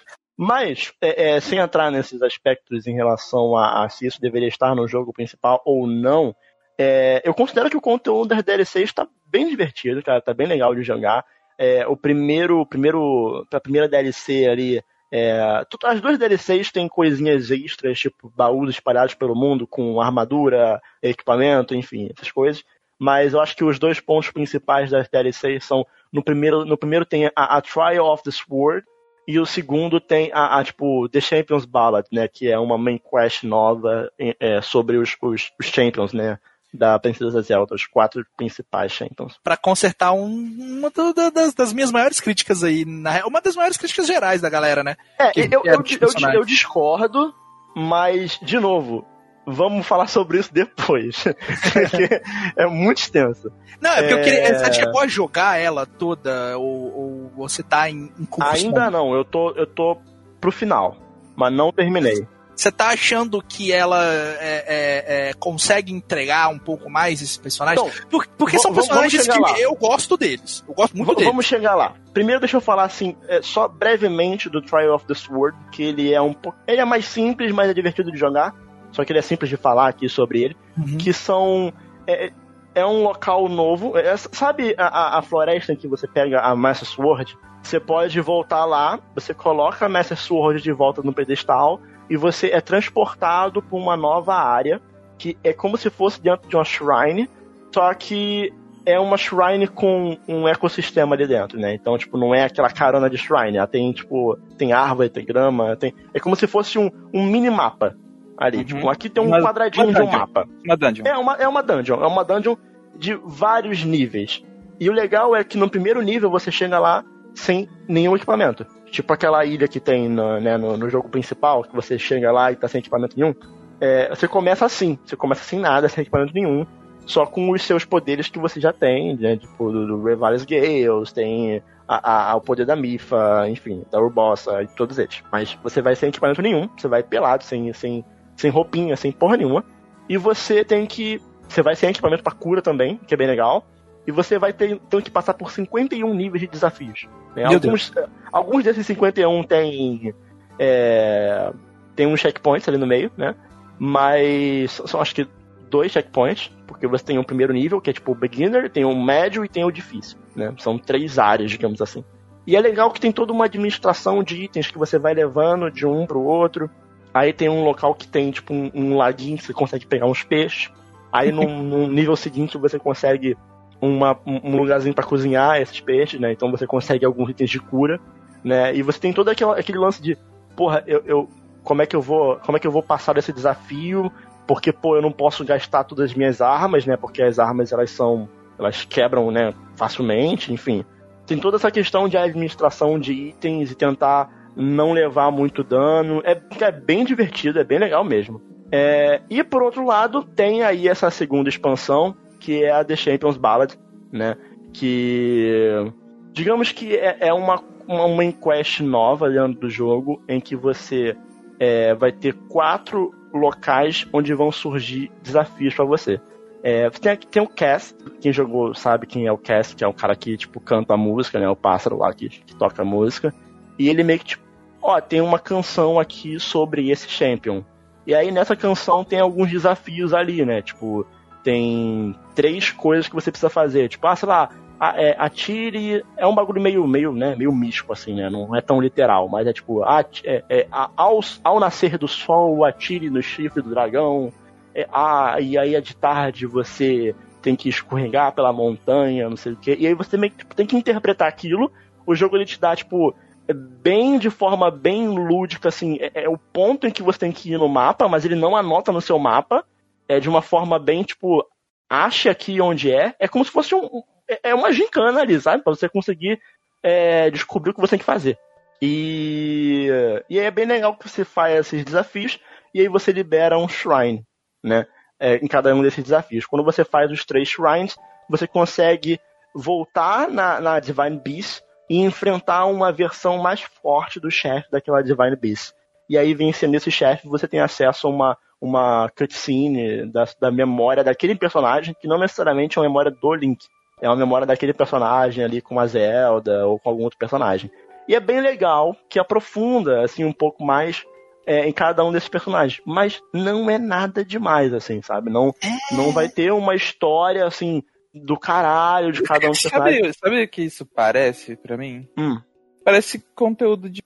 Mas, 0.36 0.92
é, 1.00 1.30
é, 1.30 1.40
sem 1.40 1.58
entrar 1.58 1.90
nesses 1.90 2.20
aspectos 2.20 2.86
em 2.86 2.94
relação 2.94 3.56
a, 3.56 3.84
a, 3.84 3.88
se 3.88 4.06
isso 4.06 4.20
deveria 4.20 4.48
estar 4.48 4.74
no 4.74 4.86
jogo 4.86 5.12
principal 5.12 5.62
ou 5.64 5.86
não, 5.86 6.36
é, 6.78 7.22
eu 7.24 7.32
considero 7.32 7.70
que 7.70 7.76
o 7.76 7.80
conteúdo 7.80 8.28
das 8.28 8.42
DLCs 8.42 8.84
está 8.84 9.06
bem 9.26 9.48
divertido, 9.48 10.02
cara, 10.02 10.20
tá 10.20 10.34
bem 10.34 10.46
legal 10.46 10.74
de 10.74 10.82
jogar. 10.82 11.24
É, 11.58 11.86
o 11.86 11.96
primeiro, 11.96 12.64
primeiro, 12.66 13.46
a 13.50 13.60
primeira 13.60 13.88
DLC 13.88 14.46
ali, 14.46 14.82
é, 15.10 15.64
as 15.84 16.00
duas 16.00 16.18
DLCs 16.18 16.70
têm 16.70 16.88
coisinhas 16.88 17.50
extras, 17.50 17.98
tipo 17.98 18.30
baús 18.36 18.70
espalhados 18.70 19.14
pelo 19.14 19.34
mundo 19.34 19.66
com 19.66 20.00
armadura, 20.00 20.80
equipamento, 21.02 21.74
enfim, 21.74 22.10
essas 22.14 22.30
coisas. 22.30 22.62
Mas 22.98 23.32
eu 23.32 23.40
acho 23.40 23.56
que 23.56 23.64
os 23.64 23.78
dois 23.78 24.00
pontos 24.00 24.30
principais 24.30 24.90
das 24.90 25.08
DLCs 25.08 25.64
são 25.64 25.86
no 26.12 26.22
primeiro, 26.22 26.64
no 26.64 26.76
primeiro 26.76 27.04
tem 27.04 27.26
a, 27.26 27.32
a 27.34 27.60
Trial 27.60 28.06
of 28.06 28.22
the 28.22 28.30
Sword 28.30 28.86
e 29.26 29.38
o 29.38 29.46
segundo 29.46 30.00
tem 30.00 30.30
a, 30.32 30.58
a, 30.58 30.64
tipo 30.64 31.08
The 31.08 31.20
Champions 31.20 31.64
Ballad, 31.64 32.06
né, 32.12 32.28
que 32.28 32.50
é 32.50 32.58
uma 32.58 32.78
main 32.78 32.98
quest 32.98 33.42
nova 33.44 34.10
é, 34.18 34.60
sobre 34.62 34.96
os, 34.98 35.16
os, 35.20 35.50
os 35.58 35.66
Champions, 35.66 36.12
né, 36.12 36.38
da 36.76 36.98
Princesa 36.98 37.40
Zelda, 37.42 37.74
os 37.74 37.86
quatro 37.86 38.24
principais 38.36 38.92
Champions. 38.92 39.38
Para 39.42 39.56
consertar 39.56 40.12
um, 40.12 40.26
uma 40.26 40.90
das, 41.32 41.54
das, 41.54 41.72
minhas 41.72 41.90
maiores 41.90 42.20
críticas 42.20 42.62
aí, 42.62 42.84
na, 42.84 43.26
uma 43.26 43.40
das 43.40 43.56
maiores 43.56 43.76
críticas 43.76 44.06
gerais 44.06 44.40
da 44.40 44.50
galera, 44.50 44.84
né? 44.84 44.96
É, 45.18 45.30
que, 45.30 45.40
eu, 45.40 45.62
eu, 45.64 45.82
eu, 46.00 46.32
eu, 46.34 46.44
discordo, 46.44 47.34
mas, 47.74 48.38
de 48.42 48.58
novo, 48.58 49.04
vamos 49.46 49.86
falar 49.86 50.08
sobre 50.08 50.38
isso 50.38 50.52
depois. 50.52 51.24
é 52.56 52.66
muito 52.66 52.98
extenso. 52.98 53.50
Não, 53.80 53.90
é 53.90 54.02
porque 54.02 54.14
é... 54.14 54.18
eu 54.18 54.22
queria. 54.22 54.58
Você 54.58 54.72
chegou 54.74 55.00
a 55.00 55.06
jogar 55.06 55.58
ela 55.58 55.86
toda, 55.86 56.58
ou, 56.58 56.94
ou 56.94 57.32
você 57.36 57.62
tá 57.62 57.88
em, 57.88 58.12
em 58.18 58.24
curso? 58.24 58.50
Ainda 58.50 58.90
não, 58.90 59.14
eu 59.14 59.24
tô, 59.24 59.50
eu 59.52 59.66
tô 59.66 59.96
pro 60.40 60.50
final, 60.50 60.96
mas 61.36 61.52
não 61.52 61.72
terminei. 61.72 62.26
Você 62.56 62.72
tá 62.72 62.88
achando 62.88 63.42
que 63.42 63.70
ela 63.70 64.02
é, 64.02 64.38
é, 64.40 65.28
é, 65.28 65.32
consegue 65.34 65.92
entregar 65.92 66.48
um 66.48 66.58
pouco 66.58 66.88
mais 66.88 67.20
esses 67.20 67.36
personagens? 67.36 67.86
Então, 67.86 68.08
Por, 68.08 68.26
porque 68.28 68.58
são 68.58 68.72
personagens 68.72 69.28
que 69.28 69.38
lá. 69.38 69.58
eu 69.60 69.74
gosto 69.74 70.16
deles. 70.16 70.64
Eu 70.66 70.74
gosto 70.74 70.96
muito 70.96 71.10
v 71.10 71.14
deles. 71.16 71.28
Vamos 71.28 71.44
chegar 71.44 71.74
lá. 71.74 71.94
Primeiro, 72.14 72.40
deixa 72.40 72.56
eu 72.56 72.60
falar 72.62 72.84
assim, 72.84 73.14
é, 73.28 73.42
só 73.42 73.68
brevemente 73.68 74.48
do 74.48 74.62
Trial 74.62 74.94
of 74.94 75.04
the 75.06 75.12
Sword, 75.12 75.54
que 75.70 75.82
ele 75.82 76.14
é 76.14 76.20
um 76.20 76.32
pouco. 76.32 76.58
Ele 76.66 76.80
é 76.80 76.84
mais 76.84 77.04
simples, 77.04 77.52
mas 77.52 77.68
é 77.68 77.74
divertido 77.74 78.10
de 78.10 78.18
jogar. 78.18 78.54
Só 78.90 79.04
que 79.04 79.12
ele 79.12 79.18
é 79.18 79.22
simples 79.22 79.50
de 79.50 79.58
falar 79.58 79.88
aqui 79.88 80.08
sobre 80.08 80.42
ele. 80.42 80.56
Uhum. 80.78 80.96
Que 80.96 81.12
são. 81.12 81.70
É, 82.06 82.32
é 82.74 82.86
um 82.86 83.02
local 83.02 83.50
novo. 83.50 83.98
É, 83.98 84.16
sabe 84.16 84.74
a, 84.78 85.18
a, 85.18 85.22
floresta 85.22 85.74
em 85.74 85.76
que 85.76 85.86
você 85.86 86.08
pega 86.08 86.40
a 86.40 86.56
Master 86.56 86.88
Sword? 86.88 87.36
Você 87.62 87.80
pode 87.80 88.18
voltar 88.20 88.64
lá, 88.64 88.98
você 89.14 89.34
coloca 89.34 89.84
a 89.84 89.88
Master 89.88 90.16
Sword 90.16 90.62
de 90.62 90.72
volta 90.72 91.02
no 91.02 91.12
pedestal 91.12 91.80
e 92.08 92.16
você 92.16 92.48
é 92.48 92.60
transportado 92.60 93.62
para 93.62 93.76
uma 93.76 93.96
nova 93.96 94.34
área 94.34 94.80
que 95.18 95.36
é 95.42 95.52
como 95.52 95.76
se 95.76 95.90
fosse 95.90 96.20
dentro 96.20 96.48
de 96.48 96.56
uma 96.56 96.64
shrine, 96.64 97.28
só 97.72 97.92
que 97.94 98.52
é 98.84 99.00
uma 99.00 99.16
shrine 99.16 99.66
com 99.66 100.16
um 100.28 100.46
ecossistema 100.46 101.16
ali 101.16 101.26
dentro, 101.26 101.58
né? 101.58 101.74
Então, 101.74 101.98
tipo, 101.98 102.16
não 102.16 102.34
é 102.34 102.44
aquela 102.44 102.70
carona 102.70 103.10
de 103.10 103.18
shrine. 103.18 103.56
Ela 103.56 103.66
tem, 103.66 103.92
tipo, 103.92 104.38
tem 104.56 104.72
árvore, 104.72 105.08
tem 105.08 105.24
grama, 105.24 105.74
tem. 105.74 105.92
É 106.14 106.20
como 106.20 106.36
se 106.36 106.46
fosse 106.46 106.78
um, 106.78 106.90
um 107.12 107.24
mini 107.24 107.50
mapa 107.50 107.96
ali. 108.38 108.58
Uhum. 108.58 108.64
Tipo, 108.64 108.88
aqui 108.88 109.08
tem 109.08 109.22
um 109.22 109.26
uma, 109.26 109.42
quadradinho 109.42 109.88
uma 109.88 109.94
de 109.94 110.02
um 110.02 110.06
mapa. 110.06 110.46
Uma 110.64 110.76
dungeon. 110.76 111.04
É 111.04 111.18
uma, 111.18 111.34
é 111.34 111.48
uma 111.48 111.62
dungeon. 111.62 112.00
É 112.02 112.06
uma 112.06 112.24
dungeon 112.24 112.56
de 112.96 113.14
vários 113.24 113.84
níveis. 113.84 114.44
E 114.78 114.88
o 114.88 114.92
legal 114.92 115.34
é 115.34 115.42
que 115.42 115.58
no 115.58 115.68
primeiro 115.68 116.00
nível 116.02 116.30
você 116.30 116.52
chega 116.52 116.78
lá 116.78 117.04
sem 117.34 117.68
nenhum 117.88 118.14
equipamento. 118.14 118.66
Tipo 118.90 119.12
aquela 119.12 119.44
ilha 119.44 119.68
que 119.68 119.80
tem 119.80 120.08
no, 120.08 120.40
né, 120.40 120.56
no, 120.56 120.76
no 120.76 120.88
jogo 120.88 121.08
principal, 121.08 121.62
que 121.62 121.74
você 121.74 121.98
chega 121.98 122.32
lá 122.32 122.52
e 122.52 122.56
tá 122.56 122.68
sem 122.68 122.78
equipamento 122.78 123.18
nenhum. 123.18 123.34
É, 123.80 124.08
você 124.08 124.26
começa 124.26 124.64
assim, 124.64 124.98
você 125.04 125.16
começa 125.16 125.44
sem 125.44 125.58
nada, 125.58 125.88
sem 125.88 126.02
equipamento 126.02 126.32
nenhum, 126.32 126.66
só 127.04 127.26
com 127.26 127.50
os 127.50 127.62
seus 127.62 127.84
poderes 127.84 128.28
que 128.28 128.38
você 128.38 128.60
já 128.60 128.72
tem, 128.72 129.16
né, 129.16 129.36
tipo 129.36 129.70
do, 129.70 129.86
do 129.86 130.02
Revalis 130.02 130.44
Gales, 130.44 131.12
tem 131.12 131.62
a, 131.86 132.32
a, 132.32 132.36
o 132.36 132.40
poder 132.40 132.66
da 132.66 132.74
Mifa, 132.74 133.48
enfim, 133.48 133.84
da 133.90 134.00
Urbossa 134.00 134.62
e 134.62 134.66
todos 134.66 134.98
eles. 134.98 135.22
Mas 135.30 135.56
você 135.62 135.80
vai 135.80 135.94
sem 135.94 136.08
equipamento 136.08 136.42
nenhum, 136.42 136.68
você 136.76 136.88
vai 136.88 137.02
pelado, 137.02 137.44
sem, 137.44 137.72
sem, 137.72 138.04
sem 138.36 138.50
roupinha, 138.50 138.96
sem 138.96 139.12
porra 139.12 139.36
nenhuma, 139.36 139.64
e 140.08 140.16
você 140.16 140.64
tem 140.64 140.86
que. 140.86 141.20
Você 141.48 141.62
vai 141.62 141.76
sem 141.76 141.90
equipamento 141.90 142.24
para 142.24 142.34
cura 142.34 142.60
também, 142.60 142.98
que 143.06 143.14
é 143.14 143.16
bem 143.16 143.28
legal. 143.28 143.64
E 144.06 144.12
você 144.12 144.38
vai 144.38 144.52
ter, 144.52 144.78
ter 144.78 145.02
que 145.02 145.10
passar 145.10 145.34
por 145.34 145.50
51 145.50 146.14
níveis 146.14 146.40
de 146.40 146.46
desafios. 146.46 147.08
Né? 147.34 147.44
Alguns, 147.44 147.92
alguns 148.32 148.64
desses 148.64 148.86
51 148.86 149.42
tem. 149.42 150.14
É, 150.58 151.52
tem 151.94 152.06
uns 152.06 152.20
checkpoints 152.20 152.68
ali 152.68 152.78
no 152.78 152.86
meio, 152.86 153.10
né? 153.16 153.34
Mas 153.78 154.80
são 154.86 155.00
acho 155.00 155.14
que 155.14 155.28
dois 155.68 155.90
checkpoints, 155.92 156.50
porque 156.66 156.86
você 156.86 157.04
tem 157.04 157.18
um 157.18 157.24
primeiro 157.24 157.52
nível, 157.52 157.80
que 157.80 157.90
é 157.90 157.92
tipo 157.92 158.12
o 158.12 158.14
beginner, 158.14 158.70
tem 158.70 158.84
o 158.84 158.94
médio 158.94 159.44
e 159.44 159.48
tem 159.48 159.64
o 159.64 159.70
difícil, 159.70 160.18
né? 160.34 160.54
São 160.58 160.78
três 160.78 161.18
áreas, 161.18 161.50
digamos 161.50 161.82
assim. 161.82 162.04
E 162.46 162.54
é 162.54 162.60
legal 162.60 162.90
que 162.92 163.00
tem 163.00 163.10
toda 163.10 163.32
uma 163.32 163.46
administração 163.46 164.22
de 164.22 164.44
itens 164.44 164.70
que 164.70 164.78
você 164.78 164.98
vai 164.98 165.12
levando 165.12 165.70
de 165.70 165.84
um 165.84 166.06
pro 166.06 166.22
outro. 166.22 166.70
Aí 167.12 167.32
tem 167.32 167.48
um 167.48 167.64
local 167.64 167.94
que 167.94 168.06
tem 168.06 168.30
tipo 168.30 168.54
um, 168.54 168.70
um 168.72 168.96
laguinho 168.96 169.36
que 169.36 169.44
você 169.44 169.52
consegue 169.52 169.84
pegar 169.84 170.06
uns 170.06 170.22
peixes. 170.22 170.70
Aí 171.12 171.32
num, 171.32 171.48
num 171.64 171.88
nível 171.88 172.14
seguinte 172.14 172.56
você 172.56 172.78
consegue 172.78 173.36
uma, 173.80 174.18
um 174.26 174.56
lugarzinho 174.56 174.94
para 174.94 175.04
cozinhar 175.04 175.60
esses 175.60 175.80
peixes, 175.80 176.20
né? 176.20 176.32
Então 176.32 176.50
você 176.50 176.66
consegue 176.66 177.04
alguns 177.04 177.30
itens 177.30 177.50
de 177.50 177.60
cura, 177.60 178.00
né? 178.42 178.74
E 178.74 178.82
você 178.82 178.98
tem 178.98 179.12
todo 179.12 179.28
aquele, 179.28 179.50
aquele 179.52 179.78
lance 179.78 180.02
de, 180.02 180.16
porra, 180.56 180.82
eu, 180.86 181.02
eu, 181.04 181.28
como 181.62 181.82
é 181.82 181.86
que 181.86 181.96
eu 181.96 182.00
vou, 182.00 182.36
como 182.36 182.56
é 182.56 182.60
que 182.60 182.66
eu 182.66 182.72
vou 182.72 182.82
passar 182.82 183.12
desse 183.14 183.32
desafio? 183.32 184.10
Porque, 184.46 184.72
pô, 184.72 184.96
eu 184.96 185.02
não 185.02 185.10
posso 185.10 185.44
gastar 185.44 185.84
todas 185.84 186.10
as 186.10 186.16
minhas 186.16 186.40
armas, 186.40 186.86
né? 186.86 186.96
Porque 186.96 187.22
as 187.22 187.38
armas 187.38 187.72
elas 187.72 187.90
são, 187.90 188.28
elas 188.58 188.84
quebram, 188.84 189.30
né? 189.30 189.52
Facilmente, 189.74 190.52
enfim. 190.52 190.84
Tem 191.26 191.38
toda 191.38 191.56
essa 191.56 191.70
questão 191.70 192.08
de 192.08 192.16
administração 192.16 192.98
de 192.98 193.12
itens 193.12 193.72
e 193.72 193.74
tentar 193.74 194.30
não 194.54 194.92
levar 194.92 195.30
muito 195.32 195.64
dano. 195.64 196.22
É, 196.24 196.40
é 196.60 196.70
bem 196.70 197.04
divertido, 197.04 197.58
é 197.58 197.64
bem 197.64 197.78
legal 197.78 198.04
mesmo. 198.04 198.40
É, 198.70 199.20
e 199.28 199.42
por 199.44 199.62
outro 199.62 199.84
lado, 199.84 200.22
tem 200.22 200.62
aí 200.62 200.88
essa 200.88 201.10
segunda 201.10 201.48
expansão, 201.48 202.16
que 202.46 202.62
é 202.62 202.70
a 202.70 202.84
The 202.84 202.94
Champions 202.94 203.36
Ballad, 203.36 203.74
né? 204.12 204.36
Que 204.72 205.92
digamos 206.32 206.70
que 206.70 206.94
é, 206.94 207.16
é 207.18 207.32
uma, 207.32 207.60
uma, 207.88 208.24
enquest 208.24 208.84
nova 208.84 209.28
dentro 209.28 209.62
do 209.62 209.68
jogo 209.68 210.22
em 210.28 210.40
que 210.40 210.54
você 210.54 211.16
é, 211.58 211.92
vai 211.92 212.12
ter 212.12 212.34
quatro 212.48 213.12
locais 213.34 214.06
onde 214.12 214.32
vão 214.32 214.52
surgir 214.52 215.10
desafios 215.24 215.74
para 215.74 215.84
você. 215.84 216.20
É, 216.62 216.88
tem, 216.88 217.16
tem 217.16 217.42
o 217.42 217.48
Cass, 217.48 217.96
quem 218.20 218.32
jogou 218.32 218.72
sabe 218.76 219.08
quem 219.08 219.26
é 219.26 219.32
o 219.32 219.38
Cass, 219.38 219.74
que 219.74 219.82
é 219.82 219.88
o 219.88 219.92
cara 219.92 220.14
que, 220.14 220.36
tipo, 220.36 220.60
canta 220.60 220.94
a 220.94 220.96
música, 220.96 221.40
né? 221.40 221.48
O 221.48 221.56
pássaro 221.56 221.98
lá 221.98 222.14
que, 222.14 222.28
que 222.28 222.54
toca 222.54 222.82
a 222.82 222.84
música. 222.84 223.34
E 223.76 223.88
ele 223.88 224.04
meio 224.04 224.20
que, 224.20 224.26
tipo, 224.26 224.44
ó, 224.80 225.00
tem 225.00 225.20
uma 225.20 225.40
canção 225.40 225.98
aqui 225.98 226.38
sobre 226.38 226.90
esse 226.90 227.08
champion. 227.08 227.64
E 228.06 228.14
aí 228.14 228.30
nessa 228.30 228.54
canção 228.54 229.02
tem 229.02 229.18
alguns 229.18 229.50
desafios 229.50 230.14
ali, 230.14 230.44
né? 230.44 230.62
Tipo, 230.62 231.04
tem 231.46 232.12
três 232.34 232.72
coisas 232.72 233.06
que 233.06 233.14
você 233.14 233.30
precisa 233.30 233.48
fazer. 233.48 233.88
Tipo, 233.88 234.08
ah, 234.08 234.16
sei 234.16 234.28
lá, 234.28 234.50
é, 234.96 235.14
atire. 235.16 236.04
É 236.16 236.26
um 236.26 236.34
bagulho 236.34 236.60
meio, 236.60 236.84
meio, 236.88 237.12
né, 237.12 237.36
meio 237.36 237.52
místico, 237.52 237.92
assim, 237.92 238.14
né? 238.16 238.28
Não 238.28 238.52
é 238.56 238.60
tão 238.60 238.80
literal, 238.80 239.28
mas 239.28 239.46
é 239.46 239.52
tipo, 239.52 239.84
é, 239.84 240.42
é, 240.50 240.66
ao, 240.72 241.20
ao 241.44 241.60
nascer 241.60 241.98
do 241.98 242.08
sol, 242.08 242.64
atire 242.64 243.08
no 243.08 243.22
chifre 243.22 243.62
do 243.62 243.70
dragão. 243.70 244.32
É, 244.74 244.88
ah, 244.92 245.36
e 245.40 245.56
aí 245.56 245.76
é 245.76 245.80
de 245.80 245.94
tarde 245.94 246.46
você 246.46 247.14
tem 247.40 247.54
que 247.54 247.68
escorregar 247.68 248.32
pela 248.32 248.52
montanha, 248.52 249.30
não 249.30 249.36
sei 249.36 249.52
o 249.52 249.56
quê. 249.56 249.76
E 249.78 249.86
aí 249.86 249.94
você 249.94 250.16
meio 250.16 250.32
que 250.32 250.38
tipo, 250.38 250.52
tem 250.52 250.66
que 250.66 250.76
interpretar 250.76 251.28
aquilo. 251.28 251.70
O 252.04 252.12
jogo 252.12 252.36
ele 252.36 252.44
te 252.44 252.60
dá, 252.60 252.74
tipo, 252.74 253.14
é 253.46 253.54
bem 253.54 254.18
de 254.18 254.30
forma 254.30 254.68
bem 254.68 255.06
lúdica, 255.06 255.68
assim, 255.68 255.96
é, 256.00 256.24
é, 256.24 256.28
o 256.28 256.36
ponto 256.36 256.88
em 256.88 256.90
que 256.90 257.04
você 257.04 257.20
tem 257.20 257.30
que 257.30 257.52
ir 257.52 257.56
no 257.56 257.68
mapa, 257.68 258.08
mas 258.08 258.24
ele 258.24 258.34
não 258.34 258.56
anota 258.56 258.90
no 258.90 259.00
seu 259.00 259.16
mapa 259.16 259.64
é 260.08 260.20
de 260.20 260.28
uma 260.28 260.42
forma 260.42 260.78
bem, 260.78 261.02
tipo, 261.02 261.44
ache 261.88 262.28
aqui 262.28 262.60
onde 262.60 262.92
é. 262.92 263.14
É 263.18 263.28
como 263.28 263.44
se 263.44 263.50
fosse 263.50 263.74
um. 263.74 264.02
É 264.42 264.54
uma 264.54 264.72
gincana 264.72 265.20
ali, 265.20 265.40
sabe? 265.40 265.62
Pra 265.62 265.74
você 265.74 265.88
conseguir 265.88 266.40
é, 266.82 267.30
descobrir 267.30 267.70
o 267.70 267.74
que 267.74 267.80
você 267.80 267.90
tem 267.90 267.98
que 267.98 268.04
fazer. 268.04 268.38
E, 268.80 269.88
e 270.28 270.38
é 270.38 270.50
bem 270.50 270.66
legal 270.66 270.96
que 270.96 271.08
você 271.08 271.24
faz 271.24 271.54
esses 271.66 271.84
desafios 271.84 272.38
e 272.74 272.80
aí 272.80 272.88
você 272.88 273.10
libera 273.10 273.58
um 273.58 273.68
shrine, 273.68 274.24
né? 274.62 274.86
É, 275.18 275.36
em 275.36 275.46
cada 275.46 275.74
um 275.74 275.82
desses 275.82 276.04
desafios. 276.04 276.44
Quando 276.44 276.64
você 276.64 276.84
faz 276.84 277.10
os 277.10 277.24
três 277.24 277.48
shrines, 277.48 277.96
você 278.28 278.46
consegue 278.46 279.18
voltar 279.54 280.28
na, 280.28 280.60
na 280.60 280.78
Divine 280.78 281.18
Beast 281.18 281.62
e 281.88 282.02
enfrentar 282.02 282.66
uma 282.66 282.92
versão 282.92 283.38
mais 283.38 283.62
forte 283.62 284.20
do 284.20 284.30
chefe 284.30 284.70
daquela 284.70 285.02
Divine 285.02 285.36
Beast. 285.36 285.72
E 286.08 286.18
aí, 286.18 286.34
vencendo 286.34 286.74
esse 286.74 286.90
chefe, 286.90 287.26
você 287.26 287.48
tem 287.48 287.60
acesso 287.60 288.06
a 288.06 288.10
uma 288.10 288.38
uma 288.60 289.08
cutscene 289.16 290.06
da, 290.06 290.26
da 290.40 290.50
memória 290.50 291.04
daquele 291.04 291.34
personagem, 291.34 291.94
que 292.00 292.08
não 292.08 292.18
necessariamente 292.18 292.78
é 292.78 292.80
uma 292.80 292.88
memória 292.88 293.10
do 293.10 293.34
Link. 293.34 293.66
É 294.00 294.08
uma 294.08 294.16
memória 294.16 294.46
daquele 294.46 294.72
personagem 294.72 295.44
ali 295.44 295.60
com 295.60 295.78
a 295.80 295.86
Zelda 295.86 296.66
ou 296.66 296.78
com 296.78 296.90
algum 296.90 297.04
outro 297.04 297.18
personagem. 297.18 297.70
E 298.08 298.14
é 298.14 298.20
bem 298.20 298.40
legal 298.40 298.96
que 299.08 299.18
aprofunda, 299.18 300.04
assim, 300.04 300.24
um 300.24 300.32
pouco 300.32 300.62
mais 300.64 301.04
é, 301.46 301.66
em 301.66 301.72
cada 301.72 302.04
um 302.04 302.12
desses 302.12 302.28
personagens. 302.28 302.80
Mas 302.84 303.20
não 303.32 303.70
é 303.70 303.78
nada 303.78 304.24
demais, 304.24 304.72
assim, 304.72 305.00
sabe? 305.02 305.30
Não, 305.30 305.54
é... 305.62 305.94
não 305.94 306.12
vai 306.12 306.28
ter 306.28 306.52
uma 306.52 306.74
história, 306.74 307.44
assim, 307.46 307.82
do 308.14 308.38
caralho 308.38 309.12
de 309.12 309.22
cada 309.22 309.46
um 309.46 309.50
dos 309.50 309.62
personagens. 309.62 310.16
Sabe 310.18 310.42
o 310.42 310.48
que 310.48 310.62
isso 310.62 310.84
parece 310.86 311.56
para 311.56 311.76
mim? 311.76 312.08
Hum. 312.16 312.40
Parece 312.84 313.24
conteúdo 313.34 313.88
de 313.90 314.02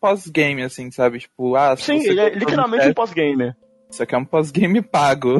pós-game, 0.00 0.62
assim, 0.62 0.90
sabe? 0.90 1.20
Tipo, 1.20 1.54
ah... 1.56 1.76
Sim, 1.76 2.04
ele 2.04 2.20
é 2.20 2.30
literalmente 2.30 2.88
um 2.88 2.94
pós-game. 2.94 3.54
Isso 3.90 4.02
aqui 4.02 4.14
é 4.14 4.18
um 4.18 4.24
pós-game 4.24 4.82
pago. 4.82 5.38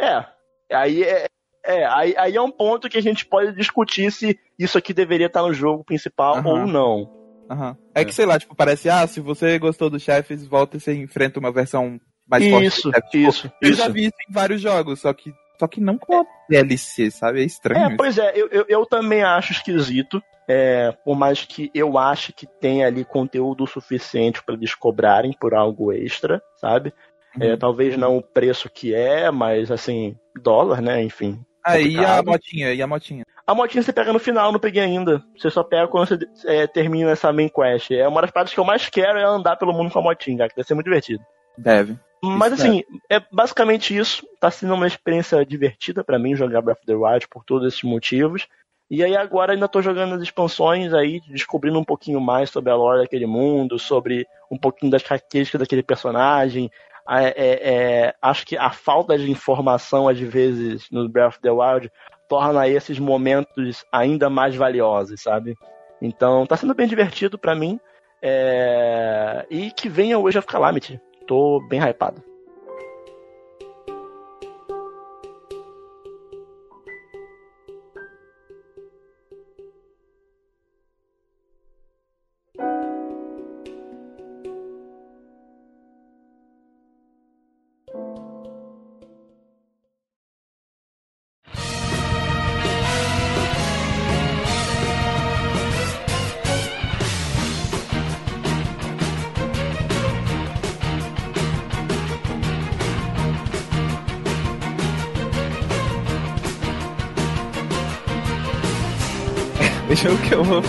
É. 0.00 0.24
Aí 0.72 1.02
é, 1.02 1.26
é 1.64 1.84
aí, 1.86 2.14
aí, 2.16 2.36
é 2.36 2.40
um 2.40 2.50
ponto 2.50 2.88
que 2.88 2.98
a 2.98 3.02
gente 3.02 3.26
pode 3.26 3.54
discutir 3.54 4.10
se 4.10 4.38
isso 4.58 4.78
aqui 4.78 4.92
deveria 4.92 5.26
estar 5.26 5.42
no 5.42 5.52
jogo 5.52 5.84
principal 5.84 6.38
uhum. 6.38 6.46
ou 6.46 6.66
não. 6.66 7.22
Uhum. 7.50 7.76
É, 7.94 8.00
é, 8.00 8.04
que, 8.04 8.14
sei 8.14 8.24
lá, 8.24 8.38
tipo, 8.38 8.54
parece, 8.54 8.88
ah, 8.88 9.06
se 9.06 9.20
você 9.20 9.58
gostou 9.58 9.90
dos 9.90 10.02
chefes, 10.02 10.46
volta 10.46 10.76
e 10.76 10.80
você 10.80 10.94
enfrenta 10.94 11.38
uma 11.38 11.52
versão 11.52 12.00
mais 12.26 12.42
isso, 12.42 12.90
forte. 12.90 13.10
Tipo, 13.10 13.28
isso, 13.28 13.52
eu 13.60 13.70
isso. 13.70 13.78
já 13.78 13.88
vi 13.88 14.06
isso 14.06 14.16
em 14.28 14.32
vários 14.32 14.60
jogos, 14.60 15.00
só 15.00 15.12
que, 15.12 15.34
só 15.58 15.68
que 15.68 15.80
não 15.80 15.98
com 15.98 16.20
a 16.20 16.24
DLC, 16.48 17.10
sabe? 17.10 17.42
É 17.42 17.44
estranho. 17.44 17.92
É, 17.92 17.96
pois 17.96 18.16
é, 18.16 18.32
eu, 18.34 18.48
eu, 18.48 18.64
eu, 18.68 18.86
também 18.86 19.22
acho 19.22 19.52
esquisito. 19.52 20.22
É, 20.48 20.90
por 21.04 21.16
mais 21.16 21.44
que 21.44 21.70
eu 21.72 21.96
ache 21.96 22.32
que 22.32 22.46
tenha 22.46 22.88
ali 22.88 23.04
conteúdo 23.04 23.64
suficiente 23.64 24.42
para 24.42 24.56
eles 24.56 24.74
cobrarem 24.74 25.32
por 25.40 25.54
algo 25.54 25.92
extra, 25.92 26.42
sabe? 26.56 26.92
É, 27.40 27.52
uhum. 27.52 27.58
talvez 27.58 27.96
não 27.96 28.18
o 28.18 28.22
preço 28.22 28.68
que 28.68 28.94
é, 28.94 29.30
mas 29.30 29.70
assim, 29.70 30.16
dólar, 30.42 30.82
né? 30.82 31.02
Enfim. 31.02 31.44
Aí 31.64 31.96
ah, 31.96 32.18
a 32.18 32.22
motinha, 32.22 32.74
e 32.74 32.82
a 32.82 32.86
motinha? 32.86 33.24
A 33.46 33.54
motinha 33.54 33.82
você 33.82 33.92
pega 33.92 34.12
no 34.12 34.18
final, 34.18 34.52
não 34.52 34.58
peguei 34.58 34.82
ainda. 34.82 35.22
Você 35.36 35.50
só 35.50 35.62
pega 35.62 35.88
quando 35.88 36.08
você 36.08 36.18
é, 36.46 36.66
termina 36.66 37.10
essa 37.10 37.32
main 37.32 37.48
quest. 37.48 37.90
É 37.90 38.06
uma 38.06 38.20
das 38.20 38.30
partes 38.30 38.52
que 38.52 38.60
eu 38.60 38.64
mais 38.64 38.88
quero 38.88 39.18
é 39.18 39.24
andar 39.24 39.56
pelo 39.56 39.72
mundo 39.72 39.90
com 39.90 39.98
a 39.98 40.02
motinha, 40.02 40.38
cara, 40.38 40.50
que 40.50 40.56
deve 40.56 40.66
ser 40.66 40.74
muito 40.74 40.86
divertido. 40.86 41.22
Deve. 41.56 41.98
Mas 42.22 42.52
isso 42.52 42.62
assim, 42.62 42.84
deve. 43.08 43.24
é 43.24 43.26
basicamente 43.32 43.96
isso. 43.96 44.26
Tá 44.40 44.50
sendo 44.50 44.74
uma 44.74 44.86
experiência 44.86 45.44
divertida 45.44 46.04
para 46.04 46.18
mim 46.18 46.36
jogar 46.36 46.62
Breath 46.62 46.78
of 46.78 46.86
the 46.86 46.94
Wild 46.94 47.28
por 47.28 47.44
todos 47.44 47.68
esses 47.68 47.82
motivos. 47.82 48.46
E 48.90 49.02
aí 49.02 49.16
agora 49.16 49.54
ainda 49.54 49.66
tô 49.66 49.80
jogando 49.80 50.14
as 50.14 50.22
expansões 50.22 50.92
aí, 50.92 51.20
descobrindo 51.28 51.78
um 51.78 51.84
pouquinho 51.84 52.20
mais 52.20 52.50
sobre 52.50 52.70
a 52.70 52.76
lore 52.76 53.00
daquele 53.00 53.24
mundo, 53.26 53.78
sobre 53.78 54.26
um 54.50 54.58
pouquinho 54.58 54.92
das 54.92 55.02
características 55.02 55.60
daquele 55.60 55.82
personagem, 55.82 56.70
é, 57.08 57.32
é, 57.36 58.14
acho 58.20 58.46
que 58.46 58.56
a 58.56 58.70
falta 58.70 59.18
de 59.18 59.30
informação, 59.30 60.08
às 60.08 60.18
vezes, 60.18 60.88
no 60.90 61.08
Breath 61.08 61.34
of 61.34 61.40
the 61.40 61.50
Wild, 61.50 61.90
torna 62.28 62.68
esses 62.68 62.98
momentos 62.98 63.84
ainda 63.92 64.30
mais 64.30 64.54
valiosos, 64.54 65.22
sabe? 65.22 65.54
Então 66.00 66.46
tá 66.46 66.56
sendo 66.56 66.74
bem 66.74 66.86
divertido 66.86 67.38
para 67.38 67.54
mim. 67.54 67.78
É... 68.22 69.44
E 69.50 69.70
que 69.70 69.88
venha 69.88 70.16
Age 70.16 70.38
of 70.38 70.46
Calamity. 70.46 71.00
Tô 71.26 71.60
bem 71.68 71.80
hypado. 71.80 72.22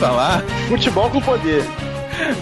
Falar. 0.04 0.42
Futebol 0.68 1.10
com 1.10 1.22
poder. 1.22 1.64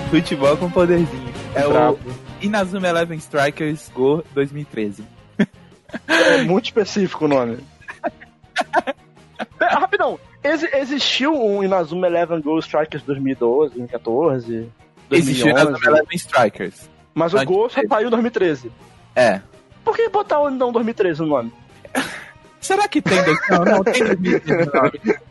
Futebol 0.10 0.58
com 0.58 0.72
poderzinho. 0.72 1.32
É 1.54 1.68
Bravo. 1.68 2.00
o 2.10 2.44
Inazuma 2.44 2.88
Eleven 2.88 3.18
Strikers 3.20 3.92
Go 3.94 4.24
2013. 4.34 5.04
É 6.08 6.42
muito 6.44 6.66
específico 6.66 7.26
o 7.26 7.28
nome. 7.28 7.60
Pera, 9.60 9.80
rapidão, 9.80 10.20
Ex 10.44 10.64
existiu 10.74 11.36
um 11.36 11.64
Inazuma 11.64 12.08
Eleven 12.08 12.42
Go 12.42 12.58
Strikers 12.58 13.04
2012, 13.04 13.76
2014? 13.76 14.72
2011? 15.10 15.12
Existiu 15.12 15.50
Inazuma 15.52 15.80
Eleven 15.86 16.16
Strikers. 16.16 16.90
Mas 17.14 17.34
o 17.36 17.46
Go 17.46 17.70
só 17.70 17.82
saiu 17.88 18.08
em 18.08 18.10
2013. 18.10 18.72
É. 19.16 19.40
Por 19.84 19.96
que 19.96 20.10
botar 20.10 20.40
o 20.40 20.50
então 20.50 20.72
2013 20.72 21.22
no 21.22 21.28
nome? 21.28 21.54
Será 22.62 22.88
que 22.88 23.02
tem? 23.02 23.18
Não, 23.50 23.66
não 23.66 23.84
tem 23.84 24.04
2013 24.04 24.70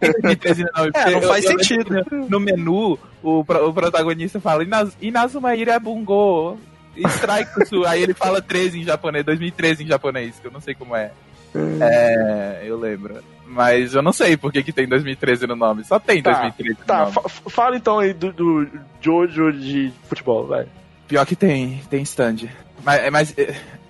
Tem 0.00 0.12
2013 0.20 0.64
É, 0.94 1.10
não 1.12 1.22
faz 1.22 1.44
eu, 1.44 1.50
sentido. 1.52 1.98
Eu, 1.98 2.28
no 2.28 2.40
menu, 2.40 2.98
o, 3.22 3.40
o 3.40 3.72
protagonista 3.72 4.40
fala 4.40 4.66
Inazuma 5.00 5.54
Ira 5.54 5.78
Bungo 5.78 6.58
Strike 6.96 7.50
Aí 7.86 8.02
ele 8.02 8.14
fala 8.14 8.42
13 8.42 8.80
em 8.80 8.84
japonês, 8.84 9.24
2013 9.24 9.84
em 9.84 9.86
japonês, 9.86 10.38
que 10.40 10.46
eu 10.46 10.50
não 10.50 10.60
sei 10.60 10.74
como 10.74 10.96
é. 10.96 11.12
Hum. 11.54 11.78
É, 11.80 12.62
eu 12.64 12.78
lembro. 12.78 13.22
Mas 13.46 13.94
eu 13.94 14.02
não 14.02 14.12
sei 14.12 14.36
por 14.36 14.52
que, 14.52 14.62
que 14.62 14.72
tem 14.72 14.86
2013 14.86 15.46
no 15.46 15.56
nome. 15.56 15.84
Só 15.84 15.98
tem 15.98 16.22
tá, 16.22 16.32
2013 16.32 16.80
no 16.80 16.86
tá, 16.86 16.98
nome. 17.00 17.14
Tá, 17.14 17.28
fala 17.28 17.76
então 17.76 17.98
aí 17.98 18.12
do, 18.12 18.32
do 18.32 18.68
Jojo 19.00 19.52
de 19.52 19.92
futebol, 20.08 20.46
vai. 20.46 20.66
Pior 21.08 21.26
que 21.26 21.34
tem, 21.34 21.80
tem 21.90 22.02
stand. 22.02 22.48
Mas, 22.84 23.10
mas 23.10 23.34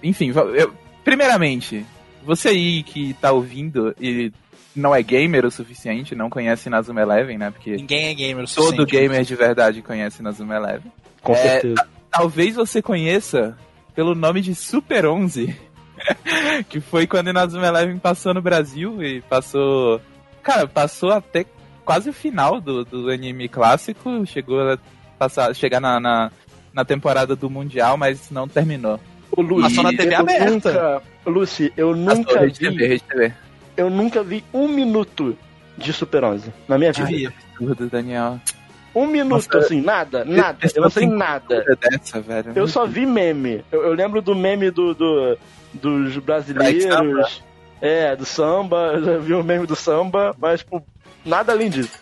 enfim, 0.02 0.32
eu, 0.54 0.72
primeiramente, 1.04 1.84
você 2.24 2.48
aí 2.48 2.82
que 2.82 3.14
tá 3.14 3.32
ouvindo 3.32 3.94
e 4.00 4.32
não 4.74 4.94
é 4.94 5.02
gamer 5.02 5.44
o 5.44 5.50
suficiente, 5.50 6.14
não 6.14 6.30
conhece 6.30 6.70
Nazuma 6.70 7.02
Eleven, 7.02 7.38
né? 7.38 7.50
Porque 7.50 7.76
ninguém 7.76 8.06
é 8.06 8.14
gamer 8.14 8.44
o 8.44 8.46
suficiente. 8.46 8.76
Todo 8.76 8.86
gamer 8.86 9.24
de 9.24 9.34
verdade 9.34 9.82
conhece 9.82 10.22
Nazuma 10.22 10.56
Eleven. 10.56 10.92
Com 11.22 11.32
é, 11.32 11.36
certeza. 11.36 11.88
Talvez 12.10 12.54
você 12.54 12.80
conheça 12.80 13.56
pelo 13.94 14.14
nome 14.14 14.40
de 14.40 14.54
Super 14.54 15.06
11, 15.06 15.56
que 16.68 16.80
foi 16.80 17.06
quando 17.06 17.32
Nazuma 17.32 17.66
Eleven 17.66 17.98
passou 17.98 18.32
no 18.32 18.42
Brasil 18.42 19.02
e 19.02 19.20
passou, 19.22 20.00
cara, 20.42 20.66
passou 20.66 21.10
até 21.10 21.44
quase 21.84 22.08
o 22.10 22.12
final 22.12 22.60
do, 22.60 22.84
do 22.84 23.10
anime 23.10 23.48
clássico, 23.48 24.24
chegou 24.26 24.60
a 24.60 24.78
passar, 25.18 25.54
chegar 25.54 25.80
na, 25.80 25.98
na, 25.98 26.30
na 26.72 26.84
temporada 26.84 27.34
do 27.34 27.50
mundial, 27.50 27.96
mas 27.96 28.30
não 28.30 28.46
terminou. 28.46 29.00
Lucy, 29.40 29.62
Passou 29.62 29.82
na 29.84 29.90
TV 29.90 30.14
aberta. 30.14 30.50
Nunca, 30.50 31.02
Lucy, 31.26 31.72
eu 31.76 31.94
nunca 31.94 32.46
vi. 32.46 32.52
TV, 32.52 33.00
TV. 33.00 33.32
Eu 33.76 33.90
nunca 33.90 34.22
vi 34.22 34.44
um 34.52 34.68
minuto 34.68 35.36
de 35.76 35.92
Super 35.92 36.24
11 36.24 36.52
na 36.68 36.78
minha 36.78 36.92
vida. 36.92 37.08
Ai, 37.08 37.26
absurdo, 37.26 37.88
Daniel. 37.88 38.40
Um 38.94 39.06
minuto, 39.06 39.46
Nossa, 39.52 39.58
assim, 39.58 39.80
nada, 39.80 40.24
nada. 40.24 40.58
Eu 40.74 40.82
não 40.82 40.90
sei 40.90 41.06
nada. 41.06 41.64
Dessa, 41.80 42.20
velho. 42.20 42.52
Eu 42.56 42.66
só 42.66 42.86
vi 42.86 43.06
meme. 43.06 43.64
Eu, 43.70 43.84
eu 43.84 43.92
lembro 43.92 44.20
do 44.20 44.34
meme 44.34 44.70
do, 44.70 44.94
do 44.94 45.38
dos 45.72 46.16
brasileiros. 46.18 47.42
É, 47.80 48.14
do 48.16 48.26
samba. 48.26 48.92
Eu 48.94 49.04
já 49.04 49.18
vi 49.18 49.34
o 49.34 49.44
meme 49.44 49.66
do 49.66 49.76
samba, 49.76 50.34
mas, 50.38 50.60
tipo, 50.60 50.84
nada 51.24 51.52
além 51.52 51.70
disso. 51.70 51.98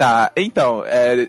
Tá, 0.00 0.32
então, 0.34 0.82
é, 0.86 1.28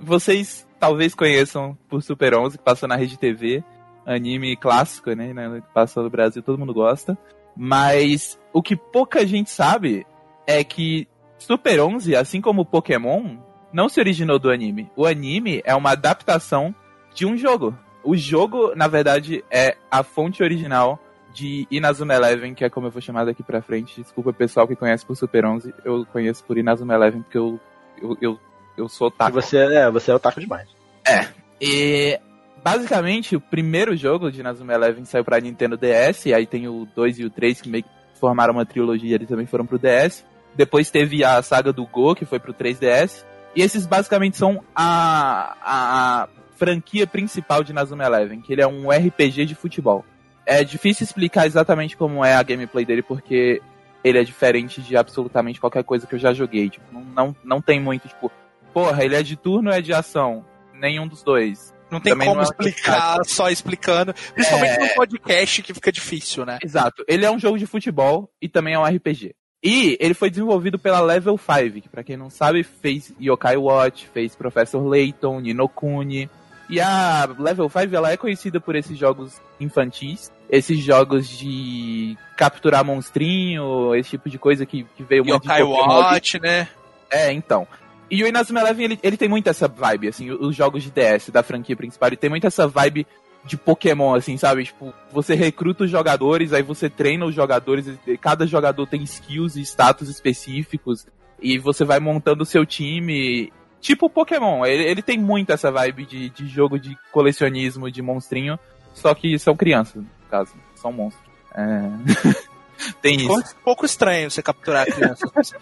vocês 0.00 0.66
talvez 0.80 1.14
conheçam 1.14 1.76
por 1.86 2.02
Super 2.02 2.34
11, 2.34 2.56
que 2.56 2.64
passou 2.64 2.88
na 2.88 2.96
Rede 2.96 3.18
TV, 3.18 3.62
anime 4.06 4.56
clássico, 4.56 5.12
né, 5.12 5.34
né, 5.34 5.62
passou 5.74 6.02
no 6.02 6.08
Brasil, 6.08 6.42
todo 6.42 6.58
mundo 6.58 6.72
gosta. 6.72 7.14
Mas 7.54 8.40
o 8.54 8.62
que 8.62 8.74
pouca 8.74 9.26
gente 9.26 9.50
sabe 9.50 10.06
é 10.46 10.64
que 10.64 11.06
Super 11.36 11.78
11, 11.78 12.16
assim 12.16 12.40
como 12.40 12.64
Pokémon, 12.64 13.36
não 13.70 13.86
se 13.86 14.00
originou 14.00 14.38
do 14.38 14.50
anime. 14.50 14.90
O 14.96 15.04
anime 15.04 15.60
é 15.62 15.74
uma 15.74 15.90
adaptação 15.90 16.74
de 17.14 17.26
um 17.26 17.36
jogo. 17.36 17.78
O 18.02 18.16
jogo, 18.16 18.74
na 18.74 18.88
verdade, 18.88 19.44
é 19.50 19.76
a 19.90 20.02
fonte 20.02 20.42
original 20.42 20.98
de 21.32 21.66
Inazuma 21.70 22.14
Eleven, 22.14 22.54
que 22.54 22.64
é 22.64 22.70
como 22.70 22.86
eu 22.86 22.90
vou 22.90 23.00
chamar 23.00 23.24
daqui 23.24 23.42
pra 23.42 23.62
frente. 23.62 24.00
Desculpa, 24.00 24.32
pessoal 24.32 24.68
que 24.68 24.76
conhece 24.76 25.04
por 25.04 25.16
Super 25.16 25.44
11, 25.44 25.74
eu 25.84 26.06
conheço 26.06 26.44
por 26.44 26.58
Inazuma 26.58 26.94
Eleven, 26.94 27.22
porque 27.22 27.38
eu, 27.38 27.60
eu, 28.00 28.18
eu, 28.20 28.40
eu 28.76 28.88
sou 28.88 29.08
otaku. 29.08 29.32
você 29.32 29.58
é, 29.58 29.90
você 29.90 30.10
é 30.10 30.14
otaku 30.14 30.40
demais. 30.40 30.68
É. 31.06 31.26
E 31.60 32.20
basicamente, 32.62 33.36
o 33.36 33.40
primeiro 33.40 33.96
jogo 33.96 34.30
de 34.30 34.40
Inazuma 34.40 34.74
Eleven 34.74 35.04
saiu 35.04 35.24
pra 35.24 35.40
Nintendo 35.40 35.76
DS, 35.76 36.26
aí 36.26 36.46
tem 36.46 36.68
o 36.68 36.86
2 36.94 37.18
e 37.20 37.24
o 37.24 37.30
3 37.30 37.60
que 37.60 37.68
meio 37.68 37.84
que 37.84 37.90
formaram 38.20 38.52
uma 38.52 38.66
trilogia, 38.66 39.14
eles 39.14 39.28
também 39.28 39.46
foram 39.46 39.66
pro 39.66 39.78
DS. 39.78 40.24
Depois 40.54 40.90
teve 40.90 41.24
a 41.24 41.40
saga 41.42 41.72
do 41.72 41.86
Go, 41.86 42.14
que 42.14 42.26
foi 42.26 42.38
pro 42.38 42.52
3DS. 42.52 43.24
E 43.56 43.62
esses 43.62 43.86
basicamente 43.86 44.36
são 44.36 44.62
a, 44.74 45.56
a, 45.62 46.22
a 46.22 46.28
franquia 46.56 47.06
principal 47.06 47.64
de 47.64 47.72
Inazuma 47.72 48.04
Eleven, 48.04 48.40
que 48.40 48.52
ele 48.52 48.62
é 48.62 48.66
um 48.66 48.90
RPG 48.90 49.46
de 49.46 49.54
futebol 49.54 50.04
é 50.46 50.64
difícil 50.64 51.04
explicar 51.04 51.46
exatamente 51.46 51.96
como 51.96 52.24
é 52.24 52.34
a 52.34 52.42
gameplay 52.42 52.84
dele, 52.84 53.02
porque 53.02 53.60
ele 54.02 54.18
é 54.18 54.24
diferente 54.24 54.80
de 54.80 54.96
absolutamente 54.96 55.60
qualquer 55.60 55.84
coisa 55.84 56.06
que 56.06 56.14
eu 56.14 56.18
já 56.18 56.32
joguei. 56.32 56.68
Tipo, 56.68 56.86
não, 56.92 57.02
não, 57.02 57.36
não 57.44 57.62
tem 57.62 57.80
muito, 57.80 58.08
tipo, 58.08 58.30
porra, 58.72 59.04
ele 59.04 59.14
é 59.14 59.22
de 59.22 59.36
turno 59.36 59.70
ou 59.70 59.76
é 59.76 59.80
de 59.80 59.92
ação? 59.92 60.44
Nenhum 60.74 61.06
dos 61.06 61.22
dois. 61.22 61.72
Não 61.90 62.00
tem 62.00 62.14
Também 62.14 62.26
como 62.26 62.40
não 62.40 62.42
é 62.42 62.48
explicar 62.48 63.18
só 63.24 63.50
explicando. 63.50 64.14
Principalmente 64.34 64.80
é... 64.80 64.88
no 64.88 64.94
podcast 64.94 65.62
que 65.62 65.74
fica 65.74 65.92
difícil, 65.92 66.46
né? 66.46 66.58
Exato. 66.64 67.04
Ele 67.06 67.24
é 67.24 67.30
um 67.30 67.38
jogo 67.38 67.58
de 67.58 67.66
futebol 67.66 68.30
e 68.40 68.48
também 68.48 68.74
é 68.74 68.78
um 68.78 68.84
RPG. 68.84 69.34
E 69.62 69.96
ele 70.00 70.14
foi 70.14 70.28
desenvolvido 70.28 70.78
pela 70.78 71.00
Level 71.00 71.38
5, 71.38 71.82
que 71.82 71.88
pra 71.88 72.02
quem 72.02 72.16
não 72.16 72.28
sabe, 72.28 72.64
fez 72.64 73.14
Yokai 73.20 73.56
Watch, 73.56 74.08
fez 74.08 74.34
Professor 74.34 74.84
Layton, 74.84 75.40
Ninokuni. 75.40 76.28
E 76.72 76.80
a 76.80 77.28
Level 77.38 77.68
5 77.68 77.94
ela 77.94 78.12
é 78.12 78.16
conhecida 78.16 78.58
por 78.58 78.74
esses 78.74 78.96
jogos 78.96 79.38
infantis, 79.60 80.32
esses 80.48 80.82
jogos 80.82 81.28
de 81.28 82.16
capturar 82.34 82.82
monstrinho, 82.82 83.94
esse 83.94 84.08
tipo 84.08 84.30
de 84.30 84.38
coisa 84.38 84.64
que, 84.64 84.86
que 84.96 85.02
veio 85.02 85.22
muito 85.22 85.44
Yokai 85.44 85.62
Watch, 85.62 86.40
né? 86.40 86.66
É, 87.10 87.30
então. 87.30 87.68
E 88.10 88.24
o 88.24 88.26
Inazuma 88.26 88.60
Eleven, 88.60 88.86
ele, 88.86 88.98
ele 89.02 89.18
tem 89.18 89.28
muito 89.28 89.50
essa 89.50 89.68
vibe, 89.68 90.08
assim, 90.08 90.30
os 90.30 90.56
jogos 90.56 90.82
de 90.82 90.90
DS 90.90 91.28
da 91.28 91.42
franquia 91.42 91.76
principal, 91.76 92.08
ele 92.08 92.16
tem 92.16 92.30
muito 92.30 92.46
essa 92.46 92.66
vibe 92.66 93.06
de 93.44 93.58
Pokémon, 93.58 94.14
assim, 94.14 94.38
sabe? 94.38 94.64
Tipo, 94.64 94.94
você 95.12 95.34
recruta 95.34 95.84
os 95.84 95.90
jogadores, 95.90 96.54
aí 96.54 96.62
você 96.62 96.88
treina 96.88 97.26
os 97.26 97.34
jogadores, 97.34 97.86
cada 98.18 98.46
jogador 98.46 98.86
tem 98.86 99.02
skills 99.02 99.56
e 99.56 99.60
status 99.60 100.08
específicos, 100.08 101.06
e 101.38 101.58
você 101.58 101.84
vai 101.84 102.00
montando 102.00 102.44
o 102.44 102.46
seu 102.46 102.64
time 102.64 103.52
tipo 103.82 104.08
Pokémon. 104.08 104.64
Ele, 104.64 104.84
ele 104.84 105.02
tem 105.02 105.18
muito 105.18 105.52
essa 105.52 105.70
vibe 105.70 106.06
de, 106.06 106.30
de 106.30 106.46
jogo 106.46 106.78
de 106.78 106.96
colecionismo, 107.10 107.90
de 107.90 108.00
monstrinho. 108.00 108.58
Só 108.94 109.14
que 109.14 109.38
são 109.38 109.56
crianças, 109.56 109.96
no 109.96 110.08
caso. 110.30 110.54
São 110.76 110.92
monstros. 110.92 111.28
É... 111.54 112.42
Tem 113.00 113.16
isso. 113.16 113.32
Um 113.32 113.42
pouco 113.62 113.86
estranho 113.86 114.30
você 114.30 114.42
capturar 114.42 114.86
crianças. 114.86 115.30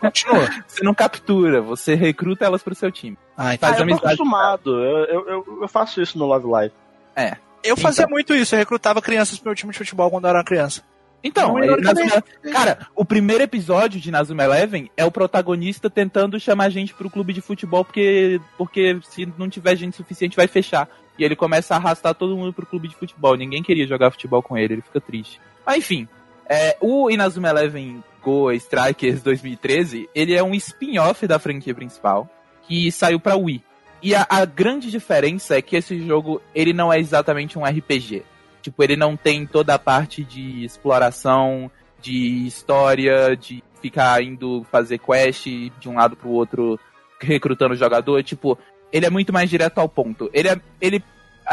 Continua. 0.00 0.48
Você 0.66 0.84
não 0.84 0.94
captura, 0.94 1.62
você 1.62 1.94
recruta 1.94 2.44
elas 2.44 2.62
pro 2.62 2.74
seu 2.74 2.90
time. 2.90 3.16
Ah, 3.36 3.54
então. 3.54 3.68
Faz 3.68 3.80
ah, 3.80 3.84
eu 3.84 3.98
tô 3.98 4.06
acostumado. 4.06 4.84
Eu, 4.84 5.28
eu, 5.28 5.58
eu, 5.62 5.68
faço 5.68 6.02
isso 6.02 6.18
no 6.18 6.26
Love 6.26 6.46
Live. 6.46 6.74
É. 7.14 7.36
Eu 7.64 7.76
fazia 7.76 8.02
então. 8.02 8.12
muito 8.12 8.34
isso, 8.34 8.54
eu 8.54 8.58
recrutava 8.58 9.00
crianças 9.00 9.38
pro 9.38 9.48
meu 9.48 9.54
time 9.54 9.72
de 9.72 9.78
futebol 9.78 10.10
quando 10.10 10.24
eu 10.24 10.30
era 10.30 10.44
criança. 10.44 10.82
Então, 11.26 11.58
é, 11.58 11.76
Nazuma, 11.76 12.24
cara, 12.52 12.86
o 12.94 13.04
primeiro 13.04 13.42
episódio 13.42 14.00
de 14.00 14.12
Nazuma 14.12 14.44
Eleven 14.44 14.88
é 14.96 15.04
o 15.04 15.10
protagonista 15.10 15.90
tentando 15.90 16.38
chamar 16.38 16.70
gente 16.70 16.94
pro 16.94 17.10
clube 17.10 17.32
de 17.32 17.40
futebol 17.40 17.84
porque, 17.84 18.40
porque 18.56 18.98
se 19.02 19.26
não 19.36 19.48
tiver 19.48 19.74
gente 19.76 19.96
suficiente 19.96 20.36
vai 20.36 20.46
fechar. 20.46 20.88
E 21.18 21.24
ele 21.24 21.34
começa 21.34 21.74
a 21.74 21.78
arrastar 21.78 22.14
todo 22.14 22.36
mundo 22.36 22.52
pro 22.52 22.66
clube 22.66 22.88
de 22.88 22.94
futebol. 22.94 23.36
Ninguém 23.36 23.62
queria 23.62 23.86
jogar 23.86 24.10
futebol 24.12 24.42
com 24.42 24.56
ele, 24.56 24.74
ele 24.74 24.82
fica 24.82 25.00
triste. 25.00 25.40
Mas 25.64 25.78
enfim, 25.78 26.06
é, 26.48 26.76
o 26.80 27.10
Inazuma 27.10 27.48
Eleven 27.48 28.04
Go 28.22 28.52
Strikers 28.52 29.22
2013, 29.22 30.08
ele 30.14 30.34
é 30.34 30.42
um 30.42 30.54
spin-off 30.54 31.26
da 31.26 31.38
franquia 31.38 31.74
principal 31.74 32.28
que 32.68 32.92
saiu 32.92 33.18
para 33.18 33.36
Wii. 33.36 33.64
E 34.02 34.14
a, 34.14 34.26
a, 34.28 34.44
grande 34.44 34.90
diferença 34.90 35.56
é 35.56 35.62
que 35.62 35.74
esse 35.74 35.98
jogo, 36.06 36.40
ele 36.54 36.72
não 36.72 36.92
é 36.92 37.00
exatamente 37.00 37.58
um 37.58 37.64
RPG. 37.64 38.22
Tipo, 38.66 38.82
ele 38.82 38.96
não 38.96 39.16
tem 39.16 39.46
toda 39.46 39.74
a 39.74 39.78
parte 39.78 40.24
de 40.24 40.64
exploração, 40.64 41.70
de 42.02 42.46
história, 42.46 43.36
de 43.36 43.62
ficar 43.80 44.20
indo 44.22 44.66
fazer 44.72 44.98
quest 44.98 45.46
de 45.46 45.88
um 45.88 45.94
lado 45.94 46.16
pro 46.16 46.30
outro, 46.30 46.80
recrutando 47.20 47.74
o 47.74 47.76
jogador. 47.76 48.22
Tipo, 48.24 48.58
ele 48.92 49.06
é 49.06 49.10
muito 49.10 49.32
mais 49.32 49.48
direto 49.48 49.78
ao 49.78 49.88
ponto. 49.88 50.28
Ele 50.32 50.48
é, 50.48 50.60
ele 50.80 51.00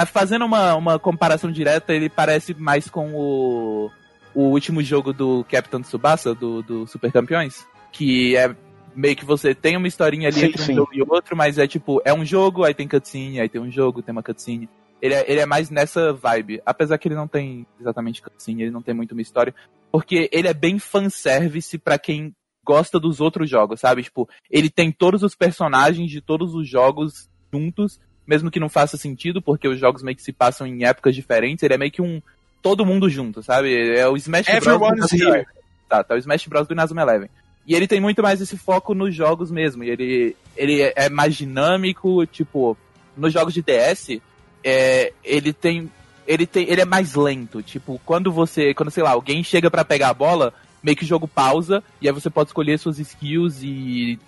fazendo 0.07 0.43
uma, 0.43 0.73
uma 0.73 0.97
comparação 0.97 1.51
direta, 1.51 1.93
ele 1.93 2.09
parece 2.09 2.55
mais 2.55 2.89
com 2.89 3.13
o 3.13 3.91
o 4.33 4.45
último 4.45 4.81
jogo 4.81 5.13
do 5.13 5.45
Capitão 5.47 5.81
Tsubasa, 5.81 6.33
do, 6.33 6.63
do 6.63 6.87
Super 6.87 7.11
Campeões, 7.11 7.67
que 7.91 8.35
é 8.35 8.55
meio 8.95 9.15
que 9.15 9.23
você 9.23 9.53
tem 9.53 9.77
uma 9.77 9.87
historinha 9.87 10.29
ali 10.29 10.39
sim, 10.39 10.45
entre 10.47 10.61
um 10.61 10.65
sim. 10.65 10.73
jogo 10.73 10.89
e 10.91 11.01
outro, 11.03 11.37
mas 11.37 11.59
é 11.59 11.67
tipo, 11.67 12.01
é 12.03 12.11
um 12.11 12.25
jogo, 12.25 12.63
aí 12.63 12.73
tem 12.73 12.87
cutscene, 12.87 13.39
aí 13.39 13.47
tem 13.47 13.61
um 13.61 13.71
jogo, 13.71 14.01
tem 14.01 14.11
uma 14.11 14.23
cutscene. 14.23 14.67
Ele 15.03 15.15
é, 15.15 15.25
ele 15.29 15.41
é 15.41 15.45
mais 15.45 15.69
nessa 15.69 16.13
vibe, 16.13 16.61
apesar 16.65 16.97
que 16.97 17.09
ele 17.09 17.15
não 17.15 17.27
tem 17.27 17.67
exatamente 17.77 18.21
cutscene, 18.21 18.63
ele 18.63 18.71
não 18.71 18.81
tem 18.81 18.95
muito 18.95 19.11
uma 19.11 19.21
história, 19.21 19.53
porque 19.91 20.29
ele 20.31 20.47
é 20.47 20.53
bem 20.53 20.79
fanservice 20.79 21.77
para 21.77 21.99
quem 21.99 22.33
gosta 22.65 22.97
dos 22.97 23.19
outros 23.19 23.49
jogos, 23.49 23.81
sabe? 23.81 24.01
Tipo, 24.01 24.29
ele 24.49 24.69
tem 24.69 24.93
todos 24.93 25.21
os 25.21 25.35
personagens 25.35 26.09
de 26.09 26.21
todos 26.21 26.55
os 26.55 26.69
jogos 26.69 27.29
juntos, 27.51 27.99
mesmo 28.25 28.49
que 28.49 28.61
não 28.61 28.69
faça 28.69 28.95
sentido, 28.95 29.41
porque 29.41 29.67
os 29.67 29.77
jogos 29.77 30.01
meio 30.01 30.15
que 30.15 30.23
se 30.23 30.31
passam 30.31 30.65
em 30.65 30.85
épocas 30.85 31.13
diferentes, 31.13 31.61
ele 31.63 31.73
é 31.73 31.77
meio 31.77 31.91
que 31.91 32.01
um, 32.01 32.21
todo 32.61 32.85
mundo 32.85 33.09
junto, 33.09 33.43
sabe? 33.43 33.75
É 33.97 34.07
o 34.07 34.15
Smash 34.15 34.47
Everyone 34.47 34.95
Bros. 34.95 35.11
Do 35.11 35.17
here. 35.17 35.45
Tá, 35.89 36.01
tá 36.01 36.15
o 36.15 36.17
Smash 36.17 36.47
Bros. 36.47 36.65
do 36.65 36.73
Inazuma 36.73 37.01
Eleven. 37.01 37.29
E 37.67 37.75
ele 37.75 37.89
tem 37.89 37.99
muito 37.99 38.23
mais 38.23 38.39
esse 38.39 38.57
foco 38.57 38.93
nos 38.93 39.13
jogos 39.13 39.51
mesmo. 39.51 39.83
Ele, 39.83 40.33
ele 40.55 40.81
é 40.95 41.09
mais 41.09 41.35
dinâmico, 41.35 42.25
tipo, 42.25 42.77
nos 43.17 43.33
jogos 43.33 43.53
de 43.53 43.61
DS, 43.61 44.21
é, 44.63 45.13
ele 45.23 45.53
tem. 45.53 45.91
Ele 46.25 46.45
tem. 46.45 46.69
Ele 46.69 46.81
é 46.81 46.85
mais 46.85 47.15
lento. 47.15 47.61
Tipo, 47.61 47.99
quando 48.05 48.31
você. 48.31 48.73
Quando, 48.73 48.91
sei 48.91 49.03
lá, 49.03 49.11
alguém 49.11 49.43
chega 49.43 49.69
para 49.69 49.85
pegar 49.85 50.09
a 50.09 50.13
bola, 50.13 50.53
meio 50.81 50.97
que 50.97 51.03
o 51.03 51.07
jogo 51.07 51.27
pausa, 51.27 51.83
e 52.01 52.07
aí 52.07 52.13
você 52.13 52.29
pode 52.29 52.49
escolher 52.49 52.77
suas 52.79 52.99
skills 52.99 53.61
e 53.63 54.19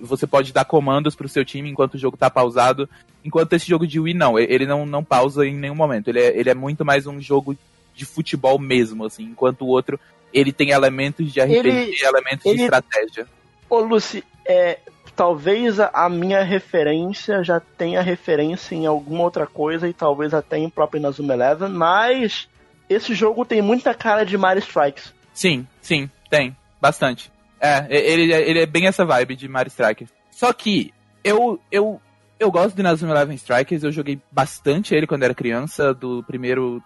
você 0.00 0.26
pode 0.26 0.52
dar 0.52 0.64
comandos 0.64 1.14
pro 1.14 1.28
seu 1.28 1.44
time 1.44 1.70
enquanto 1.70 1.94
o 1.94 1.98
jogo 1.98 2.16
tá 2.16 2.28
pausado. 2.28 2.88
Enquanto 3.24 3.52
esse 3.54 3.66
jogo 3.66 3.86
de 3.86 3.98
Wii, 3.98 4.14
não, 4.14 4.38
ele 4.38 4.66
não, 4.66 4.84
não 4.84 5.02
pausa 5.02 5.46
em 5.46 5.54
nenhum 5.54 5.74
momento. 5.74 6.08
Ele 6.08 6.20
é, 6.20 6.38
ele 6.38 6.50
é 6.50 6.54
muito 6.54 6.84
mais 6.84 7.06
um 7.06 7.20
jogo 7.20 7.56
de 7.94 8.04
futebol 8.04 8.58
mesmo, 8.58 9.04
assim, 9.04 9.22
enquanto 9.22 9.62
o 9.62 9.68
outro 9.68 9.98
ele 10.34 10.52
tem 10.52 10.70
elementos 10.70 11.32
de 11.32 11.40
RPG, 11.40 11.56
ele, 11.56 11.94
elementos 12.02 12.44
ele... 12.44 12.56
de 12.56 12.62
estratégia. 12.62 13.26
Ô, 13.70 13.78
Lucy, 13.78 14.24
é, 14.46 14.78
talvez 15.14 15.78
a 15.80 16.08
minha 16.08 16.42
referência 16.42 17.42
já 17.42 17.60
tenha 17.60 18.02
referência 18.02 18.74
em 18.74 18.86
alguma 18.86 19.22
outra 19.22 19.46
coisa 19.46 19.88
e 19.88 19.92
talvez 19.92 20.34
até 20.34 20.58
em 20.58 20.68
próprio 20.68 20.98
Inazuma 20.98 21.34
Eleven, 21.34 21.68
mas 21.68 22.48
esse 22.88 23.14
jogo 23.14 23.44
tem 23.44 23.62
muita 23.62 23.94
cara 23.94 24.24
de 24.24 24.36
Mario 24.36 24.60
Strikes. 24.60 25.14
Sim, 25.32 25.66
sim, 25.80 26.10
tem, 26.28 26.56
bastante. 26.80 27.32
É, 27.60 27.86
ele, 27.88 28.32
ele 28.32 28.60
é 28.60 28.66
bem 28.66 28.86
essa 28.86 29.04
vibe 29.04 29.36
de 29.36 29.48
Mario 29.48 29.70
Strikers. 29.70 30.10
Só 30.30 30.52
que 30.52 30.92
eu, 31.22 31.58
eu, 31.70 32.00
eu 32.38 32.50
gosto 32.50 32.74
de 32.74 32.80
Inazuma 32.80 33.12
Eleven 33.12 33.36
Strikers, 33.36 33.84
eu 33.84 33.92
joguei 33.92 34.20
bastante 34.30 34.94
ele 34.94 35.06
quando 35.06 35.22
era 35.22 35.34
criança, 35.34 35.94
do 35.94 36.22
primeiro 36.24 36.82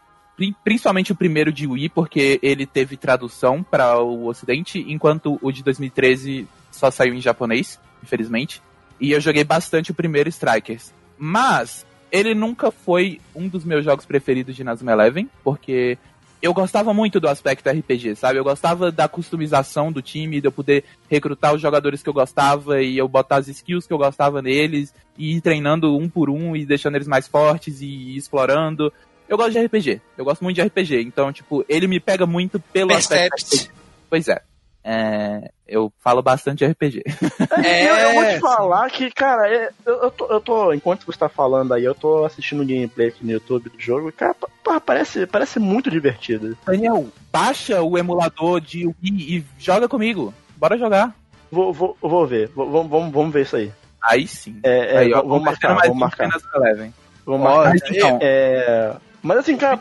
principalmente 0.62 1.11
o 1.11 1.16
primeiro 1.16 1.52
de 1.52 1.66
Wii, 1.66 1.88
porque 1.88 2.38
ele 2.40 2.64
teve 2.64 2.96
tradução 2.96 3.61
para 3.61 3.98
o 3.98 4.26
Ocidente, 4.26 4.84
enquanto 4.86 5.36
o 5.42 5.50
de 5.50 5.64
2013 5.64 6.46
só 6.78 6.90
saiu 6.90 7.14
em 7.14 7.20
japonês, 7.20 7.78
infelizmente. 8.02 8.62
E 9.00 9.12
eu 9.12 9.20
joguei 9.20 9.44
bastante 9.44 9.90
o 9.90 9.94
primeiro 9.94 10.28
Strikers. 10.28 10.92
Mas 11.18 11.86
ele 12.10 12.34
nunca 12.34 12.70
foi 12.70 13.20
um 13.34 13.48
dos 13.48 13.64
meus 13.64 13.84
jogos 13.84 14.06
preferidos 14.06 14.56
de 14.56 14.64
Nazuma 14.64 14.92
Eleven, 14.92 15.28
porque 15.44 15.98
eu 16.40 16.54
gostava 16.54 16.94
muito 16.94 17.18
do 17.18 17.28
aspecto 17.28 17.68
RPG, 17.68 18.14
sabe? 18.14 18.38
Eu 18.38 18.44
gostava 18.44 18.92
da 18.92 19.08
customização 19.08 19.90
do 19.90 20.00
time, 20.00 20.40
de 20.40 20.46
eu 20.46 20.52
poder 20.52 20.84
recrutar 21.10 21.54
os 21.54 21.60
jogadores 21.60 22.02
que 22.02 22.08
eu 22.08 22.14
gostava 22.14 22.80
e 22.80 22.96
eu 22.96 23.08
botar 23.08 23.36
as 23.36 23.48
skills 23.48 23.86
que 23.86 23.92
eu 23.92 23.98
gostava 23.98 24.40
neles 24.40 24.94
e 25.16 25.36
ir 25.36 25.40
treinando 25.40 25.96
um 25.96 26.08
por 26.08 26.30
um 26.30 26.54
e 26.54 26.64
deixando 26.64 26.94
eles 26.94 27.08
mais 27.08 27.26
fortes 27.26 27.80
e 27.82 28.16
explorando 28.16 28.92
eu 29.28 29.36
gosto 29.36 29.52
de 29.52 29.60
RPG. 29.60 30.00
Eu 30.16 30.24
gosto 30.24 30.42
muito 30.42 30.56
de 30.56 30.62
RPG. 30.62 31.02
Então, 31.02 31.32
tipo, 31.32 31.64
ele 31.68 31.86
me 31.86 32.00
pega 32.00 32.26
muito 32.26 32.58
pelo 32.58 32.94
aspecto. 32.94 33.70
Pois 34.08 34.26
é. 34.26 34.40
É. 34.84 35.50
Eu 35.66 35.92
falo 35.98 36.22
bastante 36.22 36.58
de 36.58 36.66
RPG. 36.66 37.02
É, 37.62 37.90
eu, 37.90 37.94
eu, 37.94 38.14
vou 38.14 38.24
te 38.24 38.38
falar 38.40 38.90
que, 38.90 39.10
cara, 39.10 39.46
é, 39.52 39.70
eu, 39.84 39.94
eu, 40.04 40.10
tô, 40.10 40.26
eu 40.26 40.40
tô. 40.40 40.72
Enquanto 40.72 41.04
você 41.04 41.18
tá 41.18 41.28
falando 41.28 41.74
aí, 41.74 41.84
eu 41.84 41.94
tô 41.94 42.24
assistindo 42.24 42.64
gameplay 42.64 43.08
aqui 43.08 43.24
no 43.24 43.32
YouTube 43.32 43.68
do 43.68 43.80
jogo. 43.80 44.08
E, 44.08 44.12
cara, 44.12 44.34
pô, 44.34 44.80
parece, 44.80 45.26
parece 45.26 45.58
muito 45.58 45.90
divertido. 45.90 46.56
Daniel, 46.64 47.08
baixa 47.30 47.82
o 47.82 47.98
emulador 47.98 48.60
de 48.60 48.86
Wii 48.86 48.94
e 49.36 49.44
joga 49.58 49.88
comigo. 49.88 50.32
Bora 50.56 50.78
jogar. 50.78 51.14
Vou, 51.50 51.72
vou, 51.72 51.96
vou 52.00 52.26
ver. 52.26 52.48
Vou, 52.54 52.88
vamos, 52.88 53.12
vamos 53.12 53.32
ver 53.32 53.42
isso 53.42 53.56
aí. 53.56 53.72
Aí 54.02 54.26
sim. 54.26 54.58
É, 54.62 54.94
é, 54.94 54.98
aí, 54.98 55.12
ó, 55.12 55.22
vamos 55.22 55.42
marcar, 55.42 55.74
vamos 55.74 55.98
marcar. 55.98 56.30
Vamos 57.26 57.42
marcar. 57.42 57.76
Então, 57.76 58.18
é, 58.22 58.96
mas 59.22 59.38
assim, 59.38 59.56
cara, 59.56 59.76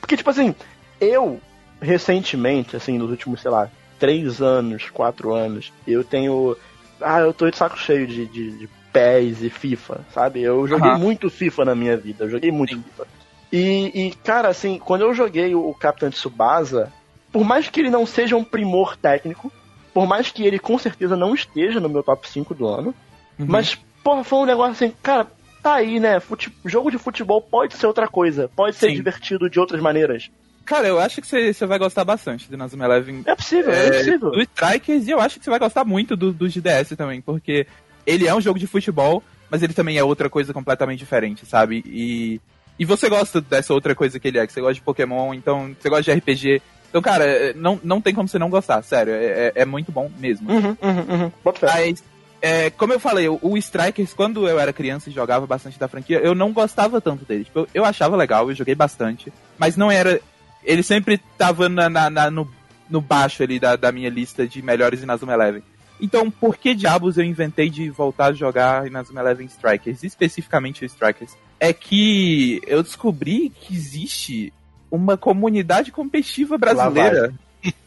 porque 0.00 0.16
tipo 0.16 0.30
assim, 0.30 0.54
eu 1.00 1.40
recentemente, 1.80 2.76
assim, 2.76 2.98
nos 2.98 3.10
últimos, 3.10 3.40
sei 3.40 3.50
lá, 3.50 3.68
três 3.98 4.40
anos, 4.40 4.90
quatro 4.90 5.32
anos, 5.34 5.72
eu 5.86 6.04
tenho. 6.04 6.56
Ah, 7.00 7.20
eu 7.20 7.32
tô 7.32 7.50
de 7.50 7.56
saco 7.56 7.78
cheio 7.78 8.06
de, 8.06 8.26
de, 8.26 8.50
de 8.58 8.68
PES 8.92 9.42
e 9.42 9.50
FIFA, 9.50 10.00
sabe? 10.12 10.42
Eu 10.42 10.66
joguei 10.66 10.90
uhum. 10.92 10.98
muito 10.98 11.28
FIFA 11.28 11.66
na 11.66 11.74
minha 11.74 11.96
vida, 11.96 12.24
eu 12.24 12.30
joguei 12.30 12.50
muito 12.50 12.76
FIFA. 12.76 13.06
E, 13.52 13.92
e, 13.94 14.10
cara, 14.24 14.48
assim, 14.48 14.78
quando 14.78 15.02
eu 15.02 15.14
joguei 15.14 15.54
o 15.54 15.72
Capitão 15.74 16.10
Tsubasa, 16.10 16.92
por 17.30 17.44
mais 17.44 17.68
que 17.68 17.80
ele 17.80 17.90
não 17.90 18.06
seja 18.06 18.36
um 18.36 18.44
primor 18.44 18.96
técnico, 18.96 19.52
por 19.92 20.06
mais 20.06 20.30
que 20.30 20.44
ele 20.44 20.58
com 20.58 20.78
certeza 20.78 21.16
não 21.16 21.34
esteja 21.34 21.80
no 21.80 21.88
meu 21.88 22.02
top 22.02 22.28
5 22.28 22.54
do 22.54 22.66
ano, 22.66 22.94
uhum. 23.38 23.46
mas, 23.46 23.74
porra, 24.02 24.24
foi 24.24 24.38
um 24.40 24.46
negócio 24.46 24.72
assim, 24.72 24.94
cara, 25.02 25.26
tá 25.62 25.74
aí, 25.74 26.00
né? 26.00 26.20
Fute... 26.20 26.52
Jogo 26.64 26.90
de 26.90 26.98
futebol 26.98 27.40
pode 27.40 27.74
ser 27.74 27.86
outra 27.86 28.08
coisa, 28.08 28.50
pode 28.54 28.76
ser 28.76 28.90
Sim. 28.90 28.94
divertido 28.94 29.50
de 29.50 29.60
outras 29.60 29.80
maneiras. 29.80 30.30
Cara, 30.66 30.88
eu 30.88 30.98
acho 30.98 31.22
que 31.22 31.26
você 31.26 31.66
vai 31.66 31.78
gostar 31.78 32.04
bastante 32.04 32.48
de 32.48 32.56
Nazuma 32.56 32.84
Eleven. 32.84 33.22
É 33.24 33.34
possível, 33.34 33.72
é, 33.72 33.86
é 33.86 33.98
possível. 33.98 34.30
Do 34.32 34.42
Strikers, 34.42 35.06
e 35.06 35.10
eu 35.10 35.20
acho 35.20 35.38
que 35.38 35.44
você 35.44 35.50
vai 35.50 35.58
gostar 35.58 35.84
muito 35.84 36.16
do, 36.16 36.32
do 36.32 36.48
GDS 36.48 36.96
também, 36.96 37.20
porque 37.20 37.66
ele 38.06 38.26
é 38.26 38.34
um 38.34 38.40
jogo 38.40 38.58
de 38.58 38.66
futebol, 38.66 39.22
mas 39.50 39.62
ele 39.62 39.72
também 39.72 39.96
é 39.96 40.04
outra 40.04 40.28
coisa 40.28 40.52
completamente 40.52 40.98
diferente, 40.98 41.46
sabe? 41.46 41.82
E, 41.86 42.40
e 42.78 42.84
você 42.84 43.08
gosta 43.08 43.40
dessa 43.40 43.72
outra 43.72 43.94
coisa 43.94 44.18
que 44.18 44.28
ele 44.28 44.38
é, 44.38 44.46
que 44.46 44.52
você 44.52 44.60
gosta 44.60 44.74
de 44.74 44.82
Pokémon, 44.82 45.32
então 45.32 45.74
você 45.80 45.88
gosta 45.88 46.02
de 46.02 46.18
RPG. 46.18 46.60
Então, 46.88 47.00
cara, 47.00 47.52
não, 47.54 47.80
não 47.82 48.00
tem 48.00 48.14
como 48.14 48.28
você 48.28 48.38
não 48.38 48.50
gostar, 48.50 48.82
sério, 48.82 49.12
é, 49.12 49.24
é, 49.24 49.52
é 49.56 49.64
muito 49.64 49.92
bom 49.92 50.10
mesmo. 50.18 50.50
Uhum, 50.50 50.76
uhum, 50.82 51.22
uhum. 51.22 51.32
Mas 51.62 52.02
é, 52.40 52.70
como 52.70 52.92
eu 52.92 53.00
falei, 53.00 53.28
o, 53.28 53.38
o, 53.40 53.56
Strikers, 53.56 54.12
quando 54.12 54.48
eu 54.48 54.58
era 54.58 54.72
criança 54.72 55.08
e 55.08 55.12
jogava 55.12 55.46
bastante 55.46 55.78
da 55.78 55.88
franquia, 55.88 56.18
eu 56.18 56.34
não 56.34 56.52
gostava 56.52 57.00
tanto 57.00 57.24
dele. 57.24 57.44
Tipo, 57.44 57.60
eu, 57.60 57.68
eu, 57.74 57.84
achava 57.84 58.16
legal, 58.16 58.48
eu 58.48 58.54
joguei 58.54 58.74
bastante, 58.74 59.32
mas 59.58 59.76
não 59.76 59.90
era. 59.90 60.20
Ele 60.66 60.82
sempre 60.82 61.18
tava 61.38 61.68
na, 61.68 61.88
na, 61.88 62.10
na, 62.10 62.30
no, 62.30 62.50
no 62.90 63.00
baixo 63.00 63.42
ali 63.42 63.58
da, 63.58 63.76
da 63.76 63.90
minha 63.90 64.10
lista 64.10 64.46
de 64.46 64.60
melhores 64.60 65.02
Inazuma 65.02 65.32
Eleven. 65.32 65.62
Então, 65.98 66.30
por 66.30 66.58
que 66.58 66.74
diabos 66.74 67.16
eu 67.16 67.24
inventei 67.24 67.70
de 67.70 67.88
voltar 67.88 68.26
a 68.26 68.32
jogar 68.32 68.86
Inazuma 68.86 69.20
Eleven 69.20 69.46
Strikers, 69.46 70.02
especificamente 70.02 70.84
o 70.84 70.86
Strikers? 70.86 71.34
É 71.58 71.72
que 71.72 72.60
eu 72.66 72.82
descobri 72.82 73.48
que 73.48 73.74
existe 73.74 74.52
uma 74.90 75.16
comunidade 75.16 75.90
competitiva 75.90 76.58
brasileira 76.58 77.32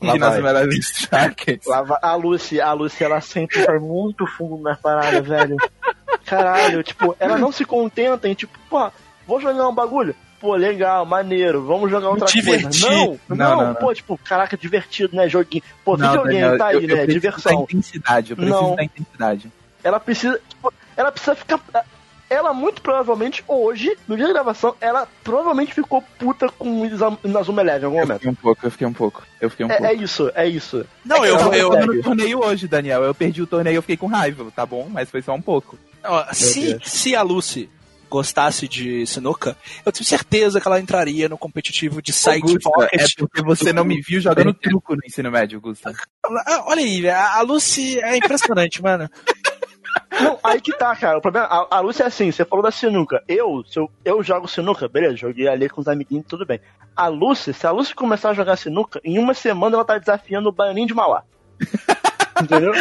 Lá 0.01 0.13
que 0.13 0.19
nas 0.19 0.35
melhores 0.35 1.07
A 2.01 2.15
Lucy, 2.15 2.59
a 2.59 2.73
Lucy, 2.73 3.03
ela 3.03 3.21
sempre 3.21 3.65
vai 3.65 3.79
muito 3.79 4.25
fundo 4.25 4.61
na 4.61 4.75
parada, 4.75 5.21
velho. 5.21 5.57
Caralho, 6.25 6.83
tipo, 6.83 7.15
ela 7.19 7.37
não 7.37 7.51
se 7.51 7.65
contenta 7.65 8.27
em, 8.27 8.33
tipo, 8.33 8.57
pô, 8.69 8.91
vou 9.25 9.39
jogar 9.39 9.67
um 9.67 9.73
bagulho. 9.73 10.15
Pô, 10.39 10.55
legal, 10.55 11.05
maneiro, 11.05 11.63
vamos 11.65 11.89
jogar 11.91 12.09
outra 12.09 12.25
Divertir. 12.27 12.81
coisa. 12.81 12.89
Não, 12.89 13.19
não, 13.29 13.35
Não, 13.37 13.65
não, 13.67 13.75
pô, 13.75 13.93
tipo, 13.93 14.17
caraca, 14.23 14.57
divertido, 14.57 15.15
né, 15.15 15.27
joguinho. 15.29 15.63
Pô, 15.83 15.97
Não, 15.97 16.07
videogame 16.09 16.39
Daniel, 16.41 16.57
tá 16.57 16.67
aí, 16.67 16.75
eu- 16.75 16.81
eu 16.81 16.87
né, 16.87 16.95
preciso 17.03 17.13
diversão. 17.13 17.55
Da 17.55 17.61
intensidade, 17.63 18.31
eu 18.31 18.37
preciso 18.37 18.61
Não. 18.61 18.75
da 18.75 18.83
intensidade. 18.83 19.51
Ela 19.83 19.99
precisa, 19.99 20.39
tipo, 20.47 20.73
ela 20.97 21.11
precisa 21.11 21.35
ficar... 21.35 21.59
Ela 22.31 22.53
muito 22.53 22.79
provavelmente 22.83 23.43
hoje, 23.47 23.97
no 24.07 24.15
dia 24.15 24.27
da 24.27 24.33
gravação, 24.33 24.75
ela 24.79 25.07
provavelmente 25.23 25.73
ficou 25.73 26.03
puta 26.19 26.47
com 26.47 26.81
o 26.81 26.85
Inazuma- 27.23 27.61
Eleven 27.61 27.81
em 27.81 27.85
algum 27.85 27.97
Eu 27.97 28.01
momento. 28.03 28.17
fiquei 28.19 28.29
um 28.31 28.35
pouco, 28.35 28.65
eu 28.67 28.69
fiquei 28.71 28.85
um 28.87 28.93
pouco. 28.93 29.23
Eu 29.41 29.49
fiquei 29.49 29.65
um 29.65 29.71
É, 29.71 29.77
pouco. 29.77 29.91
é 29.91 29.93
isso, 29.95 30.31
é 30.35 30.47
isso. 30.47 30.85
Não, 31.03 31.25
eu, 31.25 31.35
tava 31.39 31.57
eu, 31.57 31.71
jogando 31.71 31.93
no 31.95 32.03
torneio 32.03 32.45
hoje, 32.45 32.67
Daniel. 32.67 33.03
Eu 33.03 33.15
perdi 33.15 33.41
o 33.41 33.47
torneio, 33.47 33.77
eu 33.77 33.81
fiquei 33.81 33.97
com 33.97 34.05
raiva, 34.05 34.45
tá 34.55 34.63
bom? 34.63 34.87
Mas 34.91 35.09
foi 35.09 35.23
só 35.23 35.33
um 35.33 35.41
pouco. 35.41 35.75
Ó, 36.03 36.23
se, 36.31 36.77
se 36.83 37.15
a 37.15 37.23
Lucy 37.23 37.67
gostasse 38.09 38.67
de 38.67 39.05
sinuca, 39.05 39.55
eu 39.85 39.91
tenho 39.91 40.05
certeza 40.05 40.59
que 40.59 40.67
ela 40.67 40.79
entraria 40.79 41.29
no 41.29 41.37
competitivo 41.37 42.01
de 42.01 42.11
Side 42.11 42.41
Gusta, 42.41 42.69
Pocket. 42.69 43.01
é 43.01 43.05
porque 43.17 43.41
você 43.41 43.71
não 43.71 43.83
me 43.83 44.01
viu 44.01 44.19
jogando 44.19 44.53
truco 44.53 44.95
no 44.95 45.01
ensino 45.05 45.31
médio, 45.31 45.61
Gusta. 45.61 45.93
Ah, 46.25 46.63
Olha 46.67 46.81
aí, 46.81 47.09
a 47.09 47.41
Lucy 47.41 47.99
é 47.99 48.17
impressionante, 48.17 48.81
mano. 48.81 49.09
Não, 50.21 50.37
aí 50.43 50.59
que 50.59 50.75
tá, 50.75 50.95
cara. 50.95 51.17
O 51.17 51.21
problema, 51.21 51.47
a, 51.47 51.77
a 51.77 51.79
Lúcia 51.79 52.03
é 52.03 52.07
assim, 52.07 52.31
você 52.31 52.43
falou 52.43 52.63
da 52.63 52.71
sinuca. 52.71 53.23
Eu, 53.27 53.63
se 53.65 53.79
eu, 53.79 53.89
eu 54.03 54.21
jogo 54.23 54.47
sinuca, 54.47 54.87
beleza, 54.87 55.15
joguei 55.15 55.47
ali 55.47 55.69
com 55.69 55.81
os 55.81 55.87
amiguinhos, 55.87 56.25
tudo 56.27 56.45
bem. 56.45 56.59
A 56.95 57.07
Lúcia, 57.07 57.53
se 57.53 57.65
a 57.65 57.71
Lúcia 57.71 57.95
começar 57.95 58.31
a 58.31 58.33
jogar 58.33 58.57
sinuca, 58.57 58.99
em 59.03 59.17
uma 59.17 59.33
semana 59.33 59.75
ela 59.75 59.85
tá 59.85 59.97
desafiando 59.97 60.49
o 60.49 60.51
Baianinho 60.51 60.87
de 60.87 60.93
Mauá. 60.93 61.23
Entendeu? 62.41 62.73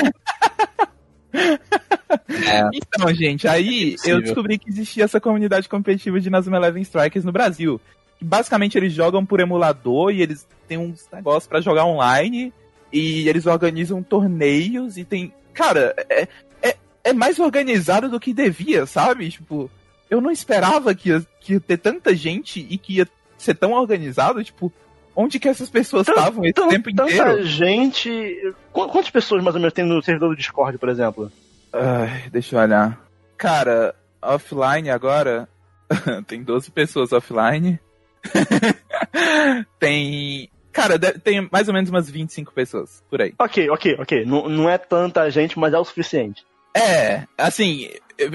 Então, 2.73 3.13
gente, 3.15 3.47
aí 3.47 3.91
Impossível. 3.91 4.17
eu 4.17 4.23
descobri 4.23 4.59
que 4.59 4.69
existia 4.69 5.05
essa 5.05 5.21
comunidade 5.21 5.69
competitiva 5.69 6.21
de 6.21 6.31
Nazuma 6.31 6.57
Eleven 6.57 6.83
Strikers 6.83 7.25
no 7.25 7.33
Brasil. 7.33 7.81
Basicamente, 8.21 8.77
eles 8.77 8.93
jogam 8.93 9.25
por 9.25 9.41
emulador 9.41 10.11
e 10.13 10.23
eles 10.23 10.47
têm 10.67 10.79
uns 10.79 11.07
negócios 11.13 11.47
pra 11.47 11.61
jogar 11.61 11.85
online 11.85 12.53
e 12.93 13.29
eles 13.29 13.47
organizam 13.47 14.03
torneios 14.03 14.97
e 14.97 15.05
tem. 15.05 15.33
Cara, 15.55 15.95
é, 16.09 16.27
é, 16.63 16.77
é 17.05 17.13
mais 17.13 17.39
organizado 17.39 18.09
do 18.09 18.19
que 18.19 18.33
devia, 18.33 18.87
sabe? 18.87 19.29
Tipo, 19.31 19.71
eu 20.11 20.21
não 20.21 20.31
esperava 20.31 20.95
que 20.95 21.11
ia, 21.11 21.25
que 21.41 21.53
ia 21.55 21.61
ter 21.61 21.77
tanta 21.79 22.15
gente 22.17 22.67
e 22.69 22.77
que 22.79 22.95
ia 22.97 23.09
ser 23.37 23.55
tão 23.55 23.73
organizado. 23.73 24.43
Tipo, 24.43 24.73
onde 25.15 25.39
que 25.39 25.49
essas 25.49 25.71
pessoas 25.71 26.09
estavam 26.09 26.45
esse 26.45 26.55
tempo 26.55 26.91
tanta 26.95 27.13
inteiro? 27.13 27.45
gente. 27.47 28.53
Qu- 28.73 28.89
Quantas 28.89 29.11
pessoas 29.11 29.43
mais 29.45 29.55
ou 29.55 29.61
menos 29.61 29.75
tem 29.75 29.85
no 29.85 30.03
servidor 30.03 30.31
do 30.31 30.37
Discord, 30.37 30.77
por 30.79 30.89
exemplo? 30.89 31.31
Ai, 31.73 32.29
deixa 32.31 32.57
eu 32.57 32.61
olhar. 32.61 33.01
Cara, 33.37 33.95
offline 34.23 34.91
agora 34.91 35.49
tem 36.27 36.43
12 36.43 36.71
pessoas 36.71 37.13
offline. 37.13 37.79
tem. 39.79 40.51
Cara, 40.73 40.99
tem 40.99 41.49
mais 41.51 41.69
ou 41.69 41.75
menos 41.75 41.91
umas 41.91 42.09
25 42.09 42.53
pessoas 42.53 43.03
por 43.11 43.21
aí. 43.21 43.35
Ok, 43.39 43.69
ok, 43.71 43.97
ok. 43.99 44.25
Não, 44.25 44.49
não 44.49 44.69
é 44.69 44.79
tanta 44.79 45.29
gente, 45.31 45.59
mas 45.59 45.73
é 45.73 45.79
o 45.79 45.85
suficiente. 45.85 46.45
É, 46.77 47.27
assim, 47.37 47.89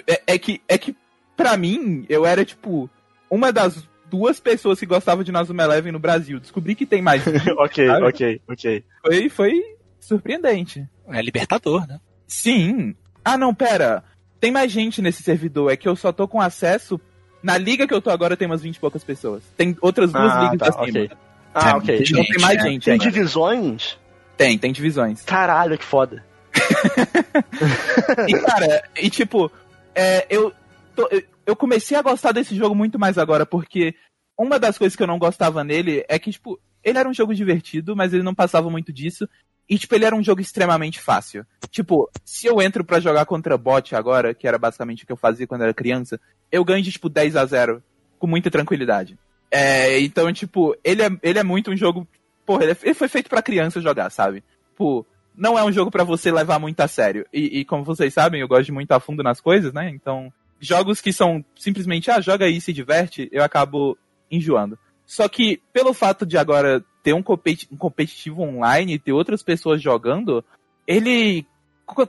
é, 0.07 0.21
é 0.27 0.37
que 0.37 0.61
é 0.67 0.77
que 0.77 0.95
pra 1.37 1.55
mim 1.55 2.05
eu 2.09 2.25
era 2.25 2.43
tipo 2.43 2.89
uma 3.29 3.51
das 3.51 3.87
duas 4.09 4.39
pessoas 4.39 4.79
que 4.79 4.85
gostava 4.85 5.23
de 5.23 5.31
Nazuma 5.31 5.63
Eleven 5.63 5.91
no 5.91 5.99
Brasil. 5.99 6.39
Descobri 6.39 6.75
que 6.75 6.85
tem 6.85 7.01
mais. 7.01 7.23
ok, 7.57 7.87
Sabe? 7.87 8.05
ok, 8.05 8.41
ok. 8.47 8.83
foi 9.01 9.29
foi 9.29 9.63
surpreendente. 9.99 10.87
É 11.07 11.21
libertador, 11.21 11.87
né? 11.87 11.99
Sim. 12.27 12.95
Ah, 13.23 13.37
não, 13.37 13.53
pera. 13.53 14.03
Tem 14.39 14.51
mais 14.51 14.71
gente 14.71 15.01
nesse 15.01 15.23
servidor. 15.23 15.71
É 15.71 15.77
que 15.77 15.87
eu 15.87 15.95
só 15.95 16.11
tô 16.11 16.27
com 16.27 16.41
acesso. 16.41 16.99
Na 17.41 17.57
liga 17.57 17.87
que 17.87 17.93
eu 17.93 18.01
tô 18.01 18.09
agora 18.09 18.35
tem 18.37 18.45
umas 18.47 18.61
20 18.61 18.75
e 18.75 18.79
poucas 18.79 19.03
pessoas. 19.03 19.43
Tem 19.57 19.75
outras 19.81 20.11
duas 20.11 20.31
Ah, 20.31 20.43
ligas 20.51 20.59
tá, 20.75 20.81
acima. 20.81 20.99
ok. 21.05 21.11
Ah, 21.53 21.69
É, 21.69 21.73
ok. 21.75 22.03
Então 22.07 22.23
tem 22.25 22.41
mais 22.41 22.61
gente 22.63 22.85
Tem 22.85 22.93
ainda. 22.93 23.03
divisões? 23.05 23.97
Tem, 24.37 24.57
tem 24.57 24.71
divisões. 24.71 25.21
Caralho, 25.23 25.77
que 25.77 25.85
foda. 25.85 26.23
E, 28.27 28.33
cara, 28.39 28.83
e 29.01 29.09
tipo, 29.09 29.51
é, 29.95 30.25
eu, 30.29 30.53
tô- 30.95 31.07
eu, 31.11 31.23
eu 31.45 31.55
comecei 31.55 31.95
a 31.97 32.01
gostar 32.01 32.31
desse 32.31 32.55
jogo 32.55 32.75
muito 32.75 32.97
mais 32.99 33.17
agora, 33.17 33.45
porque 33.45 33.95
uma 34.37 34.57
das 34.59 34.77
coisas 34.77 34.95
que 34.95 35.03
eu 35.03 35.07
não 35.07 35.19
gostava 35.19 35.63
nele 35.63 36.03
é 36.07 36.17
que, 36.17 36.31
tipo, 36.31 36.59
ele 36.83 36.97
era 36.97 37.07
um 37.09 37.13
jogo 37.13 37.33
divertido, 37.33 37.95
mas 37.95 38.13
ele 38.13 38.23
não 38.23 38.33
passava 38.35 38.69
muito 38.69 38.91
disso. 38.91 39.27
E, 39.69 39.77
tipo, 39.77 39.95
ele 39.95 40.05
era 40.05 40.15
um 40.15 40.23
jogo 40.23 40.41
extremamente 40.41 40.99
fácil. 40.99 41.45
Tipo, 41.71 42.09
se 42.25 42.47
eu 42.47 42.61
entro 42.61 42.83
pra 42.83 42.99
jogar 42.99 43.25
contra 43.25 43.57
bot 43.57 43.95
agora, 43.95 44.33
que 44.33 44.47
era 44.47 44.57
basicamente 44.57 45.03
o 45.03 45.07
que 45.07 45.11
eu 45.11 45.17
fazia 45.17 45.47
quando 45.47 45.63
era 45.63 45.73
criança, 45.73 46.19
eu 46.51 46.63
ganho 46.63 46.83
de, 46.83 46.91
tipo, 46.91 47.09
10 47.09 47.35
a 47.35 47.45
0 47.45 47.81
com 48.19 48.27
muita 48.27 48.51
tranquilidade. 48.51 49.17
É, 49.49 49.99
então, 49.99 50.31
tipo, 50.33 50.75
ele 50.83 51.01
é, 51.03 51.09
ele 51.21 51.39
é 51.39 51.43
muito 51.43 51.71
um 51.71 51.77
jogo. 51.77 52.07
Porra, 52.45 52.63
ele, 52.63 52.71
é- 52.73 52.77
ele 52.83 52.93
foi 52.93 53.07
feito 53.07 53.29
pra 53.29 53.41
criança 53.41 53.79
jogar, 53.81 54.09
sabe? 54.09 54.43
Tipo, 54.71 55.05
não 55.35 55.57
é 55.57 55.63
um 55.63 55.71
jogo 55.71 55.89
pra 55.89 56.03
você 56.03 56.31
levar 56.31 56.59
muito 56.59 56.79
a 56.81 56.87
sério. 56.87 57.25
E, 57.31 57.59
e 57.59 57.65
como 57.65 57.83
vocês 57.83 58.13
sabem, 58.13 58.41
eu 58.41 58.47
gosto 58.47 58.65
de 58.65 58.71
muito 58.71 58.91
a 58.91 58.99
fundo 58.99 59.23
nas 59.23 59.39
coisas, 59.39 59.71
né? 59.73 59.89
Então, 59.89 60.31
jogos 60.59 61.01
que 61.01 61.13
são 61.13 61.43
simplesmente, 61.55 62.11
ah, 62.11 62.19
joga 62.21 62.45
aí 62.45 62.57
e 62.57 62.61
se 62.61 62.73
diverte, 62.73 63.29
eu 63.31 63.43
acabo 63.43 63.97
enjoando. 64.29 64.77
Só 65.05 65.27
que, 65.27 65.61
pelo 65.71 65.93
fato 65.93 66.25
de 66.25 66.37
agora 66.37 66.83
ter 67.03 67.13
um, 67.13 67.21
competi- 67.21 67.67
um 67.71 67.77
competitivo 67.77 68.41
online 68.41 68.97
ter 68.97 69.11
outras 69.11 69.43
pessoas 69.43 69.81
jogando, 69.81 70.43
ele. 70.87 71.45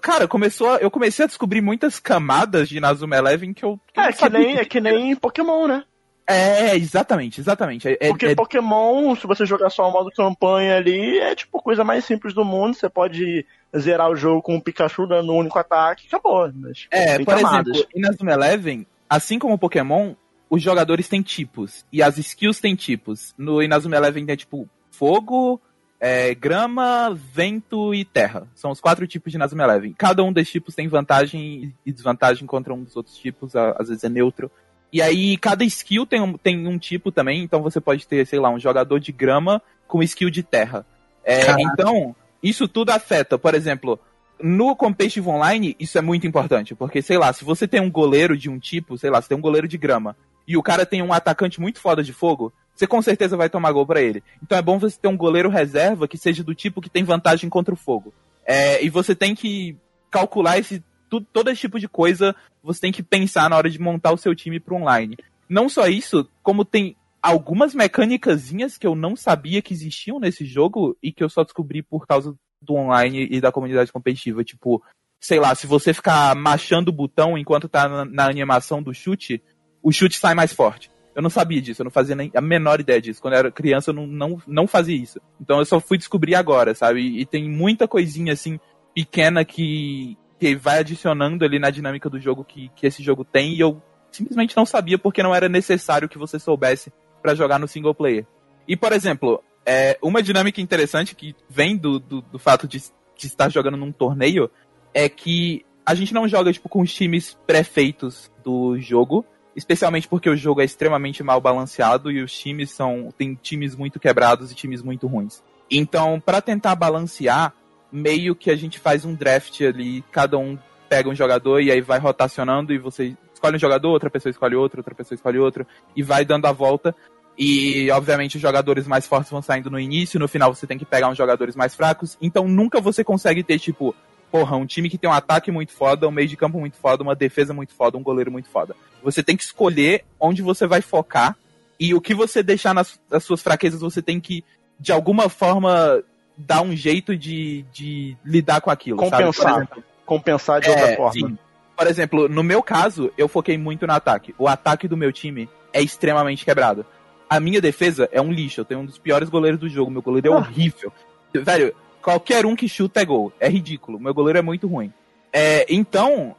Cara, 0.01 0.29
começou 0.29 0.71
a- 0.71 0.77
eu 0.79 0.91
comecei 0.91 1.25
a 1.25 1.29
descobrir 1.29 1.61
muitas 1.61 1.99
camadas 1.99 2.69
de 2.69 2.79
Nazuma 2.81 3.17
Eleven 3.17 3.53
que 3.53 3.65
eu. 3.65 3.79
que 3.93 4.01
É 4.01 4.13
que, 4.13 4.29
nem, 4.31 4.57
é 4.57 4.65
que 4.65 4.81
nem 4.81 5.17
Pokémon, 5.17 5.67
né? 5.67 5.83
É, 6.27 6.75
exatamente, 6.77 7.39
exatamente. 7.41 7.87
É, 7.89 7.99
é- 8.01 8.09
Porque 8.09 8.27
é- 8.27 8.35
Pokémon, 8.35 9.15
se 9.17 9.27
você 9.27 9.45
jogar 9.45 9.69
só 9.69 9.87
o 9.89 9.93
modo 9.93 10.11
campanha 10.13 10.77
ali, 10.77 11.19
é 11.19 11.35
tipo 11.35 11.59
a 11.59 11.63
coisa 11.63 11.85
mais 11.85 12.05
simples 12.05 12.33
do 12.33 12.45
mundo. 12.45 12.75
Você 12.75 12.89
pode 12.89 13.45
zerar 13.77 14.09
o 14.09 14.17
jogo 14.17 14.41
com 14.41 14.57
o 14.57 14.63
Pikachu 14.63 15.07
dando 15.07 15.33
um 15.33 15.39
único 15.39 15.59
ataque 15.59 16.05
e 16.05 16.07
acabou. 16.07 16.51
Mas 16.55 16.87
É, 16.91 17.19
por 17.19 17.35
camadas. 17.35 17.75
exemplo, 17.75 17.91
em 17.95 18.01
Nazuma 18.01 18.33
Eleven, 18.33 18.87
assim 19.11 19.39
como 19.39 19.59
Pokémon, 19.59 20.15
os 20.49 20.63
jogadores 20.63 21.09
têm 21.09 21.21
tipos. 21.21 21.85
E 21.93 22.03
as 22.03 22.17
skills 22.17 22.59
têm 22.61 22.75
tipos. 22.75 23.35
No 23.37 23.61
Inazuma 23.63 23.97
Eleven 23.97 24.25
tem 24.25 24.37
tipo 24.37 24.67
fogo, 24.97 25.61
é, 26.01 26.35
grama, 26.35 27.15
vento 27.33 27.95
e 27.95 28.05
terra. 28.05 28.47
São 28.55 28.71
os 28.71 28.81
quatro 28.81 29.07
tipos 29.07 29.33
de 29.33 29.37
Inazuma 29.37 29.65
Eleven. 29.65 29.95
Cada 29.97 30.23
um 30.23 30.33
desses 30.33 30.53
tipos 30.53 30.75
tem 30.75 30.89
vantagem 30.89 31.75
e 31.85 31.93
desvantagem 31.93 32.47
contra 32.47 32.75
um 32.75 32.83
dos 32.83 32.97
outros 32.97 33.17
tipos, 33.17 33.55
às 33.57 33.89
vezes 33.89 34.05
é 34.05 34.09
neutro. 34.09 34.51
E 34.93 35.03
aí, 35.03 35.37
cada 35.37 35.65
skill 35.65 36.07
tem 36.07 36.21
um, 36.21 36.35
tem 36.35 36.69
um 36.69 36.79
tipo 36.79 37.11
também, 37.11 37.43
então 37.43 37.63
você 37.63 37.81
pode 37.81 38.07
ter, 38.07 38.25
sei 38.27 38.39
lá, 38.39 38.49
um 38.51 38.61
jogador 38.61 39.01
de 39.01 39.11
grama 39.11 39.61
com 39.89 40.03
skill 40.03 40.31
de 40.31 40.43
terra. 40.43 40.87
É, 41.25 41.41
então, 41.59 42.15
isso 42.43 42.69
tudo 42.69 42.91
afeta. 42.91 43.37
Por 43.37 43.55
exemplo, 43.55 43.99
no 44.41 44.77
competitive 44.77 45.29
online, 45.29 45.75
isso 45.81 45.99
é 45.99 46.01
muito 46.01 46.27
importante, 46.27 46.75
porque, 46.75 47.03
sei 47.03 47.19
lá, 47.19 47.33
se 47.33 47.45
você 47.45 47.67
tem 47.67 47.81
um 47.81 47.91
goleiro 47.91 48.37
de 48.37 48.49
um 48.49 48.59
tipo, 48.59 48.97
sei 48.99 49.11
lá, 49.11 49.21
você 49.21 49.29
tem 49.29 49.39
um 49.39 49.41
goleiro 49.41 49.67
de 49.67 49.79
grama, 49.79 50.17
e 50.47 50.57
o 50.57 50.63
cara 50.63 50.85
tem 50.85 51.03
um 51.03 51.13
atacante 51.13 51.61
muito 51.61 51.81
foda 51.81 52.03
de 52.03 52.13
fogo, 52.13 52.53
você 52.75 52.87
com 52.87 53.01
certeza 53.01 53.37
vai 53.37 53.49
tomar 53.49 53.73
gol 53.73 53.87
pra 53.87 54.03
ele. 54.03 54.23
Então 54.43 54.59
é 54.59 54.63
bom 54.63 54.79
você 54.79 54.99
ter 54.99 55.09
um 55.09 55.17
goleiro 55.17 55.49
reserva 55.49 56.09
que 56.09 56.19
seja 56.19 56.43
do 56.43 56.55
tipo 56.55 56.81
que 56.81 56.91
tem 56.91 57.05
vantagem 57.05 57.49
contra 57.49 57.73
o 57.73 57.77
fogo. 57.77 58.13
É, 58.45 58.85
e 58.85 58.91
você 58.91 59.15
tem 59.15 59.35
que 59.35 59.77
calcular 60.11 60.59
esse, 60.59 60.83
tudo, 61.09 61.27
todo 61.33 61.51
esse 61.51 61.61
tipo 61.61 61.79
de 61.79 61.89
coisa, 61.89 62.35
você 62.63 62.81
tem 62.81 62.93
que 62.93 63.03
pensar 63.03 63.49
na 63.49 63.57
hora 63.57 63.71
de 63.71 63.81
montar 63.81 64.13
o 64.13 64.19
seu 64.19 64.35
time 64.35 64.61
pro 64.61 64.77
online. 64.77 65.17
Não 65.49 65.69
só 65.69 65.87
isso, 65.87 66.29
como 66.43 66.65
tem 66.65 66.97
algumas 67.23 67.75
mecânicazinhas 67.75 68.77
que 68.77 68.87
eu 68.87 68.95
não 68.95 69.17
sabia 69.17 69.63
que 69.63 69.73
existiam 69.73 70.19
nesse 70.19 70.45
jogo 70.45 70.97
e 71.03 71.11
que 71.11 71.25
eu 71.25 71.31
só 71.31 71.43
descobri 71.43 71.83
por 71.83 72.07
causa 72.07 72.35
do 72.61 72.75
online 72.75 73.29
e 73.31 73.41
da 73.41 73.53
comunidade 73.53 73.93
competitiva. 73.93 74.45
Tipo, 74.45 74.83
sei 75.21 75.41
lá, 75.41 75.55
se 75.55 75.67
você 75.67 75.95
ficar 75.95 76.35
machando 76.35 76.91
o 76.91 76.95
botão 76.95 77.39
enquanto 77.39 77.69
tá 77.69 77.89
na, 77.89 78.05
na 78.05 78.27
animação 78.27 78.83
do 78.83 78.93
chute, 78.93 79.43
o 79.83 79.93
chute 79.93 80.19
sai 80.19 80.35
mais 80.35 80.53
forte. 80.53 80.91
Eu 81.15 81.23
não 81.23 81.31
sabia 81.31 81.63
disso, 81.63 81.83
eu 81.83 81.85
não 81.85 81.91
fazia 81.91 82.17
nem 82.17 82.31
a 82.35 82.41
menor 82.41 82.81
ideia 82.81 83.01
disso. 83.01 83.23
Quando 83.23 83.35
eu 83.35 83.39
era 83.39 83.51
criança, 83.51 83.91
eu 83.91 83.95
não, 83.95 84.07
não, 84.07 84.43
não 84.47 84.67
fazia 84.67 84.97
isso. 84.97 85.21
Então 85.41 85.59
eu 85.59 85.65
só 85.65 85.79
fui 85.79 85.97
descobrir 85.97 86.35
agora, 86.35 86.75
sabe? 86.75 87.01
E, 87.01 87.21
e 87.21 87.27
tem 87.27 87.49
muita 87.49 87.87
coisinha 87.87 88.33
assim, 88.33 88.59
pequena 88.95 89.45
que, 89.45 90.17
que 90.39 90.57
vai 90.57 90.79
adicionando 90.79 91.45
ali 91.45 91.59
na 91.59 91.71
dinâmica 91.71 92.11
do 92.11 92.21
jogo 92.21 92.45
que, 92.45 92.69
que 92.75 92.87
esse 92.87 93.03
jogo 93.03 93.25
tem 93.25 93.55
e 93.55 93.61
eu 93.61 93.83
simplesmente 94.11 94.57
não 94.57 94.65
sabia 94.65 94.99
porque 94.99 95.23
não 95.23 95.35
era 95.35 95.49
necessário 95.49 96.09
que 96.09 96.19
você 96.19 96.39
soubesse 96.39 96.93
pra 97.23 97.35
jogar 97.35 97.59
no 97.59 97.69
single 97.69 97.95
player. 97.95 98.27
E, 98.67 98.77
por 98.77 98.93
exemplo, 98.93 99.43
é, 99.67 99.99
uma 100.03 100.23
dinâmica 100.23 100.61
interessante 100.61 101.15
que 101.15 101.35
vem 101.49 101.77
do, 101.77 101.99
do, 101.99 102.21
do 102.23 102.39
fato 102.39 102.69
de, 102.69 102.79
de 102.79 103.27
estar 103.27 103.51
jogando 103.51 103.77
num 103.77 103.93
torneio 103.93 104.51
é 104.93 105.09
que 105.09 105.65
a 105.85 105.95
gente 105.95 106.15
não 106.15 106.29
joga 106.29 106.53
tipo, 106.53 106.69
com 106.69 106.81
os 106.81 106.93
times 106.93 107.37
pré-feitos 107.47 108.31
do 108.43 108.79
jogo, 108.79 109.25
especialmente 109.57 110.09
porque 110.09 110.29
o 110.29 110.37
jogo 110.37 110.61
é 110.61 110.65
extremamente 110.65 111.23
mal 111.23 111.41
balanceado 111.41 112.11
e 112.11 112.23
os 112.23 112.37
times 112.37 112.71
são 112.71 113.13
tem 113.17 113.35
times 113.35 113.75
muito 113.75 114.01
quebrados 114.01 114.51
e 114.51 114.55
times 114.55 114.83
muito 114.83 115.07
ruins. 115.07 115.43
Então, 115.71 116.21
para 116.21 116.41
tentar 116.41 116.75
balancear, 116.75 117.53
meio 117.91 118.35
que 118.35 118.51
a 118.51 118.57
gente 118.57 118.79
faz 118.79 119.05
um 119.05 119.15
draft 119.15 119.61
ali, 119.61 120.05
cada 120.11 120.37
um 120.37 120.59
pega 120.89 121.09
um 121.09 121.15
jogador 121.15 121.61
e 121.61 121.71
aí 121.71 121.81
vai 121.81 121.99
rotacionando 121.99 122.73
e 122.73 122.79
você 122.79 123.17
escolhe 123.33 123.57
um 123.57 123.61
jogador, 123.61 123.91
outra 123.91 124.11
pessoa 124.11 124.31
escolhe 124.31 124.55
outro, 124.55 124.81
outra 124.81 124.95
pessoa 124.95 125.17
escolhe 125.17 125.39
outro, 125.39 125.67
e 125.97 126.03
vai 126.03 126.25
dando 126.25 126.47
a 126.47 126.53
volta. 126.53 126.95
E, 127.37 127.91
obviamente, 127.91 128.37
os 128.37 128.43
jogadores 128.43 128.87
mais 128.87 129.07
fortes 129.07 129.31
vão 129.31 129.43
saindo 129.43 129.71
no 129.71 129.79
início, 129.79 130.21
no 130.21 130.29
final 130.29 130.55
você 130.55 130.67
tem 130.67 130.79
que 130.79 130.85
pegar 130.85 131.09
uns 131.09 131.19
jogadores 131.19 131.57
mais 131.57 131.75
fracos. 131.75 132.17
Então, 132.21 132.47
nunca 132.47 132.81
você 132.81 133.03
consegue 133.03 133.43
ter, 133.43 133.59
tipo, 133.59 133.95
porra, 134.35 134.57
um 134.57 134.67
time 134.67 134.91
que 134.91 134.99
tem 134.99 135.09
um 135.09 135.13
ataque 135.13 135.53
muito 135.53 135.71
foda, 135.71 136.09
um 136.09 136.11
meio 136.11 136.27
de 136.27 136.37
campo 136.37 136.59
muito 136.59 136.77
foda, 136.77 137.05
uma 137.05 137.15
defesa 137.15 137.55
muito 137.55 137.73
foda, 137.73 137.97
um 137.97 138.03
goleiro 138.03 138.33
muito 138.33 138.49
foda. 138.49 138.75
Você 139.01 139.23
tem 139.23 139.37
que 139.37 139.45
escolher 139.45 140.05
onde 140.19 140.43
você 140.43 140.67
vai 140.67 140.81
focar 140.81 141.37
e 141.79 141.95
o 141.95 142.01
que 142.01 142.13
você 142.17 142.43
deixar 142.43 142.75
nas, 142.75 142.99
nas 143.09 143.23
suas 143.23 143.41
fraquezas, 143.41 143.81
você 143.81 144.03
tem 144.03 144.19
que, 144.19 144.43
de 144.81 144.91
alguma 144.91 145.29
forma, 145.29 146.03
dar 146.37 146.63
um 146.63 146.75
jeito 146.75 147.17
de, 147.17 147.65
de 147.73 148.17
lidar 148.25 148.61
com 148.61 148.73
aquilo. 148.73 148.99
Compensar. 148.99 149.57
Exemplo, 149.57 149.85
Compensar 150.05 150.61
de 150.61 150.67
é, 150.67 150.71
outra 150.73 150.97
forma. 150.97 151.13
Sim. 151.13 151.39
Por 151.77 151.87
exemplo, 151.87 152.29
no 152.29 152.43
meu 152.43 152.61
caso, 152.61 153.13
eu 153.17 153.29
foquei 153.29 153.57
muito 153.57 153.87
no 153.87 153.93
ataque. 153.93 154.35
O 154.37 154.49
ataque 154.49 154.89
do 154.89 154.97
meu 154.97 155.13
time 155.13 155.49
é 155.73 155.81
extremamente 155.81 156.45
quebrado 156.45 156.85
a 157.31 157.41
minha 157.41 157.61
defesa 157.61 158.09
é 158.13 158.21
um 158.21 158.31
lixo. 158.31 158.61
Eu 158.61 158.65
tenho 158.65 158.81
um 158.81 158.85
dos 158.85 158.99
piores 158.99 159.29
goleiros 159.29 159.59
do 159.59 159.69
jogo. 159.69 159.91
Meu 159.91 160.03
goleiro 160.03 160.29
é 160.29 160.31
ah. 160.31 160.37
horrível. 160.37 160.93
Velho, 161.33 161.75
qualquer 162.05 162.45
um 162.45 162.55
que 162.55 162.69
chuta 162.69 163.01
é 163.01 163.05
gol. 163.05 163.33
É 163.41 163.49
ridículo. 163.49 163.99
Meu 163.99 164.13
goleiro 164.13 164.39
é 164.39 164.43
muito 164.43 164.69
ruim. 164.69 164.93
É, 165.33 165.65
então, 165.73 166.37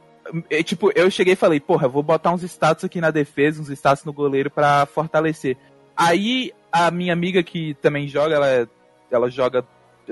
é, 0.48 0.62
tipo, 0.62 0.92
eu 0.94 1.10
cheguei 1.10 1.32
e 1.32 1.36
falei, 1.36 1.58
porra, 1.58 1.88
vou 1.88 2.04
botar 2.04 2.32
uns 2.32 2.44
status 2.44 2.84
aqui 2.84 3.00
na 3.00 3.10
defesa, 3.10 3.60
uns 3.60 3.68
status 3.70 4.04
no 4.04 4.12
goleiro 4.12 4.48
para 4.48 4.86
fortalecer. 4.86 5.56
Aí, 5.96 6.52
a 6.70 6.88
minha 6.92 7.12
amiga 7.12 7.42
que 7.42 7.74
também 7.82 8.06
joga, 8.06 8.36
ela, 8.36 8.48
é, 8.48 8.66
ela 9.10 9.28
joga 9.28 9.66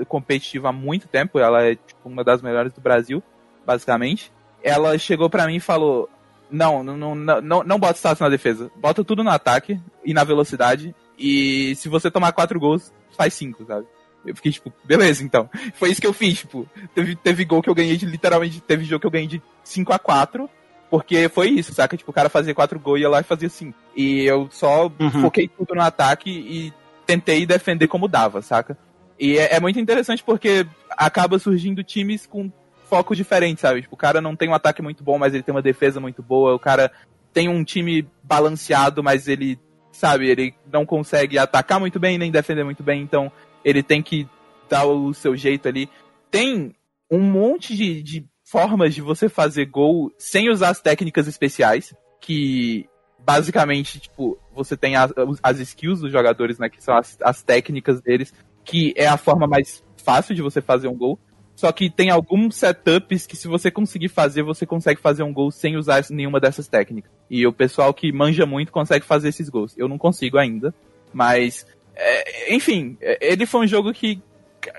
competitiva 0.09 0.69
há 0.69 0.73
muito 0.73 1.07
tempo, 1.07 1.39
ela 1.39 1.63
é 1.63 1.75
tipo, 1.75 2.09
uma 2.09 2.23
das 2.23 2.41
melhores 2.41 2.73
do 2.73 2.81
Brasil, 2.81 3.23
basicamente. 3.65 4.33
Ela 4.61 4.97
chegou 4.97 5.29
para 5.29 5.47
mim 5.47 5.55
e 5.55 5.61
falou: 5.61 6.09
não, 6.51 6.83
não, 6.83 6.97
não, 6.97 7.15
não, 7.15 7.63
não 7.63 7.79
bota 7.79 7.97
status 7.97 8.19
na 8.19 8.29
defesa. 8.29 8.69
Bota 8.75 9.05
tudo 9.05 9.23
no 9.23 9.29
ataque 9.29 9.79
e 10.03 10.13
na 10.13 10.25
velocidade. 10.25 10.93
E 11.17 11.75
se 11.75 11.87
você 11.87 12.11
tomar 12.11 12.33
quatro 12.33 12.59
gols, 12.59 12.91
faz 13.15 13.33
cinco, 13.33 13.63
sabe? 13.65 13.87
Eu 14.25 14.35
fiquei, 14.35 14.51
tipo, 14.51 14.73
beleza, 14.83 15.23
então. 15.23 15.49
Foi 15.75 15.89
isso 15.89 16.01
que 16.01 16.07
eu 16.07 16.13
fiz, 16.13 16.39
tipo, 16.39 16.67
teve, 16.93 17.15
teve 17.15 17.45
gol 17.45 17.61
que 17.61 17.69
eu 17.69 17.75
ganhei 17.75 17.97
de, 17.97 18.05
literalmente, 18.05 18.61
teve 18.61 18.83
jogo 18.83 19.01
que 19.01 19.07
eu 19.07 19.11
ganhei 19.11 19.27
de 19.27 19.41
5 19.63 19.93
a 19.93 19.99
4 19.99 20.49
porque 20.89 21.27
foi 21.29 21.49
isso, 21.49 21.73
saca? 21.73 21.97
Tipo, 21.97 22.11
o 22.11 22.13
cara 22.13 22.29
fazia 22.29 22.53
quatro 22.53 22.79
gols 22.79 22.99
e 22.99 23.01
ia 23.01 23.09
lá 23.09 23.19
e 23.19 23.23
fazia 23.23 23.49
cinco. 23.49 23.77
E 23.95 24.23
eu 24.23 24.47
só 24.51 24.85
uhum. 24.99 25.09
foquei 25.21 25.47
tudo 25.47 25.75
no 25.75 25.81
ataque 25.81 26.29
e 26.29 26.73
tentei 27.05 27.45
defender 27.45 27.87
como 27.87 28.07
dava, 28.07 28.41
saca? 28.41 28.77
E 29.19 29.37
é, 29.37 29.55
é 29.55 29.59
muito 29.59 29.79
interessante 29.79 30.23
porque 30.23 30.65
acaba 30.89 31.39
surgindo 31.39 31.83
times 31.83 32.25
com 32.25 32.51
foco 32.87 33.15
diferente, 33.15 33.61
sabe? 33.61 33.81
Tipo, 33.81 33.95
o 33.95 33.97
cara 33.97 34.21
não 34.21 34.35
tem 34.35 34.49
um 34.49 34.53
ataque 34.53 34.81
muito 34.81 35.03
bom, 35.03 35.17
mas 35.17 35.33
ele 35.33 35.43
tem 35.43 35.53
uma 35.53 35.61
defesa 35.61 35.99
muito 35.99 36.21
boa. 36.21 36.53
O 36.53 36.59
cara 36.59 36.91
tem 37.33 37.49
um 37.49 37.63
time 37.63 38.07
balanceado, 38.23 39.03
mas 39.03 39.27
ele, 39.27 39.59
sabe, 39.91 40.29
ele 40.29 40.53
não 40.71 40.85
consegue 40.85 41.37
atacar 41.37 41.79
muito 41.79 41.99
bem 41.99 42.17
nem 42.17 42.31
defender 42.31 42.63
muito 42.63 42.83
bem, 42.83 43.01
então 43.01 43.31
ele 43.65 43.81
tem 43.81 44.03
que 44.03 44.29
dar 44.69 44.85
o 44.85 45.13
seu 45.13 45.35
jeito 45.35 45.67
ali. 45.67 45.89
Tem 46.29 46.73
um 47.09 47.19
monte 47.19 47.75
de, 47.75 48.03
de 48.03 48.25
formas 48.43 48.93
de 48.93 49.01
você 49.01 49.27
fazer 49.27 49.65
gol 49.65 50.11
sem 50.17 50.49
usar 50.49 50.69
as 50.69 50.79
técnicas 50.79 51.27
especiais, 51.27 51.93
que 52.21 52.87
basicamente, 53.19 53.99
tipo, 53.99 54.37
você 54.53 54.77
tem 54.77 54.95
as, 54.95 55.11
as 55.41 55.59
skills 55.59 56.01
dos 56.01 56.11
jogadores, 56.11 56.59
né, 56.59 56.69
que 56.69 56.81
são 56.83 56.95
as, 56.95 57.17
as 57.21 57.41
técnicas 57.41 57.99
deles, 57.99 58.31
que 58.63 58.93
é 58.95 59.07
a 59.07 59.17
forma 59.17 59.47
mais 59.47 59.83
fácil 59.97 60.35
de 60.35 60.43
você 60.43 60.61
fazer 60.61 60.87
um 60.87 60.95
gol. 60.95 61.19
Só 61.55 61.71
que 61.71 61.89
tem 61.89 62.09
alguns 62.09 62.57
setups 62.57 63.25
que 63.25 63.37
se 63.37 63.47
você 63.47 63.71
conseguir 63.71 64.09
fazer, 64.09 64.43
você 64.43 64.65
consegue 64.65 64.99
fazer 64.99 65.23
um 65.23 65.33
gol 65.33 65.49
sem 65.49 65.77
usar 65.77 66.03
nenhuma 66.09 66.39
dessas 66.39 66.67
técnicas. 66.67 67.09
E 67.29 67.47
o 67.47 67.53
pessoal 67.53 67.93
que 67.93 68.11
manja 68.11 68.45
muito 68.45 68.73
consegue 68.73 69.05
fazer 69.05 69.29
esses 69.29 69.49
gols. 69.49 69.73
Eu 69.77 69.87
não 69.87 69.97
consigo 69.97 70.37
ainda, 70.37 70.75
mas 71.13 71.65
é, 71.95 72.53
enfim, 72.53 72.97
é, 73.01 73.17
ele 73.21 73.45
foi 73.45 73.61
um 73.61 73.67
jogo 73.67 73.93
que 73.93 74.21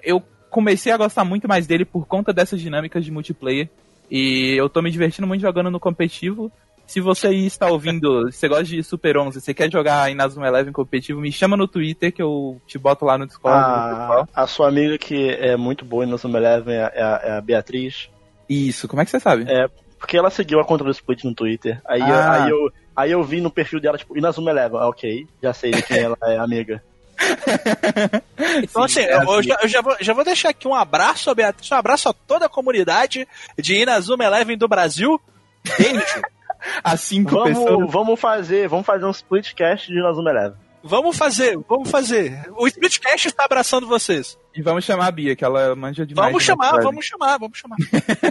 eu 0.02 0.22
comecei 0.50 0.92
a 0.92 0.96
gostar 0.96 1.24
muito 1.24 1.48
mais 1.48 1.66
dele 1.66 1.84
por 1.84 2.06
conta 2.06 2.32
dessas 2.32 2.60
dinâmicas 2.60 3.04
de 3.04 3.10
multiplayer. 3.10 3.68
E 4.10 4.54
eu 4.56 4.68
tô 4.68 4.80
me 4.80 4.90
divertindo 4.90 5.26
muito 5.26 5.42
jogando 5.42 5.70
no 5.70 5.80
competitivo. 5.80 6.50
Se 6.86 7.00
você 7.00 7.28
está 7.30 7.68
ouvindo, 7.68 8.30
você 8.30 8.48
gosta 8.48 8.64
de 8.64 8.82
Super 8.82 9.18
11, 9.18 9.40
você 9.40 9.52
quer 9.52 9.70
jogar 9.70 10.10
Inazuma 10.10 10.46
Eleven 10.46 10.72
competitivo, 10.72 11.20
me 11.20 11.32
chama 11.32 11.56
no 11.56 11.66
Twitter 11.66 12.12
que 12.12 12.22
eu 12.22 12.60
te 12.66 12.78
boto 12.78 13.04
lá 13.04 13.18
no 13.18 13.26
Discord. 13.26 13.58
Ah, 13.58 14.24
a 14.34 14.46
sua 14.46 14.68
amiga 14.68 14.96
que 14.96 15.30
é 15.30 15.56
muito 15.56 15.84
boa 15.84 16.04
em 16.04 16.08
Inazuma 16.08 16.38
Eleven 16.38 16.74
é 16.74 16.82
a, 16.82 17.20
é 17.22 17.30
a 17.32 17.40
Beatriz. 17.40 18.08
Isso, 18.48 18.86
como 18.86 19.02
é 19.02 19.04
que 19.04 19.10
você 19.10 19.18
sabe? 19.18 19.44
É, 19.50 19.68
porque 19.98 20.16
ela 20.16 20.30
seguiu 20.30 20.60
a 20.60 20.64
conta 20.64 20.84
do 20.84 20.90
Split 20.90 21.24
no 21.24 21.34
Twitter. 21.34 21.80
Aí, 21.84 22.00
ah. 22.00 22.08
eu, 22.08 22.30
aí, 22.30 22.50
eu, 22.50 22.72
aí 22.94 23.12
eu 23.12 23.24
vi 23.24 23.40
no 23.40 23.50
perfil 23.50 23.80
dela, 23.80 23.98
tipo, 23.98 24.16
Inazuma 24.16 24.52
Eleven. 24.52 24.78
Ah, 24.78 24.88
ok, 24.88 25.26
já 25.42 25.52
sei 25.52 25.72
de 25.72 25.82
quem 25.82 25.98
ela 26.06 26.16
é 26.22 26.38
amiga. 26.38 26.80
então, 28.62 28.88
Sim, 28.88 29.00
assim, 29.00 29.10
é 29.10 29.14
assim. 29.14 29.32
Eu, 29.32 29.42
já, 29.42 29.58
eu 29.62 29.68
já, 29.68 29.80
vou, 29.80 29.96
já 30.00 30.12
vou 30.12 30.24
deixar 30.24 30.48
aqui 30.50 30.68
um 30.68 30.74
abraço 30.74 31.34
Beatriz, 31.34 31.70
um 31.70 31.74
abraço 31.74 32.08
a 32.08 32.12
toda 32.12 32.46
a 32.46 32.48
comunidade 32.48 33.26
de 33.58 33.82
Inazuma 33.82 34.24
Eleven 34.24 34.56
do 34.56 34.68
Brasil. 34.68 35.20
Beijo. 35.78 36.22
a 36.82 36.96
cinco 36.96 37.30
vamos, 37.30 37.58
pessoas. 37.58 37.92
Vamos 37.92 38.20
fazer, 38.20 38.68
vamos 38.68 38.86
fazer 38.86 39.04
um 39.04 39.10
splitcast 39.10 39.88
de 39.88 39.98
Inazuma 39.98 40.30
Eleven. 40.30 40.66
Vamos 40.88 41.16
fazer, 41.16 41.58
vamos 41.68 41.90
fazer. 41.90 42.48
O 42.56 42.64
Splitcast 42.68 43.26
está 43.26 43.44
abraçando 43.44 43.88
vocês. 43.88 44.38
E 44.54 44.62
vamos 44.62 44.84
chamar 44.84 45.08
a 45.08 45.10
Bia, 45.10 45.34
que 45.34 45.44
ela 45.44 45.74
manja 45.74 46.06
demais. 46.06 46.28
Vamos 46.28 46.44
chamar, 46.44 46.80
vamos 46.80 47.04
chamar, 47.04 47.38
vamos 47.38 47.58
chamar. 47.58 47.76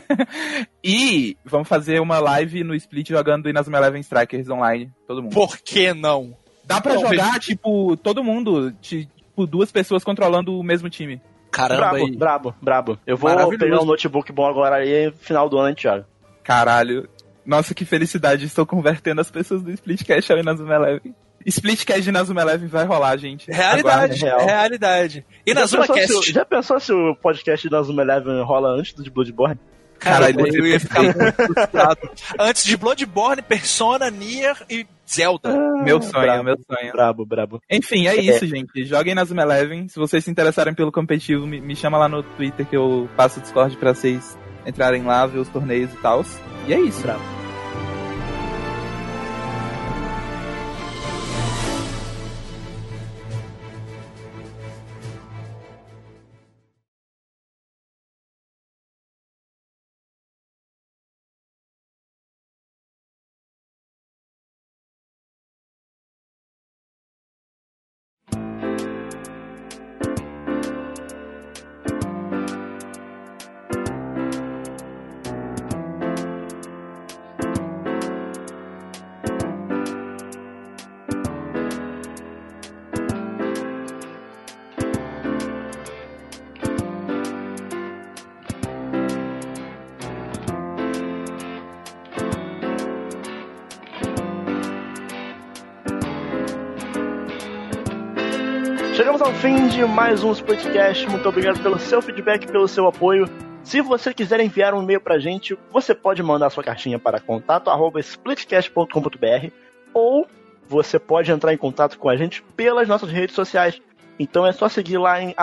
e 0.82 1.38
vamos 1.44 1.68
fazer 1.68 2.00
uma 2.00 2.18
live 2.20 2.64
no 2.64 2.74
Split 2.74 3.10
jogando 3.10 3.50
Inazuma 3.50 3.78
Eleven 3.78 4.00
Strikers 4.00 4.50
online, 4.50 4.90
todo 5.06 5.22
mundo. 5.22 5.34
Por 5.34 5.58
que 5.58 5.94
não? 5.94 6.34
Dá 6.66 6.82
pra 6.82 6.96
não, 6.96 7.02
jogar, 7.02 7.40
tipo, 7.40 7.96
todo 7.98 8.24
mundo, 8.24 8.72
tipo, 8.82 9.46
duas 9.46 9.72
pessoas 9.72 10.04
controlando 10.04 10.58
o 10.58 10.64
mesmo 10.64 10.90
time. 10.90 11.22
Caramba, 11.52 11.82
brabo, 11.82 11.96
aí. 11.96 12.16
brabo, 12.18 12.56
brabo. 12.62 13.00
Eu 13.06 13.16
vou 13.16 13.30
pegar 13.58 13.82
um 13.82 13.86
notebook 13.86 14.32
bom 14.32 14.46
agora 14.46 14.78
aí, 14.78 15.12
final 15.22 15.48
do 15.48 15.58
ano 15.58 15.68
a 15.68 15.70
gente 15.70 15.84
joga. 15.84 16.08
Caralho. 16.44 17.08
Nossa, 17.46 17.74
que 17.74 17.86
felicidade, 17.86 18.46
estou 18.46 18.66
convertendo 18.66 19.22
as 19.22 19.30
pessoas 19.30 19.62
do 19.62 19.72
Splitcast 19.72 20.32
ao 20.32 20.40
Inazuma 20.40 20.76
Eleven. 20.76 21.16
Splitcast 21.46 22.02
de 22.02 22.10
Inazuma 22.10 22.42
Eleven 22.42 22.68
vai 22.68 22.86
rolar, 22.86 23.16
gente. 23.18 23.50
Realidade, 23.52 24.20
real. 24.20 24.46
realidade. 24.46 25.26
E 25.46 25.52
Inazuma 25.52 25.88
Cast. 25.88 26.24
Se, 26.24 26.34
já 26.34 26.44
pensou 26.44 26.80
se 26.80 26.92
o 26.92 27.16
podcast 27.16 27.68
de 27.68 27.74
Inazuma 27.74 28.02
Eleven 28.02 28.42
rola 28.44 28.70
antes 28.70 28.94
do 28.94 29.04
de 29.04 29.12
Bloodborne? 29.12 29.60
Cara, 30.00 30.32
eu, 30.32 30.48
eu 30.48 30.66
ia 30.66 30.80
ficar 30.80 31.04
muito 31.04 31.32
frustrado. 31.46 32.10
Antes 32.38 32.66
de 32.66 32.76
Bloodborne, 32.76 33.42
Persona, 33.42 34.10
Nier 34.10 34.58
e 34.70 34.86
Zelda. 35.10 35.50
Ah, 35.50 35.84
meu 35.84 36.02
sonho, 36.02 36.24
brabo, 36.24 36.44
meu 36.44 36.58
sonho. 36.58 36.92
Brabo, 36.92 37.26
brabo. 37.26 37.62
Enfim, 37.70 38.08
é, 38.08 38.16
é. 38.16 38.22
isso, 38.22 38.46
gente. 38.48 38.84
Joguem 38.86 39.12
Inazuma 39.12 39.44
Eleven. 39.44 39.88
Se 39.88 40.00
vocês 40.00 40.24
se 40.24 40.32
interessarem 40.32 40.74
pelo 40.74 40.92
competitivo, 40.92 41.46
me, 41.46 41.62
me 41.62 41.76
chama 41.76 41.98
lá 41.98 42.08
no 42.08 42.24
Twitter 42.24 42.66
que 42.66 42.76
eu 42.76 43.10
passo 43.16 43.40
o 43.40 43.42
Discord 43.42 43.76
pra 43.78 43.94
vocês 43.94 44.38
entrarem 44.66 45.04
lá, 45.04 45.26
ver 45.26 45.40
os 45.40 45.50
torneios 45.50 45.94
e 45.94 45.98
tal. 45.98 46.26
E 46.68 46.74
é 46.74 46.80
isso. 46.80 47.02
Brabo. 47.02 47.35
Chegamos 99.16 99.34
ao 99.34 99.42
fim 99.42 99.68
de 99.70 99.86
mais 99.86 100.26
um 100.26 100.36
podcast. 100.36 101.08
Muito 101.08 101.30
obrigado 101.30 101.64
pelo 101.64 101.80
seu 101.80 102.02
feedback, 102.02 102.46
pelo 102.48 102.68
seu 102.68 102.86
apoio. 102.86 103.30
Se 103.64 103.80
você 103.80 104.14
quiser 104.14 104.42
enviar 104.42 104.74
um 104.74 104.84
e-mail 104.84 105.00
pra 105.00 105.20
gente, 105.20 105.58
você 105.72 105.96
pode 105.96 106.22
mandar 106.22 106.50
sua 106.50 106.62
cartinha 106.62 107.00
para 107.00 107.22
contato@splitcast.com.br 107.22 109.52
ou 109.94 110.28
você 110.68 111.00
pode 111.00 111.32
entrar 111.32 111.54
em 111.54 111.58
contato 111.58 111.98
com 111.98 112.10
a 112.10 112.18
gente 112.18 112.44
pelas 112.58 112.90
nossas 112.90 113.10
redes 113.10 113.34
sociais. 113.34 113.82
Então 114.20 114.46
é 114.46 114.52
só 114.52 114.68
seguir 114.68 114.98
lá 114.98 115.22
em 115.22 115.34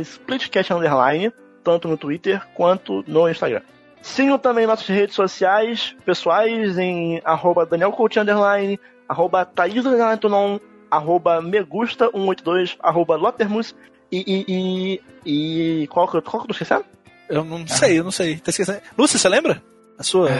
@splitcast 0.00 0.72
tanto 1.62 1.86
no 1.86 1.98
Twitter 1.98 2.42
quanto 2.54 3.04
no 3.06 3.28
Instagram. 3.28 3.60
Sigam 4.00 4.38
também 4.38 4.66
nossas 4.66 4.86
redes 4.86 5.14
sociais 5.14 5.94
pessoais 6.02 6.78
em 6.78 7.20
arroba 7.26 7.66
Daniel 7.66 7.94
underline, 8.16 8.80
arroba 9.06 9.44
Thaís 9.44 9.84
arroba 10.90 11.40
Megusta182, 11.42 12.76
arroba 12.80 13.16
Lotermus 13.16 13.74
e, 14.10 14.24
e, 14.46 15.00
e, 15.26 15.82
e 15.82 15.86
qual 15.88 16.08
que 16.08 16.16
eu 16.16 16.22
qual 16.22 16.42
que 16.42 16.44
eu 16.44 16.48
tô 16.48 16.52
esquecendo? 16.52 16.84
Eu 17.28 17.44
não 17.44 17.66
sei, 17.66 17.98
eu 17.98 18.04
não 18.04 18.10
sei. 18.10 18.38
Tá 18.38 18.50
esquecendo. 18.50 18.80
Lúcia, 18.96 19.18
você 19.18 19.28
lembra? 19.28 19.62
A 19.98 20.02
sua? 20.02 20.30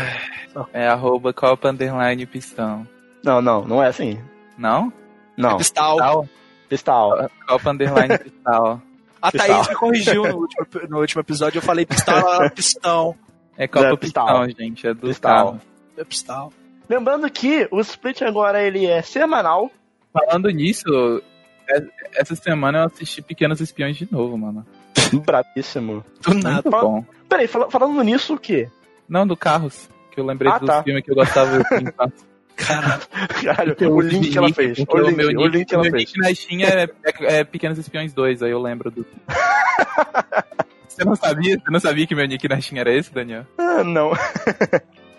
É 0.72 0.88
arroba 0.88 1.32
Copa 1.32 1.68
Underline 1.68 2.24
Pistão. 2.26 2.86
Não, 3.22 3.42
não, 3.42 3.64
não 3.66 3.82
é 3.82 3.88
assim. 3.88 4.18
Não? 4.56 4.92
Não. 5.36 5.50
É 5.50 5.56
Pistal. 5.58 5.96
Pistal? 5.96 6.28
Pistal. 6.68 7.30
Copa 7.46 7.70
Underline 7.70 8.16
Pistal. 8.18 8.82
A 9.20 9.32
Pistal. 9.32 9.48
Thaís 9.48 9.68
me 9.68 9.74
corrigiu 9.74 10.22
no 10.22 10.36
último, 10.38 10.66
no 10.88 11.00
último 11.00 11.20
episódio. 11.20 11.58
Eu 11.58 11.62
falei 11.62 11.84
Pistal, 11.84 12.50
Pistão. 12.52 13.14
É 13.56 13.66
Copa 13.68 13.86
É, 13.88 13.96
Pistão, 13.96 14.24
Pistal. 14.24 14.50
gente. 14.58 14.86
É 14.86 14.94
do 14.94 15.08
Pistal. 15.08 15.44
carro. 15.46 15.60
É 15.96 16.04
Pistal. 16.04 16.52
Lembrando 16.88 17.28
que 17.30 17.68
o 17.70 17.80
Split 17.80 18.22
agora 18.22 18.62
ele 18.62 18.86
é 18.86 19.02
semanal. 19.02 19.70
Falando 20.12 20.48
nisso, 20.50 21.22
é- 21.68 21.82
essa 22.16 22.34
semana 22.34 22.78
eu 22.78 22.84
assisti 22.84 23.20
Pequenos 23.22 23.60
Espiões 23.60 23.96
de 23.96 24.08
novo, 24.10 24.36
mano. 24.38 24.66
Bravíssimo. 25.24 26.04
Do 26.22 26.34
nada. 26.34 26.68
Muito 26.68 26.70
bom. 26.70 27.04
Peraí, 27.28 27.46
fala- 27.46 27.70
falando 27.70 28.02
nisso, 28.02 28.34
o 28.34 28.38
quê? 28.38 28.68
Não, 29.08 29.26
do 29.26 29.36
Carros. 29.36 29.88
Que 30.10 30.20
eu 30.20 30.24
lembrei 30.24 30.50
Ah, 30.50 30.58
dos 30.58 30.66
tá. 30.66 30.82
filmes 30.82 31.04
que 31.04 31.10
eu 31.10 31.14
gostava 31.14 31.58
de 31.78 31.84
infância. 31.84 32.28
Caralho. 32.56 33.76
O 33.94 34.00
link 34.00 34.30
que 34.30 34.38
ela 34.38 34.52
fez. 34.52 34.78
O 34.88 34.98
link, 34.98 35.14
meu 35.16 35.28
o 35.28 35.46
link 35.46 35.66
que 35.68 35.74
ela 35.74 35.84
meu 35.84 35.92
fez. 35.92 36.12
nick 36.12 36.18
na 36.20 36.34
Steam 36.34 36.60
é, 36.62 36.84
é- 37.04 37.38
é 37.40 37.44
Pequenos 37.44 37.78
Espiões 37.78 38.12
2, 38.12 38.42
aí 38.42 38.50
eu 38.50 38.60
lembro 38.60 38.90
do. 38.90 39.06
Você 40.88 41.04
não 41.04 41.14
sabia? 41.14 41.56
Você 41.56 41.70
não 41.70 41.78
sabia 41.78 42.06
que 42.06 42.14
meu 42.14 42.26
nick 42.26 42.48
na 42.48 42.60
Steam 42.60 42.80
era 42.80 42.92
esse, 42.92 43.12
Daniel? 43.14 43.46
Ah, 43.56 43.84
não. 43.84 44.10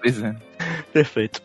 Pois 0.01 0.21
é. 0.21 0.35
Perfeito. 0.91 1.41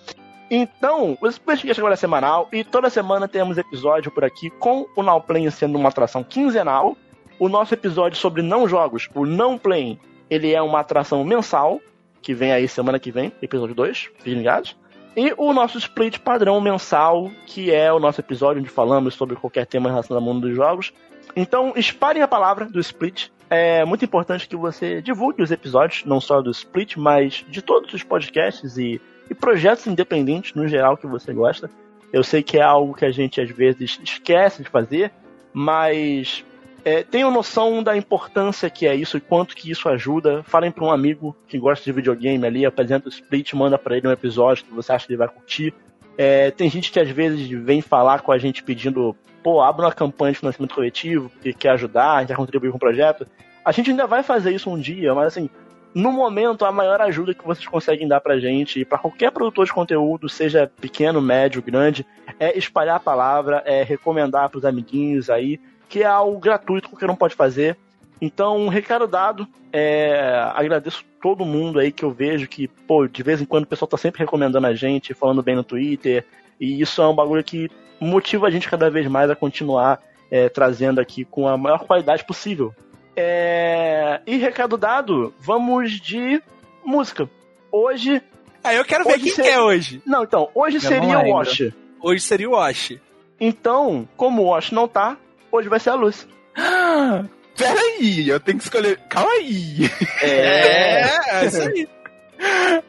Então, 0.50 1.16
o 1.20 1.26
Splitcast 1.26 1.80
agora 1.80 1.94
é 1.94 1.96
semanal 1.96 2.48
e 2.52 2.62
toda 2.62 2.90
semana 2.90 3.26
temos 3.26 3.58
episódio 3.58 4.10
por 4.10 4.24
aqui 4.24 4.50
com 4.50 4.86
o 4.94 5.02
Now 5.02 5.20
Playing 5.20 5.50
sendo 5.50 5.78
uma 5.78 5.88
atração 5.88 6.22
quinzenal. 6.22 6.96
O 7.38 7.48
nosso 7.48 7.74
episódio 7.74 8.18
sobre 8.18 8.42
não 8.42 8.68
jogos, 8.68 9.08
o 9.14 9.26
Não 9.26 9.58
Playing, 9.58 9.98
ele 10.30 10.52
é 10.54 10.62
uma 10.62 10.80
atração 10.80 11.24
mensal, 11.24 11.80
que 12.22 12.32
vem 12.32 12.52
aí 12.52 12.68
semana 12.68 12.98
que 12.98 13.10
vem, 13.10 13.32
episódio 13.42 13.74
2, 13.74 14.10
fiquem 14.18 14.34
ligados. 14.34 14.76
E 15.16 15.32
o 15.36 15.52
nosso 15.52 15.78
split 15.78 16.18
padrão 16.18 16.60
mensal, 16.60 17.30
que 17.46 17.72
é 17.72 17.92
o 17.92 18.00
nosso 18.00 18.20
episódio 18.20 18.60
onde 18.60 18.70
falamos 18.70 19.14
sobre 19.14 19.36
qualquer 19.36 19.66
tema 19.66 19.88
relacionado 19.88 20.22
ao 20.22 20.26
mundo 20.26 20.48
dos 20.48 20.56
jogos. 20.56 20.92
Então, 21.36 21.72
espalhem 21.76 22.22
a 22.22 22.28
palavra 22.28 22.66
do 22.66 22.80
split. 22.80 23.28
É 23.48 23.84
muito 23.84 24.04
importante 24.04 24.48
que 24.48 24.56
você 24.56 25.00
divulgue 25.00 25.42
os 25.42 25.50
episódios, 25.50 26.04
não 26.04 26.20
só 26.20 26.40
do 26.40 26.50
split, 26.50 26.96
mas 26.96 27.44
de 27.48 27.62
todos 27.62 27.92
os 27.94 28.02
podcasts 28.02 28.76
e 28.76 29.00
e 29.30 29.34
projetos 29.34 29.86
independentes 29.86 30.54
no 30.54 30.68
geral 30.68 30.96
que 30.96 31.06
você 31.06 31.32
gosta. 31.32 31.70
Eu 32.12 32.22
sei 32.22 32.42
que 32.42 32.58
é 32.58 32.62
algo 32.62 32.94
que 32.94 33.04
a 33.04 33.10
gente 33.10 33.40
às 33.40 33.50
vezes 33.50 33.98
esquece 34.02 34.62
de 34.62 34.68
fazer, 34.68 35.10
mas 35.52 36.44
é, 36.84 37.02
tenham 37.02 37.30
noção 37.30 37.82
da 37.82 37.96
importância 37.96 38.68
que 38.68 38.86
é 38.86 38.94
isso 38.94 39.16
e 39.16 39.20
quanto 39.20 39.56
que 39.56 39.70
isso 39.70 39.88
ajuda. 39.88 40.42
Falem 40.44 40.70
para 40.70 40.84
um 40.84 40.92
amigo 40.92 41.34
que 41.48 41.58
gosta 41.58 41.84
de 41.84 41.92
videogame 41.92 42.46
ali, 42.46 42.66
apresenta 42.66 43.06
o 43.06 43.10
split, 43.10 43.54
manda 43.54 43.78
para 43.78 43.96
ele 43.96 44.06
um 44.06 44.12
episódio 44.12 44.64
que 44.64 44.72
você 44.72 44.92
acha 44.92 45.06
que 45.06 45.12
ele 45.12 45.18
vai 45.18 45.28
curtir. 45.28 45.72
É, 46.16 46.50
tem 46.50 46.68
gente 46.70 46.92
que 46.92 47.00
às 47.00 47.08
vezes 47.08 47.48
vem 47.48 47.80
falar 47.80 48.20
com 48.20 48.30
a 48.30 48.38
gente 48.38 48.62
pedindo, 48.62 49.16
pô, 49.42 49.60
abre 49.60 49.84
uma 49.84 49.92
campanha 49.92 50.32
de 50.32 50.38
financiamento 50.38 50.74
coletivo, 50.74 51.32
que 51.42 51.52
quer 51.52 51.70
ajudar, 51.70 52.26
quer 52.26 52.36
contribuir 52.36 52.70
com 52.70 52.76
o 52.76 52.80
projeto. 52.80 53.26
A 53.64 53.72
gente 53.72 53.90
ainda 53.90 54.06
vai 54.06 54.22
fazer 54.22 54.54
isso 54.54 54.70
um 54.70 54.78
dia, 54.78 55.14
mas 55.14 55.28
assim, 55.28 55.48
no 55.94 56.10
momento, 56.10 56.64
a 56.64 56.72
maior 56.72 57.00
ajuda 57.00 57.34
que 57.34 57.44
vocês 57.44 57.66
conseguem 57.68 58.08
dar 58.08 58.20
pra 58.20 58.40
gente 58.40 58.80
e 58.80 58.84
pra 58.84 58.98
qualquer 58.98 59.30
produtor 59.30 59.64
de 59.64 59.72
conteúdo, 59.72 60.28
seja 60.28 60.70
pequeno, 60.80 61.22
médio, 61.22 61.62
grande, 61.62 62.04
é 62.40 62.56
espalhar 62.58 62.96
a 62.96 63.00
palavra, 63.00 63.62
é 63.64 63.84
recomendar 63.84 64.50
pros 64.50 64.64
amiguinhos 64.64 65.30
aí, 65.30 65.60
que 65.88 66.02
é 66.02 66.06
algo 66.06 66.38
gratuito 66.38 66.88
que 66.88 66.94
qualquer 66.94 67.10
um 67.10 67.16
pode 67.16 67.36
fazer. 67.36 67.76
Então, 68.20 68.56
um 68.56 68.68
recado 68.68 69.06
dado, 69.06 69.46
é, 69.72 70.50
agradeço 70.54 71.04
todo 71.22 71.44
mundo 71.44 71.78
aí 71.78 71.92
que 71.92 72.04
eu 72.04 72.10
vejo 72.10 72.48
que, 72.48 72.66
pô, 72.66 73.06
de 73.06 73.22
vez 73.22 73.40
em 73.40 73.44
quando 73.44 73.64
o 73.64 73.68
pessoal 73.68 73.88
tá 73.88 73.96
sempre 73.96 74.20
recomendando 74.20 74.66
a 74.66 74.74
gente, 74.74 75.14
falando 75.14 75.42
bem 75.42 75.54
no 75.54 75.62
Twitter, 75.62 76.24
e 76.60 76.80
isso 76.80 77.02
é 77.02 77.06
um 77.06 77.14
bagulho 77.14 77.44
que 77.44 77.70
motiva 78.00 78.48
a 78.48 78.50
gente 78.50 78.68
cada 78.68 78.90
vez 78.90 79.06
mais 79.06 79.30
a 79.30 79.36
continuar 79.36 80.00
é, 80.30 80.48
trazendo 80.48 81.00
aqui 81.00 81.24
com 81.24 81.46
a 81.46 81.56
maior 81.56 81.84
qualidade 81.86 82.24
possível. 82.24 82.74
É, 83.16 84.20
E 84.26 84.36
recado 84.36 84.76
dado, 84.76 85.34
vamos 85.38 85.92
de 86.00 86.42
música. 86.84 87.28
Hoje. 87.70 88.22
Ah, 88.62 88.74
eu 88.74 88.84
quero 88.84 89.04
ver 89.04 89.18
quem 89.18 89.32
que 89.32 89.42
é 89.42 89.60
hoje. 89.60 90.02
Não, 90.06 90.24
então, 90.24 90.50
hoje 90.54 90.76
Eu 90.76 90.80
seria 90.80 91.18
o. 91.18 91.30
Wash. 91.32 91.72
Hoje 92.00 92.20
seria 92.20 92.48
o 92.48 92.52
Wash. 92.52 92.98
Então, 93.40 94.08
como 94.16 94.42
o 94.42 94.46
Wash 94.46 94.70
não 94.70 94.88
tá, 94.88 95.16
hoje 95.50 95.68
vai 95.68 95.80
ser 95.80 95.90
a 95.90 95.94
Luz. 95.94 96.26
Peraí, 97.56 98.28
eu 98.28 98.40
tenho 98.40 98.58
que 98.58 98.64
escolher. 98.64 98.98
Calma 99.08 99.30
aí. 99.32 99.90
É, 100.22 101.02
é 101.42 101.46
isso 101.46 101.62
aí. 101.62 101.88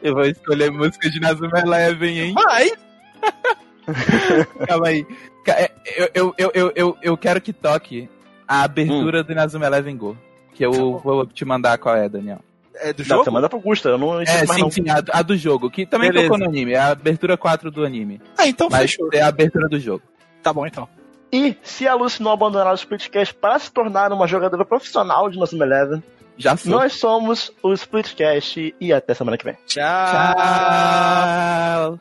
Eu 0.02 0.14
vou 0.14 0.24
escolher 0.24 0.70
música 0.70 1.08
de 1.08 1.20
Nazuma 1.20 1.60
Eleven, 1.60 2.18
hein? 2.18 2.34
Vai. 2.34 2.70
Calma 4.66 4.88
aí. 4.88 5.06
É, 5.48 5.70
eu, 6.12 6.34
eu, 6.36 6.50
eu, 6.52 6.72
eu, 6.74 6.98
eu 7.00 7.16
quero 7.16 7.40
que 7.40 7.52
toque 7.52 8.08
a 8.46 8.62
abertura 8.62 9.22
do 9.24 9.32
Inazuma 9.32 9.66
Eleven 9.66 9.96
Go. 9.96 10.16
Que 10.54 10.64
eu 10.64 10.72
Tá 10.72 10.78
vou 11.04 11.26
te 11.26 11.44
mandar 11.44 11.76
qual 11.78 11.94
é, 11.96 12.08
Daniel. 12.08 12.40
É 12.76 12.92
do 12.92 13.00
Não, 13.00 13.06
jogo? 13.06 13.24
você 13.24 13.30
manda 13.30 13.48
pro 13.48 13.58
Gusta, 13.58 13.88
eu 13.88 13.98
não 13.98 14.20
É, 14.20 14.24
mais 14.46 14.50
sim, 14.50 14.60
não. 14.60 14.70
sim, 14.70 14.84
a, 14.90 15.02
a 15.18 15.22
do 15.22 15.36
jogo, 15.36 15.70
que 15.70 15.86
também 15.86 16.08
Beleza. 16.10 16.28
tocou 16.28 16.38
no 16.38 16.44
anime. 16.46 16.72
É 16.72 16.78
a 16.78 16.88
abertura 16.88 17.36
4 17.36 17.70
do 17.70 17.84
anime. 17.84 18.20
Ah, 18.36 18.46
então 18.46 18.68
Mas 18.70 18.90
fechou. 18.92 19.08
é 19.12 19.20
a 19.22 19.28
abertura 19.28 19.68
do 19.68 19.78
jogo. 19.80 20.02
Tá 20.42 20.52
bom, 20.52 20.66
então. 20.66 20.86
E 21.32 21.56
se 21.62 21.88
a 21.88 21.94
Lucy 21.94 22.22
não 22.22 22.30
abandonar 22.32 22.70
o 22.72 22.74
Splitcast 22.76 23.34
para 23.34 23.58
se 23.58 23.70
tornar 23.72 24.12
uma 24.12 24.26
jogadora 24.26 24.64
profissional 24.64 25.28
de 25.30 25.38
Nossa 25.38 25.56
Eleven, 25.56 26.02
Já 26.38 26.56
sou. 26.56 26.70
nós 26.72 26.92
somos 26.94 27.50
o 27.62 27.72
Splitcast 27.72 28.74
e 28.80 28.92
até 28.92 29.12
semana 29.14 29.36
que 29.38 29.44
vem. 29.44 29.56
Tchau. 29.66 29.82
Tchau. 30.36 32.00